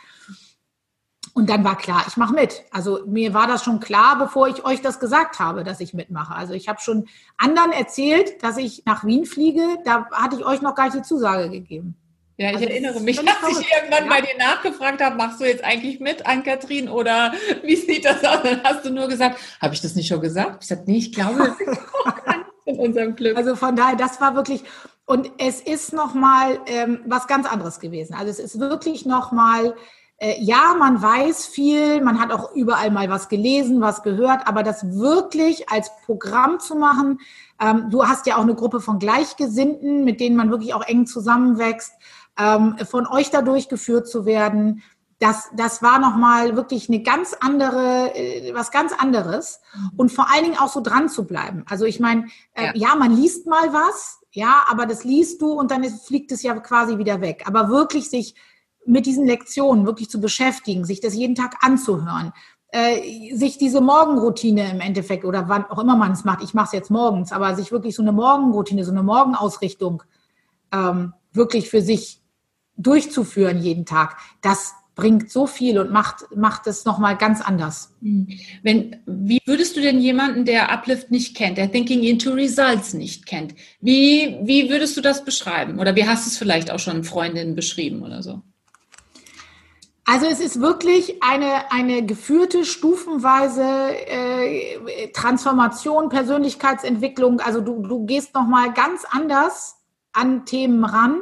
Und 1.35 1.49
dann 1.49 1.65
war 1.65 1.77
klar, 1.77 2.05
ich 2.09 2.17
mache 2.17 2.35
mit. 2.35 2.65
Also 2.71 3.01
mir 3.07 3.35
war 3.35 3.47
das 3.47 3.63
schon 3.63 3.79
klar, 3.79 4.19
bevor 4.19 4.49
ich 4.49 4.65
euch 4.65 4.81
das 4.81 4.99
gesagt 4.99 5.39
habe, 5.39 5.65
dass 5.65 5.81
ich 5.81 5.95
mitmache. 5.95 6.35
Also 6.35 6.55
ich 6.55 6.69
habe 6.69 6.81
schon 6.81 7.07
anderen 7.37 7.73
erzählt, 7.73 8.43
dass 8.43 8.57
ich 8.57 8.83
nach 8.87 9.05
Wien 9.05 9.27
fliege. 9.27 9.63
Da 9.85 10.09
hatte 10.11 10.37
ich 10.37 10.45
euch 10.45 10.61
noch 10.61 10.75
gar 10.75 10.87
nicht 10.87 10.97
die 10.97 11.03
Zusage 11.03 11.51
gegeben. 11.51 11.95
Ja, 12.41 12.49
ich 12.49 12.57
also 12.57 12.69
erinnere 12.69 13.01
mich, 13.01 13.17
dass 13.25 13.51
ich 13.51 13.69
irgendwann 13.71 14.05
ja. 14.05 14.09
bei 14.09 14.23
dir 14.23 14.39
nachgefragt 14.39 15.03
habe, 15.03 15.17
machst 15.17 15.41
du 15.41 15.45
jetzt 15.45 15.63
eigentlich 15.63 16.01
mit, 16.01 16.25
an 16.25 16.43
Kathrin 16.43 16.89
oder 16.89 17.35
wie 17.63 17.77
sieht 17.77 18.07
das 18.07 18.25
aus? 18.25 18.43
Dann 18.43 18.63
hast 18.65 18.85
du 18.87 18.91
nur 18.91 19.09
gesagt, 19.09 19.39
habe 19.61 19.75
ich 19.75 19.83
das 19.83 19.95
nicht 19.95 20.09
schon 20.09 20.23
gesagt? 20.23 20.63
Ich 20.63 20.69
sagte, 20.69 20.91
nee, 20.91 20.99
ich 20.99 21.13
glaube, 21.13 21.55
in 22.65 22.79
unserem 22.79 23.15
Club. 23.15 23.37
Also 23.37 23.57
von 23.57 23.77
daher, 23.77 23.97
das 23.97 24.23
war 24.23 24.35
wirklich, 24.35 24.63
und 25.05 25.31
es 25.37 25.61
ist 25.61 25.93
nochmal 25.93 26.61
ähm, 26.67 27.01
was 27.05 27.27
ganz 27.27 27.47
anderes 27.47 27.79
gewesen. 27.79 28.15
Also 28.15 28.31
es 28.31 28.39
ist 28.39 28.59
wirklich 28.59 29.05
nochmal, 29.05 29.75
ja, 30.39 30.75
man 30.79 31.01
weiß 31.01 31.47
viel, 31.47 32.03
man 32.03 32.21
hat 32.21 32.31
auch 32.31 32.55
überall 32.55 32.91
mal 32.91 33.09
was 33.09 33.29
gelesen, 33.29 33.81
was 33.81 34.03
gehört, 34.03 34.47
aber 34.47 34.63
das 34.63 34.99
wirklich 34.99 35.71
als 35.71 35.91
Programm 36.05 36.61
zu 36.61 36.77
machen, 36.77 37.21
ähm, 37.61 37.89
du 37.91 38.07
hast 38.07 38.27
ja 38.27 38.37
auch 38.37 38.43
eine 38.43 38.55
Gruppe 38.55 38.81
von 38.81 38.99
Gleichgesinnten, 38.99 40.05
mit 40.05 40.21
denen 40.21 40.37
man 40.37 40.51
wirklich 40.51 40.75
auch 40.75 40.87
eng 40.87 41.07
zusammenwächst 41.07 41.93
ähm, 42.39 42.77
von 42.89 43.07
euch 43.07 43.31
da 43.31 43.43
durchgeführt 43.43 44.09
zu 44.09 44.25
werden, 44.25 44.83
das, 45.21 45.51
das 45.55 45.83
war 45.83 45.99
nochmal 45.99 46.57
wirklich 46.57 46.89
eine 46.89 47.03
ganz 47.03 47.37
andere, 47.39 48.15
äh, 48.15 48.55
was 48.55 48.71
ganz 48.71 48.93
anderes. 48.93 49.61
Und 49.97 50.11
vor 50.11 50.33
allen 50.33 50.45
Dingen 50.45 50.59
auch 50.59 50.73
so 50.73 50.81
dran 50.81 51.11
zu 51.11 51.27
bleiben. 51.27 51.65
Also 51.69 51.85
ich 51.85 52.01
meine, 52.01 52.27
äh, 52.55 52.67
ja. 52.67 52.73
ja, 52.75 52.97
man 52.97 53.15
liest 53.15 53.47
mal 53.47 53.73
was, 53.73 54.21
ja, 54.33 54.65
aber 54.69 54.87
das 54.87 55.05
liest 55.05 55.43
du 55.43 55.53
und 55.53 55.71
dann 55.71 55.85
ist, 55.85 56.07
fliegt 56.07 56.33
es 56.33 56.43
ja 56.43 56.55
quasi 56.59 56.97
wieder 56.97 57.21
weg. 57.21 57.45
Aber 57.47 57.69
wirklich 57.69 58.09
sich 58.09 58.35
mit 58.91 59.07
diesen 59.07 59.27
Lektionen 59.27 59.87
wirklich 59.87 60.11
zu 60.11 60.21
beschäftigen, 60.21 60.85
sich 60.85 61.01
das 61.01 61.15
jeden 61.15 61.35
Tag 61.35 61.57
anzuhören, 61.61 62.33
äh, 62.73 63.35
sich 63.35 63.57
diese 63.57 63.81
Morgenroutine 63.81 64.71
im 64.71 64.81
Endeffekt 64.81 65.25
oder 65.25 65.49
wann 65.49 65.65
auch 65.67 65.79
immer 65.79 65.97
man 65.97 66.13
es 66.13 66.25
macht, 66.25 66.43
ich 66.43 66.55
mache 66.55 66.67
es 66.67 66.73
jetzt 66.73 66.91
morgens, 66.91 67.33
aber 67.33 67.55
sich 67.55 67.73
wirklich 67.73 67.95
so 67.95 68.03
eine 68.03 68.13
Morgenroutine, 68.13 68.85
so 68.85 68.91
eine 68.91 69.03
Morgenausrichtung 69.03 70.03
ähm, 70.73 71.15
wirklich 71.33 71.71
für 71.71 71.83
sich 71.83 72.21
durchzuführen 72.77 73.61
jeden 73.61 73.87
Tag, 73.87 74.17
das 74.41 74.75
bringt 74.97 75.31
so 75.31 75.47
viel 75.47 75.79
und 75.79 75.91
macht, 75.91 76.25
macht 76.35 76.67
es 76.67 76.85
nochmal 76.85 77.17
ganz 77.17 77.41
anders. 77.41 77.95
Hm. 78.03 78.29
Wenn, 78.63 78.97
wie 79.07 79.41
würdest 79.47 79.77
du 79.77 79.81
denn 79.81 80.01
jemanden, 80.01 80.45
der 80.45 80.71
Uplift 80.71 81.11
nicht 81.11 81.37
kennt, 81.37 81.59
der 81.59 81.71
Thinking 81.71 82.03
into 82.03 82.33
Results 82.33 82.93
nicht 82.93 83.25
kennt, 83.25 83.55
wie, 83.81 84.39
wie 84.43 84.69
würdest 84.69 84.97
du 84.97 85.01
das 85.01 85.25
beschreiben? 85.25 85.79
Oder 85.79 85.95
wie 85.97 86.07
hast 86.07 86.27
du 86.27 86.31
es 86.31 86.37
vielleicht 86.37 86.71
auch 86.71 86.79
schon 86.79 87.05
Freundinnen 87.05 87.55
beschrieben 87.55 88.03
oder 88.03 88.23
so? 88.23 88.43
Also 90.13 90.27
es 90.27 90.41
ist 90.41 90.61
wirklich 90.61 91.23
eine, 91.23 91.71
eine 91.71 92.05
geführte, 92.05 92.65
stufenweise 92.65 93.63
äh, 93.63 95.13
Transformation, 95.13 96.09
Persönlichkeitsentwicklung. 96.09 97.39
Also 97.39 97.61
du, 97.61 97.81
du 97.83 98.07
gehst 98.07 98.35
nochmal 98.35 98.73
ganz 98.73 99.05
anders 99.09 99.77
an 100.13 100.45
Themen 100.47 100.85
ran. 100.85 101.21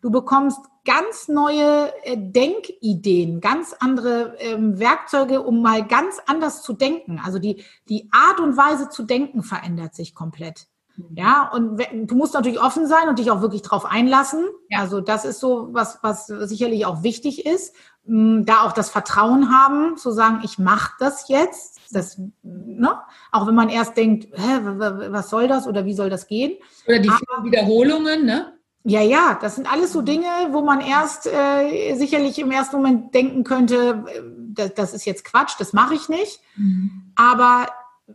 Du 0.00 0.10
bekommst 0.10 0.58
ganz 0.86 1.28
neue 1.28 1.92
äh, 2.02 2.16
Denkideen, 2.16 3.42
ganz 3.42 3.76
andere 3.78 4.34
ähm, 4.38 4.78
Werkzeuge, 4.78 5.42
um 5.42 5.60
mal 5.60 5.86
ganz 5.86 6.18
anders 6.24 6.62
zu 6.62 6.72
denken. 6.72 7.20
Also 7.22 7.38
die, 7.38 7.62
die 7.90 8.08
Art 8.10 8.40
und 8.40 8.56
Weise 8.56 8.88
zu 8.88 9.02
denken 9.02 9.42
verändert 9.42 9.94
sich 9.94 10.14
komplett. 10.14 10.66
Mhm. 10.96 11.16
Ja, 11.16 11.50
und 11.52 11.78
du 11.92 12.14
musst 12.14 12.34
natürlich 12.34 12.60
offen 12.60 12.86
sein 12.86 13.08
und 13.08 13.18
dich 13.18 13.30
auch 13.30 13.42
wirklich 13.42 13.62
drauf 13.62 13.84
einlassen. 13.84 14.46
Ja. 14.68 14.80
Also 14.80 15.00
das 15.00 15.24
ist 15.24 15.40
so 15.40 15.68
was, 15.72 15.98
was 16.02 16.26
sicherlich 16.26 16.86
auch 16.86 17.02
wichtig 17.02 17.46
ist. 17.46 17.74
Da 18.12 18.62
auch 18.62 18.72
das 18.72 18.90
Vertrauen 18.90 19.52
haben, 19.52 19.96
zu 19.96 20.10
sagen, 20.10 20.40
ich 20.42 20.58
mache 20.58 20.94
das 20.98 21.28
jetzt. 21.28 21.78
Das, 21.92 22.20
ne? 22.42 22.98
Auch 23.30 23.46
wenn 23.46 23.54
man 23.54 23.68
erst 23.68 23.96
denkt, 23.96 24.36
hä, 24.36 24.60
was 24.64 25.30
soll 25.30 25.46
das 25.46 25.68
oder 25.68 25.84
wie 25.84 25.94
soll 25.94 26.10
das 26.10 26.26
gehen? 26.26 26.58
Oder 26.88 26.98
die 26.98 27.08
Aber, 27.08 27.44
Wiederholungen, 27.44 28.24
ne? 28.24 28.52
Ja, 28.82 29.02
ja, 29.02 29.38
das 29.40 29.54
sind 29.54 29.70
alles 29.70 29.92
so 29.92 30.02
Dinge, 30.02 30.26
wo 30.50 30.62
man 30.62 30.80
erst 30.80 31.26
äh, 31.26 31.94
sicherlich 31.94 32.38
im 32.40 32.50
ersten 32.50 32.76
Moment 32.76 33.14
denken 33.14 33.44
könnte, 33.44 34.04
äh, 34.08 34.22
das, 34.54 34.74
das 34.74 34.94
ist 34.94 35.04
jetzt 35.04 35.24
Quatsch, 35.24 35.54
das 35.58 35.72
mache 35.72 35.94
ich 35.94 36.08
nicht. 36.08 36.40
Mhm. 36.56 37.12
Aber 37.14 37.68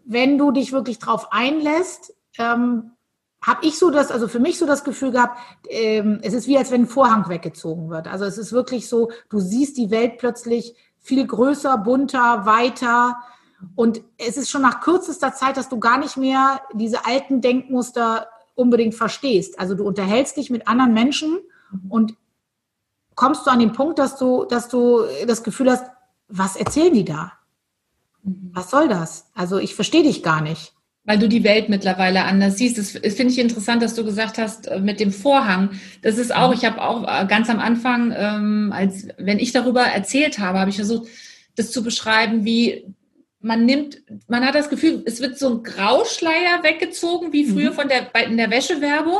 wenn 0.04 0.38
du 0.38 0.52
dich 0.52 0.74
wirklich 0.74 1.00
drauf 1.00 1.32
einlässt, 1.32 2.14
ähm, 2.38 2.92
habe 3.46 3.66
ich 3.66 3.78
so 3.78 3.92
das, 3.92 4.10
also 4.10 4.28
für 4.28 4.40
mich 4.40 4.58
so 4.58 4.66
das 4.66 4.84
Gefühl 4.84 5.12
gehabt, 5.12 5.40
ähm, 5.70 6.20
es 6.24 6.34
ist 6.34 6.48
wie 6.48 6.58
als 6.58 6.72
wenn 6.72 6.82
ein 6.82 6.88
Vorhang 6.88 7.30
weggezogen 7.30 7.90
wird. 7.92 8.08
Also 8.08 8.26
es 8.26 8.40
ist 8.40 8.52
wirklich 8.52 8.90
so, 8.90 9.12
du 9.30 9.40
siehst 9.40 9.78
die 9.78 9.92
Welt 9.92 10.18
plötzlich 10.18 10.76
viel 11.00 11.28
größer, 11.28 11.78
bunter, 11.78 12.48
weiter. 12.48 13.18
Und 13.76 14.02
es 14.18 14.38
ist 14.38 14.50
schon 14.50 14.64
nach 14.64 14.82
kürzester 14.82 15.34
Zeit, 15.34 15.58
dass 15.58 15.70
du 15.70 15.80
gar 15.80 16.00
nicht 16.00 16.18
mehr 16.18 16.60
diese 16.74 17.06
alten 17.06 17.42
Denkmuster 17.42 18.28
unbedingt 18.56 18.96
verstehst. 18.96 19.60
Also 19.60 19.76
du 19.76 19.86
unterhältst 19.86 20.38
dich 20.38 20.50
mit 20.50 20.68
anderen 20.68 20.93
Menschen 20.93 21.38
und 21.88 22.16
kommst 23.14 23.46
du 23.46 23.52
an 23.52 23.60
den 23.60 23.74
Punkt, 23.74 24.00
dass 24.00 24.18
du, 24.18 24.46
dass 24.46 24.70
du 24.70 25.04
das 25.28 25.43
Gefühl 25.43 25.70
hast, 25.70 25.86
was 26.28 26.56
erzählen 26.56 26.93
die 26.93 27.06
da? 27.06 27.34
Was 28.24 28.72
soll 28.72 28.88
das? 28.88 29.30
Also 29.36 29.60
ich 29.60 29.76
verstehe 29.76 30.02
dich 30.02 30.24
gar 30.24 30.41
nicht. 30.41 30.74
Weil 31.06 31.20
du 31.20 31.30
die 31.30 31.43
Welt 31.43 31.70
mittlerweile 31.70 32.24
anders 32.24 32.58
siehst. 32.58 32.78
Das 32.78 32.91
finde 32.91 33.32
ich 33.32 33.39
interessant, 33.39 33.84
dass 33.84 33.93
du 33.93 34.03
gesagt 34.03 34.38
hast, 34.38 34.68
äh, 34.68 34.80
mit 34.80 34.99
dem 34.99 35.12
Vorhang. 35.12 35.72
Das 36.01 36.18
ist 36.18 36.36
auch, 36.36 36.49
mhm. 36.49 36.56
ich 36.56 36.66
habe 36.66 36.82
auch 36.82 37.03
äh, 37.03 37.28
ganz 37.28 37.49
am 37.49 37.60
Anfang, 37.60 38.14
ähm, 38.18 38.74
als 38.76 39.08
wenn 39.18 39.39
ich 39.39 39.51
darüber 39.51 39.84
erzählt 39.84 40.39
habe, 40.39 40.60
habe 40.60 40.70
ich 40.70 40.78
versucht, 40.78 41.08
das 41.56 41.72
zu 41.72 41.84
beschreiben, 41.84 42.43
wie 42.43 42.86
man 43.45 43.64
nimmt, 43.64 44.01
man 44.28 44.43
hat 44.43 44.56
das 44.56 44.70
Gefühl, 44.70 45.03
es 45.06 45.22
wird 45.22 45.38
so 45.38 45.49
ein 45.49 45.64
Grauschleier 45.64 46.64
weggezogen, 46.64 47.32
wie 47.32 47.45
früher 47.45 47.70
mhm. 47.72 47.76
von 47.76 47.88
der, 47.88 48.10
in 48.26 48.38
der 48.38 48.49
Wäschewerbung. 48.49 49.20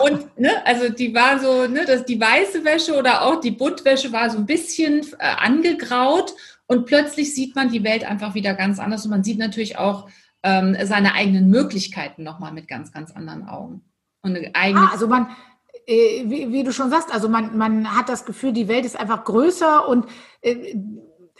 Und, 0.00 0.38
ne, 0.38 0.50
also 0.66 0.90
die 0.90 1.14
war 1.14 1.40
so, 1.40 1.66
ne, 1.66 1.84
das, 1.86 2.04
die 2.04 2.20
weiße 2.20 2.64
Wäsche 2.64 2.94
oder 2.94 3.22
auch 3.22 3.40
die 3.40 3.50
Buntwäsche 3.50 4.12
war 4.12 4.28
so 4.28 4.36
ein 4.36 4.44
bisschen 4.44 5.00
äh, 5.18 5.34
angegraut 5.38 6.34
und 6.66 6.84
plötzlich 6.84 7.34
sieht 7.34 7.56
man 7.56 7.70
die 7.70 7.82
Welt 7.82 8.04
einfach 8.04 8.34
wieder 8.34 8.52
ganz 8.52 8.78
anders 8.78 9.06
und 9.06 9.10
man 9.10 9.24
sieht 9.24 9.38
natürlich 9.38 9.78
auch 9.78 10.08
ähm, 10.42 10.76
seine 10.84 11.14
eigenen 11.14 11.50
Möglichkeiten 11.50 12.22
nochmal 12.22 12.52
mit 12.52 12.68
ganz, 12.68 12.92
ganz 12.92 13.10
anderen 13.12 13.48
Augen. 13.48 13.82
Und 14.22 14.36
eine 14.36 14.76
ah, 14.76 14.90
also 14.92 15.06
man, 15.06 15.28
äh, 15.86 16.24
wie, 16.28 16.52
wie, 16.52 16.64
du 16.64 16.72
schon 16.72 16.90
sagst, 16.90 17.12
also 17.12 17.28
man, 17.28 17.56
man 17.56 17.96
hat 17.96 18.08
das 18.08 18.24
Gefühl, 18.24 18.52
die 18.52 18.68
Welt 18.68 18.84
ist 18.84 18.98
einfach 18.98 19.24
größer 19.24 19.88
und 19.88 20.06
äh, 20.42 20.76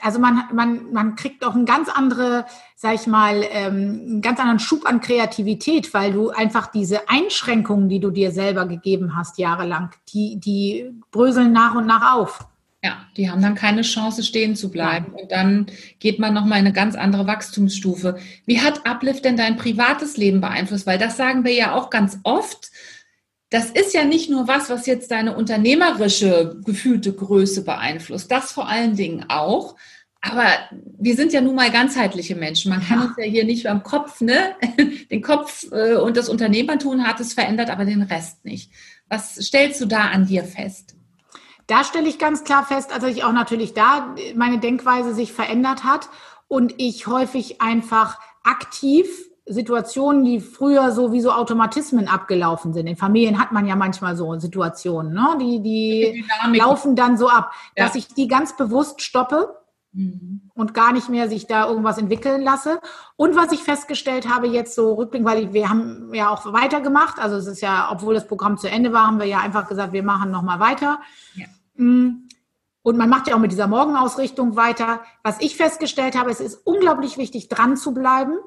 also 0.00 0.18
man, 0.20 0.44
man, 0.52 0.92
man 0.92 1.16
kriegt 1.16 1.44
auch 1.44 1.54
einen 1.54 1.66
ganz 1.66 1.88
andere, 1.88 2.46
sag 2.76 2.94
ich 2.94 3.06
mal, 3.06 3.44
ähm, 3.50 4.04
einen 4.06 4.22
ganz 4.22 4.38
anderen 4.38 4.60
Schub 4.60 4.86
an 4.86 5.00
Kreativität, 5.00 5.92
weil 5.92 6.12
du 6.12 6.30
einfach 6.30 6.68
diese 6.68 7.08
Einschränkungen, 7.08 7.88
die 7.88 8.00
du 8.00 8.10
dir 8.10 8.30
selber 8.30 8.66
gegeben 8.66 9.16
hast 9.16 9.38
jahrelang, 9.38 9.90
die, 10.12 10.38
die 10.38 10.92
bröseln 11.10 11.52
nach 11.52 11.74
und 11.74 11.86
nach 11.86 12.14
auf. 12.14 12.46
Ja, 12.82 13.06
die 13.16 13.28
haben 13.28 13.42
dann 13.42 13.56
keine 13.56 13.82
Chance, 13.82 14.22
stehen 14.22 14.54
zu 14.54 14.70
bleiben. 14.70 15.12
Und 15.12 15.32
dann 15.32 15.66
geht 15.98 16.20
man 16.20 16.32
nochmal 16.32 16.60
in 16.60 16.66
eine 16.66 16.72
ganz 16.72 16.94
andere 16.94 17.26
Wachstumsstufe. 17.26 18.18
Wie 18.46 18.60
hat 18.60 18.86
Uplift 18.86 19.24
denn 19.24 19.36
dein 19.36 19.56
privates 19.56 20.16
Leben 20.16 20.40
beeinflusst? 20.40 20.86
Weil 20.86 20.98
das 20.98 21.16
sagen 21.16 21.44
wir 21.44 21.52
ja 21.52 21.74
auch 21.74 21.90
ganz 21.90 22.18
oft. 22.22 22.70
Das 23.50 23.70
ist 23.70 23.94
ja 23.94 24.04
nicht 24.04 24.30
nur 24.30 24.46
was, 24.46 24.70
was 24.70 24.86
jetzt 24.86 25.10
deine 25.10 25.34
unternehmerische 25.36 26.60
gefühlte 26.64 27.12
Größe 27.12 27.64
beeinflusst. 27.64 28.30
Das 28.30 28.52
vor 28.52 28.68
allen 28.68 28.94
Dingen 28.94 29.24
auch. 29.28 29.74
Aber 30.20 30.46
wir 30.98 31.16
sind 31.16 31.32
ja 31.32 31.40
nun 31.40 31.56
mal 31.56 31.70
ganzheitliche 31.72 32.36
Menschen. 32.36 32.70
Man 32.70 32.84
kann 32.84 33.00
ja. 33.00 33.04
uns 33.06 33.16
ja 33.16 33.24
hier 33.24 33.44
nicht 33.44 33.66
am 33.66 33.82
Kopf, 33.82 34.20
ne? 34.20 34.54
Den 35.10 35.22
Kopf 35.22 35.66
äh, 35.72 35.94
und 35.94 36.16
das 36.16 36.28
Unternehmertun 36.28 37.06
hat 37.06 37.18
es 37.18 37.32
verändert, 37.32 37.70
aber 37.70 37.84
den 37.84 38.02
Rest 38.02 38.44
nicht. 38.44 38.70
Was 39.08 39.34
stellst 39.34 39.80
du 39.80 39.86
da 39.86 40.08
an 40.08 40.26
dir 40.26 40.44
fest? 40.44 40.97
Da 41.68 41.84
stelle 41.84 42.08
ich 42.08 42.18
ganz 42.18 42.44
klar 42.44 42.64
fest, 42.64 42.92
also 42.92 43.06
ich 43.06 43.24
auch 43.24 43.32
natürlich 43.32 43.74
da 43.74 44.14
meine 44.34 44.58
Denkweise 44.58 45.14
sich 45.14 45.34
verändert 45.34 45.84
hat 45.84 46.08
und 46.48 46.74
ich 46.78 47.06
häufig 47.06 47.60
einfach 47.60 48.18
aktiv 48.42 49.06
Situationen, 49.44 50.24
die 50.24 50.40
früher 50.40 50.92
so 50.92 51.12
wie 51.12 51.20
so 51.20 51.30
Automatismen 51.30 52.08
abgelaufen 52.08 52.72
sind. 52.72 52.86
In 52.86 52.96
Familien 52.96 53.38
hat 53.38 53.52
man 53.52 53.66
ja 53.66 53.76
manchmal 53.76 54.16
so 54.16 54.38
Situationen, 54.38 55.12
ne? 55.12 55.36
die, 55.40 55.60
die, 55.62 56.24
die 56.52 56.58
laufen 56.58 56.96
dann 56.96 57.18
so 57.18 57.28
ab, 57.28 57.52
ja. 57.76 57.84
dass 57.84 57.94
ich 57.94 58.08
die 58.08 58.28
ganz 58.28 58.56
bewusst 58.56 59.02
stoppe 59.02 59.54
mhm. 59.92 60.50
und 60.54 60.72
gar 60.72 60.92
nicht 60.92 61.10
mehr 61.10 61.28
sich 61.28 61.46
da 61.46 61.68
irgendwas 61.68 61.98
entwickeln 61.98 62.42
lasse. 62.42 62.80
Und 63.16 63.36
was 63.36 63.52
ich 63.52 63.60
festgestellt 63.60 64.26
habe 64.28 64.48
jetzt 64.48 64.74
so 64.74 64.94
rückblickend, 64.94 65.28
weil 65.28 65.52
wir 65.52 65.68
haben 65.68 66.14
ja 66.14 66.30
auch 66.30 66.50
weitergemacht, 66.50 67.18
also 67.18 67.36
es 67.36 67.46
ist 67.46 67.60
ja, 67.60 67.90
obwohl 67.90 68.14
das 68.14 68.26
Programm 68.26 68.56
zu 68.56 68.70
Ende 68.70 68.94
war, 68.94 69.06
haben 69.06 69.18
wir 69.18 69.26
ja 69.26 69.40
einfach 69.40 69.68
gesagt, 69.68 69.92
wir 69.92 70.02
machen 70.02 70.30
nochmal 70.30 70.60
weiter. 70.60 71.00
Ja. 71.34 71.46
Mm. 71.78 72.28
Und 72.82 72.96
man 72.96 73.10
macht 73.10 73.28
ja 73.28 73.34
auch 73.34 73.40
mit 73.40 73.52
dieser 73.52 73.66
Morgenausrichtung 73.66 74.56
weiter. 74.56 75.00
Was 75.22 75.40
ich 75.40 75.56
festgestellt 75.56 76.16
habe, 76.18 76.30
es 76.30 76.40
ist 76.40 76.60
unglaublich 76.64 77.18
wichtig, 77.18 77.48
dran 77.48 77.76
zu 77.76 77.92
bleiben, 77.92 78.38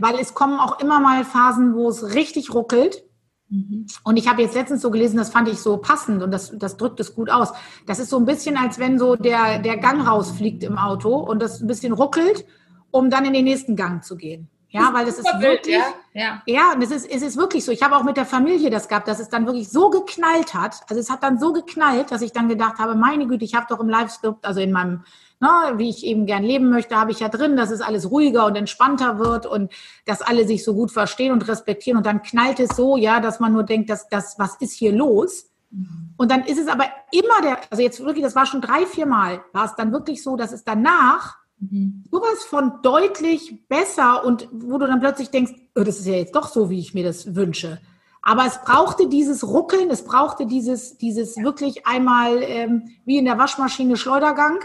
weil 0.00 0.18
es 0.18 0.34
kommen 0.34 0.58
auch 0.58 0.80
immer 0.80 1.00
mal 1.00 1.24
Phasen, 1.24 1.74
wo 1.74 1.88
es 1.88 2.14
richtig 2.14 2.52
ruckelt. 2.54 3.04
Mhm. 3.48 3.86
Und 4.02 4.16
ich 4.16 4.28
habe 4.28 4.42
jetzt 4.42 4.54
letztens 4.54 4.82
so 4.82 4.90
gelesen, 4.90 5.16
das 5.16 5.30
fand 5.30 5.48
ich 5.48 5.60
so 5.60 5.76
passend 5.76 6.22
und 6.22 6.30
das, 6.30 6.56
das 6.58 6.76
drückt 6.76 6.98
es 6.98 7.14
gut 7.14 7.30
aus. 7.30 7.52
Das 7.86 7.98
ist 7.98 8.10
so 8.10 8.16
ein 8.16 8.24
bisschen, 8.24 8.56
als 8.56 8.78
wenn 8.78 8.98
so 8.98 9.16
der, 9.16 9.60
der 9.60 9.76
Gang 9.76 10.06
rausfliegt 10.06 10.64
im 10.64 10.78
Auto 10.78 11.14
und 11.14 11.40
das 11.40 11.60
ein 11.60 11.66
bisschen 11.66 11.92
ruckelt, 11.92 12.46
um 12.90 13.10
dann 13.10 13.24
in 13.24 13.32
den 13.32 13.44
nächsten 13.44 13.76
Gang 13.76 14.02
zu 14.02 14.16
gehen. 14.16 14.48
Ja, 14.74 14.92
weil 14.92 15.06
es 15.06 15.20
ist 15.20 15.40
wirklich, 15.40 15.76
ja, 15.76 15.94
ja. 16.14 16.42
ja, 16.46 16.72
und 16.72 16.82
es 16.82 16.90
ist, 16.90 17.08
es 17.08 17.22
ist 17.22 17.36
wirklich 17.36 17.64
so. 17.64 17.70
Ich 17.70 17.84
habe 17.84 17.94
auch 17.94 18.02
mit 18.02 18.16
der 18.16 18.26
Familie 18.26 18.70
das 18.70 18.88
gehabt, 18.88 19.06
dass 19.06 19.20
es 19.20 19.28
dann 19.28 19.46
wirklich 19.46 19.68
so 19.68 19.88
geknallt 19.88 20.52
hat. 20.52 20.80
Also 20.88 21.00
es 21.00 21.10
hat 21.10 21.22
dann 21.22 21.38
so 21.38 21.52
geknallt, 21.52 22.10
dass 22.10 22.22
ich 22.22 22.32
dann 22.32 22.48
gedacht 22.48 22.78
habe, 22.78 22.96
meine 22.96 23.28
Güte, 23.28 23.44
ich 23.44 23.54
habe 23.54 23.66
doch 23.68 23.78
im 23.78 23.88
Live-Script, 23.88 24.44
also 24.44 24.58
in 24.60 24.72
meinem, 24.72 25.04
ne, 25.38 25.48
wie 25.76 25.88
ich 25.90 26.04
eben 26.04 26.26
gern 26.26 26.42
leben 26.42 26.70
möchte, 26.70 26.96
habe 26.96 27.12
ich 27.12 27.20
ja 27.20 27.28
drin, 27.28 27.56
dass 27.56 27.70
es 27.70 27.82
alles 27.82 28.10
ruhiger 28.10 28.46
und 28.46 28.56
entspannter 28.56 29.20
wird 29.20 29.46
und 29.46 29.72
dass 30.06 30.22
alle 30.22 30.44
sich 30.44 30.64
so 30.64 30.74
gut 30.74 30.90
verstehen 30.90 31.30
und 31.30 31.46
respektieren. 31.46 31.98
Und 31.98 32.06
dann 32.06 32.22
knallt 32.22 32.58
es 32.58 32.74
so, 32.74 32.96
ja, 32.96 33.20
dass 33.20 33.38
man 33.38 33.52
nur 33.52 33.62
denkt, 33.62 33.90
dass 33.90 34.08
das, 34.08 34.40
was 34.40 34.56
ist 34.56 34.72
hier 34.72 34.90
los? 34.90 35.50
Mhm. 35.70 36.14
Und 36.16 36.32
dann 36.32 36.42
ist 36.42 36.58
es 36.58 36.66
aber 36.66 36.86
immer 37.12 37.42
der, 37.44 37.58
also 37.70 37.80
jetzt 37.80 38.04
wirklich, 38.04 38.24
das 38.24 38.34
war 38.34 38.46
schon 38.46 38.60
drei, 38.60 38.86
vier 38.86 39.06
Mal, 39.06 39.40
war 39.52 39.66
es 39.66 39.76
dann 39.76 39.92
wirklich 39.92 40.20
so, 40.20 40.34
dass 40.34 40.50
es 40.50 40.64
danach 40.64 41.43
Mhm. 41.70 42.04
Sowas 42.10 42.44
von 42.44 42.80
deutlich 42.82 43.66
besser 43.68 44.24
und 44.24 44.48
wo 44.52 44.78
du 44.78 44.86
dann 44.86 45.00
plötzlich 45.00 45.30
denkst, 45.30 45.52
oh, 45.74 45.82
das 45.82 45.98
ist 45.98 46.06
ja 46.06 46.14
jetzt 46.14 46.34
doch 46.34 46.48
so, 46.48 46.70
wie 46.70 46.80
ich 46.80 46.94
mir 46.94 47.04
das 47.04 47.34
wünsche. 47.34 47.80
Aber 48.22 48.46
es 48.46 48.58
brauchte 48.64 49.08
dieses 49.08 49.46
Ruckeln, 49.46 49.90
es 49.90 50.04
brauchte 50.04 50.46
dieses, 50.46 50.96
dieses 50.96 51.36
wirklich 51.36 51.86
einmal 51.86 52.42
ähm, 52.42 52.88
wie 53.04 53.18
in 53.18 53.26
der 53.26 53.38
Waschmaschine 53.38 53.96
Schleudergang, 53.96 54.60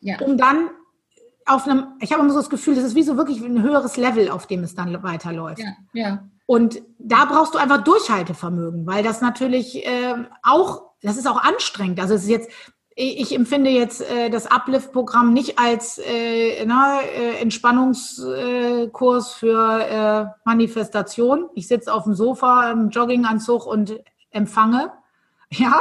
ja. 0.00 0.18
um 0.20 0.36
dann 0.36 0.70
auf 1.46 1.66
einem, 1.66 1.86
ich 2.00 2.12
habe 2.12 2.22
immer 2.22 2.32
so 2.32 2.40
das 2.40 2.50
Gefühl, 2.50 2.74
das 2.74 2.84
ist 2.84 2.96
wie 2.96 3.04
so 3.04 3.16
wirklich 3.16 3.40
ein 3.40 3.62
höheres 3.62 3.96
Level, 3.96 4.30
auf 4.30 4.46
dem 4.46 4.64
es 4.64 4.74
dann 4.74 5.02
weiterläuft. 5.04 5.60
Ja, 5.60 5.76
ja. 5.92 6.24
Und 6.46 6.82
da 6.98 7.24
brauchst 7.24 7.54
du 7.54 7.58
einfach 7.58 7.82
Durchhaltevermögen, 7.82 8.86
weil 8.86 9.02
das 9.02 9.20
natürlich 9.20 9.86
äh, 9.86 10.14
auch, 10.42 10.90
das 11.02 11.16
ist 11.16 11.28
auch 11.28 11.42
anstrengend. 11.42 12.00
Also 12.00 12.14
es 12.14 12.22
ist 12.22 12.28
jetzt, 12.28 12.50
ich 12.98 13.34
empfinde 13.34 13.68
jetzt 13.68 14.00
äh, 14.00 14.30
das 14.30 14.50
Uplift-Programm 14.50 15.34
nicht 15.34 15.58
als 15.58 15.98
äh, 15.98 16.64
na, 16.64 17.02
äh, 17.02 17.40
Entspannungskurs 17.42 19.34
für 19.34 19.80
äh, 19.80 20.26
Manifestation. 20.46 21.50
Ich 21.54 21.68
sitze 21.68 21.92
auf 21.92 22.04
dem 22.04 22.14
Sofa 22.14 22.70
im 22.70 22.88
Jogginganzug 22.88 23.66
und 23.66 24.00
empfange. 24.30 24.92
Ja, 25.48 25.80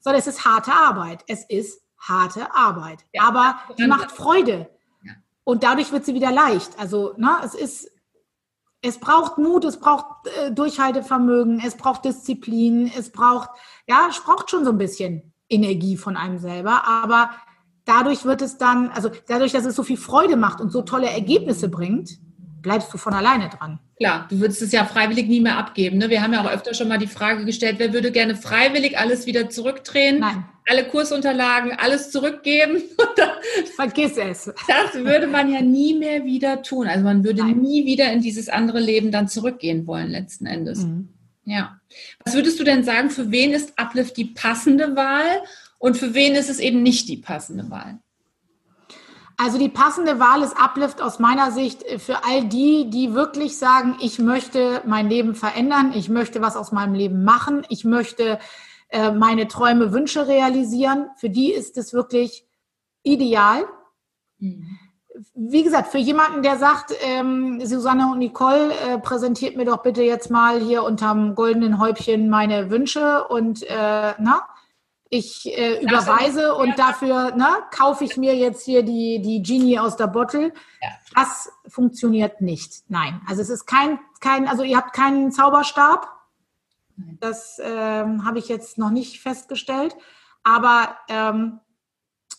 sondern 0.00 0.18
es 0.18 0.26
ist 0.26 0.44
harte 0.44 0.72
Arbeit. 0.72 1.22
Es 1.28 1.44
ist 1.44 1.80
harte 1.98 2.52
Arbeit. 2.52 2.98
Ja, 3.12 3.28
Aber 3.28 3.60
die 3.78 3.86
macht 3.86 4.10
Freude. 4.10 4.68
Ja. 5.04 5.12
Und 5.44 5.62
dadurch 5.62 5.92
wird 5.92 6.04
sie 6.04 6.14
wieder 6.14 6.32
leicht. 6.32 6.76
Also, 6.80 7.14
na, 7.16 7.40
es 7.44 7.54
ist, 7.54 7.92
es 8.82 8.98
braucht 8.98 9.38
Mut, 9.38 9.64
es 9.64 9.78
braucht 9.78 10.26
äh, 10.26 10.50
Durchhaltevermögen, 10.50 11.62
es 11.64 11.76
braucht 11.76 12.04
Disziplin, 12.04 12.90
es 12.98 13.12
braucht, 13.12 13.50
ja, 13.86 14.08
es 14.10 14.18
braucht 14.18 14.50
schon 14.50 14.64
so 14.64 14.72
ein 14.72 14.78
bisschen. 14.78 15.33
Energie 15.48 15.96
von 15.96 16.16
einem 16.16 16.38
selber, 16.38 16.86
aber 16.86 17.30
dadurch 17.84 18.24
wird 18.24 18.42
es 18.42 18.56
dann, 18.58 18.90
also 18.90 19.10
dadurch, 19.28 19.52
dass 19.52 19.64
es 19.64 19.76
so 19.76 19.82
viel 19.82 19.96
Freude 19.96 20.36
macht 20.36 20.60
und 20.60 20.70
so 20.70 20.82
tolle 20.82 21.10
Ergebnisse 21.10 21.68
bringt, 21.68 22.18
bleibst 22.62 22.92
du 22.92 22.98
von 22.98 23.12
alleine 23.12 23.48
dran. 23.50 23.78
Klar, 23.96 24.26
du 24.28 24.40
würdest 24.40 24.60
es 24.62 24.72
ja 24.72 24.84
freiwillig 24.84 25.28
nie 25.28 25.40
mehr 25.40 25.56
abgeben. 25.56 25.98
Ne? 25.98 26.10
Wir 26.10 26.20
haben 26.20 26.32
ja 26.32 26.42
auch 26.42 26.50
öfter 26.50 26.74
schon 26.74 26.88
mal 26.88 26.98
die 26.98 27.06
Frage 27.06 27.44
gestellt, 27.44 27.76
wer 27.78 27.92
würde 27.92 28.10
gerne 28.10 28.34
freiwillig 28.34 28.98
alles 28.98 29.26
wieder 29.26 29.50
zurückdrehen? 29.50 30.18
Nein. 30.18 30.44
Alle 30.66 30.84
Kursunterlagen, 30.84 31.72
alles 31.72 32.10
zurückgeben. 32.10 32.82
Vergiss 33.76 34.16
es. 34.16 34.52
Das 34.66 34.94
würde 34.94 35.26
man 35.28 35.52
ja 35.52 35.60
nie 35.60 35.94
mehr 35.94 36.24
wieder 36.24 36.62
tun. 36.62 36.88
Also 36.88 37.04
man 37.04 37.22
würde 37.22 37.42
Nein. 37.42 37.60
nie 37.60 37.84
wieder 37.84 38.10
in 38.10 38.20
dieses 38.20 38.48
andere 38.48 38.80
Leben 38.80 39.12
dann 39.12 39.28
zurückgehen 39.28 39.86
wollen, 39.86 40.08
letzten 40.08 40.46
Endes. 40.46 40.84
Mhm. 40.84 41.10
Ja. 41.44 41.78
Was 42.24 42.34
würdest 42.34 42.58
du 42.58 42.64
denn 42.64 42.84
sagen, 42.84 43.10
für 43.10 43.30
wen 43.30 43.52
ist 43.52 43.78
Uplift 43.78 44.16
die 44.16 44.24
passende 44.24 44.96
Wahl 44.96 45.42
und 45.78 45.96
für 45.96 46.14
wen 46.14 46.34
ist 46.34 46.48
es 46.48 46.58
eben 46.58 46.82
nicht 46.82 47.08
die 47.08 47.18
passende 47.18 47.70
Wahl? 47.70 47.98
Also 49.36 49.58
die 49.58 49.68
passende 49.68 50.20
Wahl 50.20 50.42
ist 50.42 50.56
Uplift 50.56 51.02
aus 51.02 51.18
meiner 51.18 51.50
Sicht 51.50 51.82
für 51.98 52.24
all 52.24 52.44
die, 52.44 52.88
die 52.88 53.14
wirklich 53.14 53.58
sagen, 53.58 53.96
ich 54.00 54.18
möchte 54.20 54.80
mein 54.86 55.08
Leben 55.08 55.34
verändern, 55.34 55.92
ich 55.94 56.08
möchte 56.08 56.40
was 56.40 56.56
aus 56.56 56.70
meinem 56.70 56.94
Leben 56.94 57.24
machen, 57.24 57.66
ich 57.68 57.84
möchte 57.84 58.38
äh, 58.90 59.10
meine 59.10 59.48
Träume, 59.48 59.92
Wünsche 59.92 60.28
realisieren. 60.28 61.08
Für 61.16 61.30
die 61.30 61.52
ist 61.52 61.76
es 61.76 61.92
wirklich 61.92 62.46
ideal. 63.02 63.64
Mhm 64.38 64.78
wie 65.34 65.62
gesagt, 65.62 65.88
für 65.88 65.98
jemanden, 65.98 66.42
der 66.42 66.58
sagt, 66.58 66.92
ähm, 67.02 67.64
Susanne 67.64 68.10
und 68.10 68.18
Nicole, 68.18 68.72
äh, 68.72 68.98
präsentiert 68.98 69.56
mir 69.56 69.64
doch 69.64 69.82
bitte 69.82 70.02
jetzt 70.02 70.30
mal 70.30 70.60
hier 70.60 70.82
unterm 70.82 71.34
goldenen 71.34 71.78
Häubchen 71.78 72.28
meine 72.28 72.70
Wünsche 72.70 73.26
und 73.28 73.62
äh, 73.62 74.14
na, 74.18 74.48
ich 75.08 75.46
äh, 75.56 75.80
überweise 75.80 76.54
und 76.56 76.76
dafür 76.78 77.32
na, 77.36 77.60
kaufe 77.70 78.02
ich 78.02 78.16
mir 78.16 78.34
jetzt 78.34 78.64
hier 78.64 78.82
die, 78.82 79.20
die 79.20 79.42
Genie 79.42 79.78
aus 79.78 79.96
der 79.96 80.08
Bottle. 80.08 80.52
Ja. 80.82 80.88
Das 81.14 81.52
funktioniert 81.68 82.40
nicht. 82.40 82.82
Nein. 82.88 83.20
Also 83.28 83.42
es 83.42 83.50
ist 83.50 83.66
kein, 83.66 84.00
kein, 84.18 84.48
also 84.48 84.64
ihr 84.64 84.76
habt 84.76 84.92
keinen 84.92 85.30
Zauberstab. 85.30 86.08
Das 86.96 87.60
ähm, 87.62 88.24
habe 88.24 88.40
ich 88.40 88.48
jetzt 88.48 88.78
noch 88.78 88.90
nicht 88.90 89.20
festgestellt. 89.20 89.94
Aber 90.42 90.96
ähm, 91.08 91.60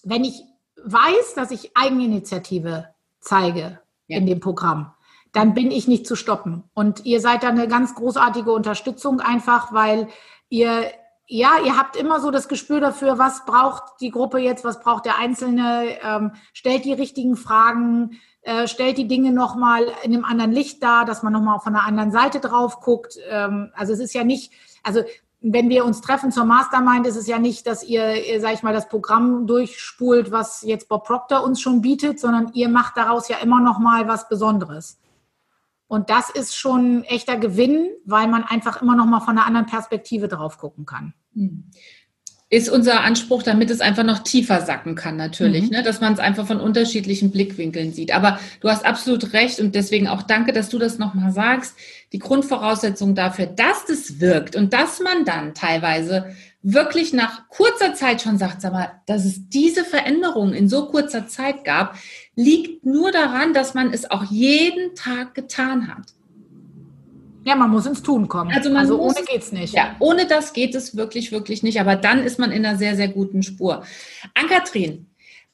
wenn 0.03 0.25
ich 0.25 0.43
weiß, 0.85 1.33
dass 1.35 1.51
ich 1.51 1.75
Eigeninitiative 1.75 2.89
zeige 3.19 3.79
ja. 4.07 4.17
in 4.17 4.25
dem 4.25 4.39
Programm, 4.39 4.93
dann 5.33 5.53
bin 5.53 5.71
ich 5.71 5.87
nicht 5.87 6.07
zu 6.07 6.15
stoppen. 6.15 6.63
Und 6.73 7.05
ihr 7.05 7.19
seid 7.19 7.43
da 7.43 7.49
eine 7.49 7.67
ganz 7.67 7.95
großartige 7.95 8.51
Unterstützung 8.51 9.19
einfach, 9.19 9.73
weil 9.73 10.07
ihr 10.49 10.85
ja, 11.27 11.53
ihr 11.65 11.75
habt 11.75 11.95
immer 11.95 12.19
so 12.19 12.29
das 12.29 12.47
Gespür 12.47 12.79
dafür, 12.79 13.17
was 13.17 13.45
braucht 13.45 13.99
die 13.99 14.11
Gruppe 14.11 14.37
jetzt, 14.37 14.63
was 14.63 14.79
braucht 14.79 15.05
der 15.05 15.17
Einzelne, 15.17 15.97
ähm, 16.03 16.33
stellt 16.53 16.85
die 16.85 16.93
richtigen 16.93 17.35
Fragen, 17.35 18.19
äh, 18.41 18.67
stellt 18.67 18.99
die 18.99 19.07
Dinge 19.07 19.31
nochmal 19.31 19.91
in 20.03 20.13
einem 20.13 20.23
anderen 20.23 20.51
Licht 20.51 20.83
dar, 20.83 21.03
dass 21.03 21.23
man 21.23 21.33
nochmal 21.33 21.59
von 21.59 21.73
der 21.73 21.83
anderen 21.83 22.11
Seite 22.11 22.39
drauf 22.39 22.79
guckt. 22.79 23.17
Ähm, 23.27 23.71
also 23.73 23.93
es 23.93 23.99
ist 23.99 24.13
ja 24.13 24.23
nicht, 24.23 24.53
also 24.83 25.01
wenn 25.47 25.69
wir 25.69 25.85
uns 25.85 26.01
treffen 26.01 26.31
zur 26.31 26.45
Mastermind, 26.45 27.05
ist 27.05 27.17
es 27.17 27.27
ja 27.27 27.37
nicht, 27.37 27.67
dass 27.67 27.83
ihr, 27.83 28.39
sag 28.39 28.53
ich 28.55 28.63
mal, 28.63 28.73
das 28.73 28.89
Programm 28.89 29.45
durchspult, 29.45 30.31
was 30.31 30.63
jetzt 30.63 30.89
Bob 30.89 31.05
Proctor 31.05 31.43
uns 31.43 31.61
schon 31.61 31.81
bietet, 31.81 32.19
sondern 32.19 32.51
ihr 32.53 32.67
macht 32.67 32.97
daraus 32.97 33.27
ja 33.27 33.37
immer 33.37 33.61
noch 33.61 33.77
mal 33.77 34.07
was 34.07 34.27
Besonderes. 34.27 34.99
Und 35.87 36.09
das 36.09 36.31
ist 36.31 36.55
schon 36.55 36.99
ein 36.99 37.03
echter 37.03 37.37
Gewinn, 37.37 37.89
weil 38.05 38.27
man 38.27 38.43
einfach 38.43 38.81
immer 38.81 38.95
noch 38.95 39.05
mal 39.05 39.19
von 39.19 39.37
einer 39.37 39.45
anderen 39.45 39.67
Perspektive 39.67 40.27
drauf 40.27 40.57
gucken 40.57 40.87
kann. 40.87 41.13
Ist 42.51 42.69
unser 42.69 43.01
Anspruch, 43.01 43.41
damit 43.41 43.71
es 43.71 43.81
einfach 43.81 44.03
noch 44.03 44.19
tiefer 44.19 44.61
sacken 44.61 44.93
kann, 44.93 45.17
natürlich, 45.17 45.63
mhm. 45.63 45.77
ne? 45.77 45.83
dass 45.83 45.99
man 45.99 46.13
es 46.13 46.19
einfach 46.19 46.45
von 46.45 46.59
unterschiedlichen 46.59 47.31
Blickwinkeln 47.31 47.91
sieht. 47.91 48.13
Aber 48.13 48.39
du 48.61 48.69
hast 48.69 48.85
absolut 48.85 49.33
recht 49.33 49.59
und 49.59 49.73
deswegen 49.73 50.07
auch 50.07 50.21
danke, 50.21 50.53
dass 50.53 50.69
du 50.69 50.77
das 50.77 50.99
nochmal 50.99 51.31
sagst. 51.31 51.75
Die 52.13 52.19
Grundvoraussetzung 52.19 53.15
dafür, 53.15 53.47
dass 53.47 53.85
das 53.85 54.19
wirkt 54.19 54.55
und 54.55 54.73
dass 54.73 54.99
man 54.99 55.25
dann 55.25 55.55
teilweise 55.55 56.35
wirklich 56.67 57.13
nach 57.13 57.47
kurzer 57.47 57.93
Zeit 57.93 58.23
schon 58.23 58.39
sagt, 58.39 58.61
sag 58.61 58.73
mal, 58.73 58.91
dass 59.05 59.23
es 59.23 59.49
diese 59.49 59.85
Veränderung 59.85 60.53
in 60.53 60.67
so 60.67 60.87
kurzer 60.87 61.27
Zeit 61.27 61.63
gab, 61.63 61.95
liegt 62.35 62.85
nur 62.85 63.11
daran, 63.11 63.53
dass 63.53 63.75
man 63.75 63.93
es 63.93 64.09
auch 64.09 64.23
jeden 64.23 64.95
Tag 64.95 65.35
getan 65.35 65.87
hat. 65.87 66.14
Ja, 67.45 67.55
man 67.55 67.69
muss 67.69 67.85
ins 67.85 68.01
Tun 68.01 68.27
kommen. 68.27 68.51
Also, 68.51 68.75
also 68.75 68.97
muss, 68.97 69.15
ohne 69.15 69.25
geht's 69.25 69.51
nicht. 69.51 69.75
Ja, 69.75 69.95
ohne 69.99 70.25
das 70.25 70.51
geht 70.51 70.73
es 70.73 70.97
wirklich, 70.97 71.31
wirklich 71.31 71.61
nicht. 71.61 71.79
Aber 71.79 71.95
dann 71.95 72.23
ist 72.23 72.39
man 72.39 72.51
in 72.51 72.65
einer 72.65 72.77
sehr, 72.77 72.95
sehr 72.95 73.07
guten 73.07 73.43
Spur. 73.43 73.83
An-Kathrin, 74.33 75.05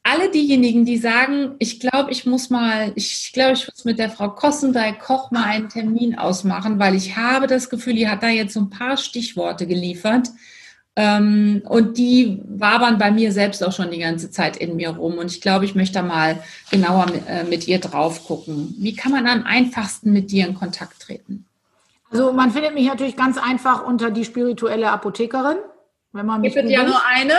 alle 0.02 0.32
diejenigen, 0.32 0.86
die 0.86 0.98
sagen, 0.98 1.56
ich 1.60 1.82
glaube, 1.82 2.12
ich 2.12 2.26
muss 2.26 2.50
mal, 2.50 2.94
ich 2.96 3.32
glaube, 3.34 3.54
ich 3.54 3.68
muss 3.68 3.84
mit 3.84 4.00
der 4.00 4.10
Frau 4.10 4.30
Kossendey-Koch 4.30 5.32
mal 5.32 5.44
einen 5.44 5.68
Termin 5.68 6.18
ausmachen, 6.18 6.80
weil 6.80 6.96
ich 6.96 7.18
habe 7.18 7.46
das 7.48 7.70
Gefühl, 7.70 7.96
die 7.96 8.08
hat 8.08 8.24
da 8.24 8.30
jetzt 8.30 8.54
so 8.54 8.62
ein 8.62 8.70
paar 8.70 8.96
Stichworte 8.96 9.68
geliefert. 9.68 10.30
Ähm, 10.96 11.62
und 11.66 11.98
die 11.98 12.42
wabern 12.46 13.00
bei 13.00 13.12
mir 13.12 13.34
selbst 13.34 13.64
auch 13.66 13.74
schon 13.74 13.92
die 13.92 14.00
ganze 14.00 14.32
Zeit 14.32 14.56
in 14.56 14.78
mir 14.78 14.92
rum. 14.92 15.18
Und 15.18 15.30
ich 15.30 15.42
glaube, 15.42 15.66
ich 15.66 15.76
möchte 15.76 15.96
da 15.96 16.04
mal 16.04 16.42
genauer 16.72 17.08
mit, 17.08 17.24
äh, 17.28 17.44
mit 17.44 17.68
ihr 17.68 17.80
drauf 17.80 18.26
gucken. 18.26 18.76
Wie 18.78 18.96
kann 18.96 19.12
man 19.12 19.28
am 19.28 19.44
einfachsten 19.44 20.14
mit 20.14 20.32
dir 20.32 20.48
in 20.48 20.56
Kontakt 20.56 21.02
treten? 21.02 21.48
Also 22.12 22.34
man 22.34 22.52
findet 22.52 22.74
mich 22.74 22.88
natürlich 22.88 23.16
ganz 23.16 23.38
einfach 23.38 23.86
unter 23.86 24.12
die 24.12 24.26
spirituelle 24.26 24.92
Apothekerin. 24.92 25.58
Wenn 26.12 26.26
man 26.26 26.42
mich 26.42 26.54
gibt 26.54 26.66
es 26.66 26.72
ja 26.72 26.84
nur 26.84 27.02
eine? 27.08 27.34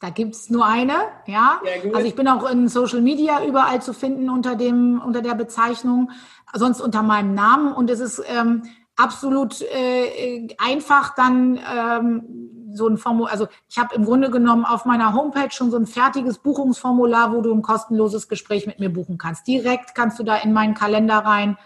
Da 0.00 0.10
gibt 0.10 0.34
es 0.34 0.48
nur 0.48 0.64
eine, 0.64 0.94
ja. 1.26 1.60
Also 1.92 2.06
ich 2.06 2.14
bin 2.14 2.28
auch 2.28 2.48
in 2.48 2.68
Social 2.68 3.00
Media 3.00 3.44
überall 3.44 3.82
zu 3.82 3.92
finden 3.92 4.30
unter 4.30 4.54
dem, 4.54 5.02
unter 5.04 5.22
der 5.22 5.34
Bezeichnung, 5.34 6.10
sonst 6.52 6.80
unter 6.80 7.02
meinem 7.02 7.34
Namen. 7.34 7.72
Und 7.72 7.90
es 7.90 7.98
ist 7.98 8.22
ähm, 8.28 8.62
absolut 8.94 9.60
äh, 9.60 10.48
einfach 10.58 11.16
dann 11.16 11.58
ähm, 11.58 12.68
so 12.74 12.86
ein 12.86 12.96
Formular, 12.96 13.32
also 13.32 13.48
ich 13.68 13.78
habe 13.78 13.94
im 13.94 14.04
Grunde 14.04 14.30
genommen 14.30 14.64
auf 14.64 14.84
meiner 14.84 15.14
Homepage 15.14 15.50
schon 15.50 15.70
so 15.72 15.76
ein 15.76 15.86
fertiges 15.86 16.38
Buchungsformular, 16.38 17.32
wo 17.32 17.40
du 17.40 17.52
ein 17.52 17.62
kostenloses 17.62 18.28
Gespräch 18.28 18.66
mit 18.66 18.78
mir 18.78 18.92
buchen 18.92 19.18
kannst. 19.18 19.48
Direkt 19.48 19.96
kannst 19.96 20.18
du 20.18 20.22
da 20.22 20.36
in 20.36 20.52
meinen 20.52 20.74
Kalender 20.74 21.18
rein 21.18 21.56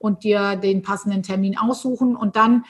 und 0.00 0.24
dir 0.24 0.56
den 0.56 0.82
passenden 0.82 1.22
Termin 1.22 1.56
aussuchen 1.56 2.16
und 2.16 2.34
dann 2.34 2.64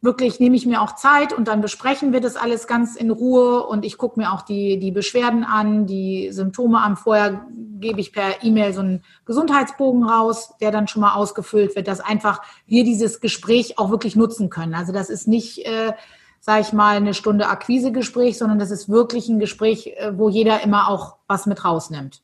wirklich 0.00 0.40
nehme 0.40 0.56
ich 0.56 0.66
mir 0.66 0.80
auch 0.80 0.94
Zeit 0.94 1.32
und 1.32 1.48
dann 1.48 1.60
besprechen 1.60 2.12
wir 2.12 2.20
das 2.20 2.36
alles 2.36 2.66
ganz 2.66 2.96
in 2.96 3.10
Ruhe 3.10 3.66
und 3.66 3.84
ich 3.84 3.98
gucke 3.98 4.20
mir 4.20 4.32
auch 4.32 4.42
die, 4.42 4.78
die 4.78 4.92
Beschwerden 4.92 5.42
an, 5.42 5.86
die 5.86 6.30
Symptome 6.32 6.80
an. 6.80 6.96
Vorher 6.96 7.46
gebe 7.80 8.00
ich 8.00 8.12
per 8.12 8.44
E-Mail 8.44 8.72
so 8.72 8.80
einen 8.80 9.02
Gesundheitsbogen 9.24 10.04
raus, 10.04 10.54
der 10.60 10.70
dann 10.70 10.86
schon 10.86 11.02
mal 11.02 11.14
ausgefüllt 11.14 11.74
wird, 11.74 11.88
dass 11.88 12.00
einfach 12.00 12.40
wir 12.66 12.84
dieses 12.84 13.20
Gespräch 13.20 13.78
auch 13.78 13.90
wirklich 13.90 14.16
nutzen 14.16 14.48
können. 14.48 14.74
Also 14.74 14.92
das 14.92 15.10
ist 15.10 15.26
nicht, 15.26 15.66
äh, 15.66 15.92
sage 16.40 16.60
ich 16.60 16.72
mal, 16.72 16.96
eine 16.96 17.12
Stunde 17.12 17.48
Akquisegespräch, 17.48 18.38
sondern 18.38 18.60
das 18.60 18.70
ist 18.70 18.88
wirklich 18.88 19.28
ein 19.28 19.40
Gespräch, 19.40 19.88
äh, 19.96 20.16
wo 20.16 20.28
jeder 20.28 20.62
immer 20.62 20.88
auch 20.88 21.16
was 21.26 21.46
mit 21.46 21.64
rausnimmt. 21.64 22.22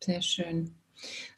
Sehr 0.00 0.20
schön. 0.20 0.74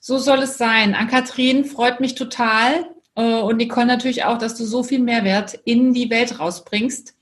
So 0.07 0.19
soll 0.19 0.41
es 0.41 0.59
sein. 0.59 0.95
Ann-Kathrin 0.95 1.65
freut 1.65 1.99
mich 1.99 2.15
total. 2.15 2.91
Äh, 3.15 3.41
und 3.41 3.57
Nicole 3.57 3.87
natürlich 3.87 4.27
auch, 4.27 4.37
dass 4.37 4.55
du 4.55 4.67
so 4.67 4.83
viel 4.83 4.99
Mehrwert 4.99 5.59
in 5.65 5.95
die 5.95 6.11
Welt 6.11 6.39
rausbringst. 6.39 7.15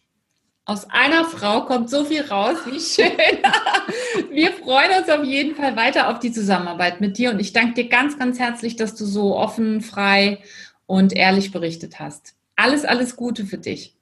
Aus 0.65 0.91
einer 0.91 1.25
Frau 1.25 1.65
kommt 1.65 1.91
so 1.91 2.05
viel 2.05 2.23
raus, 2.23 2.57
wie 2.67 2.81
schön. 2.81 3.13
Wir 4.33 4.51
freuen 4.55 4.99
uns 4.99 5.09
auf 5.09 5.23
jeden 5.23 5.55
Fall 5.55 5.77
weiter 5.77 6.09
auf 6.09 6.19
die 6.19 6.33
Zusammenarbeit 6.33 7.01
mit 7.01 7.19
dir 7.19 7.31
und 7.31 7.39
ich 7.39 7.53
danke 7.53 7.75
dir 7.75 7.89
ganz, 7.89 8.19
ganz 8.19 8.41
herzlich, 8.41 8.75
dass 8.75 8.97
du 8.97 9.05
so 9.05 9.37
offen, 9.37 9.81
frei 9.81 10.43
und 10.87 11.13
ehrlich 11.13 11.53
berichtet 11.53 12.01
hast. 12.01 12.35
Alles, 12.57 12.85
alles 12.85 13.15
Gute 13.15 13.47
für 13.47 13.59
dich. 13.59 13.95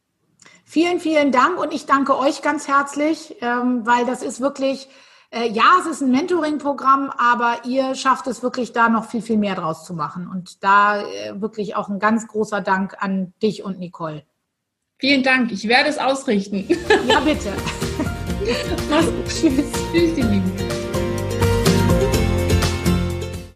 Vielen, 0.64 1.01
vielen 1.01 1.33
Dank 1.33 1.61
und 1.61 1.74
ich 1.74 1.85
danke 1.85 2.16
euch 2.16 2.41
ganz 2.41 2.66
herzlich, 2.66 3.37
ähm, 3.43 3.85
weil 3.85 4.07
das 4.07 4.22
ist 4.22 4.41
wirklich 4.41 4.89
äh, 5.31 5.49
ja, 5.49 5.78
es 5.81 5.87
ist 5.87 6.01
ein 6.03 6.11
Mentoring-Programm, 6.11 7.11
aber 7.16 7.64
ihr 7.64 7.95
schafft 7.95 8.26
es 8.26 8.43
wirklich 8.43 8.72
da 8.72 8.89
noch 8.89 9.05
viel, 9.05 9.22
viel 9.22 9.37
mehr 9.37 9.55
draus 9.55 9.85
zu 9.85 9.95
machen. 9.95 10.28
Und 10.28 10.64
da 10.64 11.01
äh, 11.01 11.41
wirklich 11.41 11.76
auch 11.76 11.89
ein 11.89 11.99
ganz 11.99 12.26
großer 12.26 12.61
Dank 12.61 12.97
an 12.99 13.33
dich 13.43 13.62
und 13.62 13.78
Nicole. 13.78 14.24
Vielen 14.99 15.22
Dank. 15.22 15.51
Ich 15.53 15.66
werde 15.68 15.89
es 15.89 15.99
ausrichten. 15.99 16.66
Ja, 17.07 17.20
bitte. 17.20 17.53
Mach's 18.91 19.07
gut. 19.07 19.26
Tschüss. 19.26 19.64
Tschüss, 19.93 20.18
ihr 20.18 20.24
Lieben. 20.24 20.80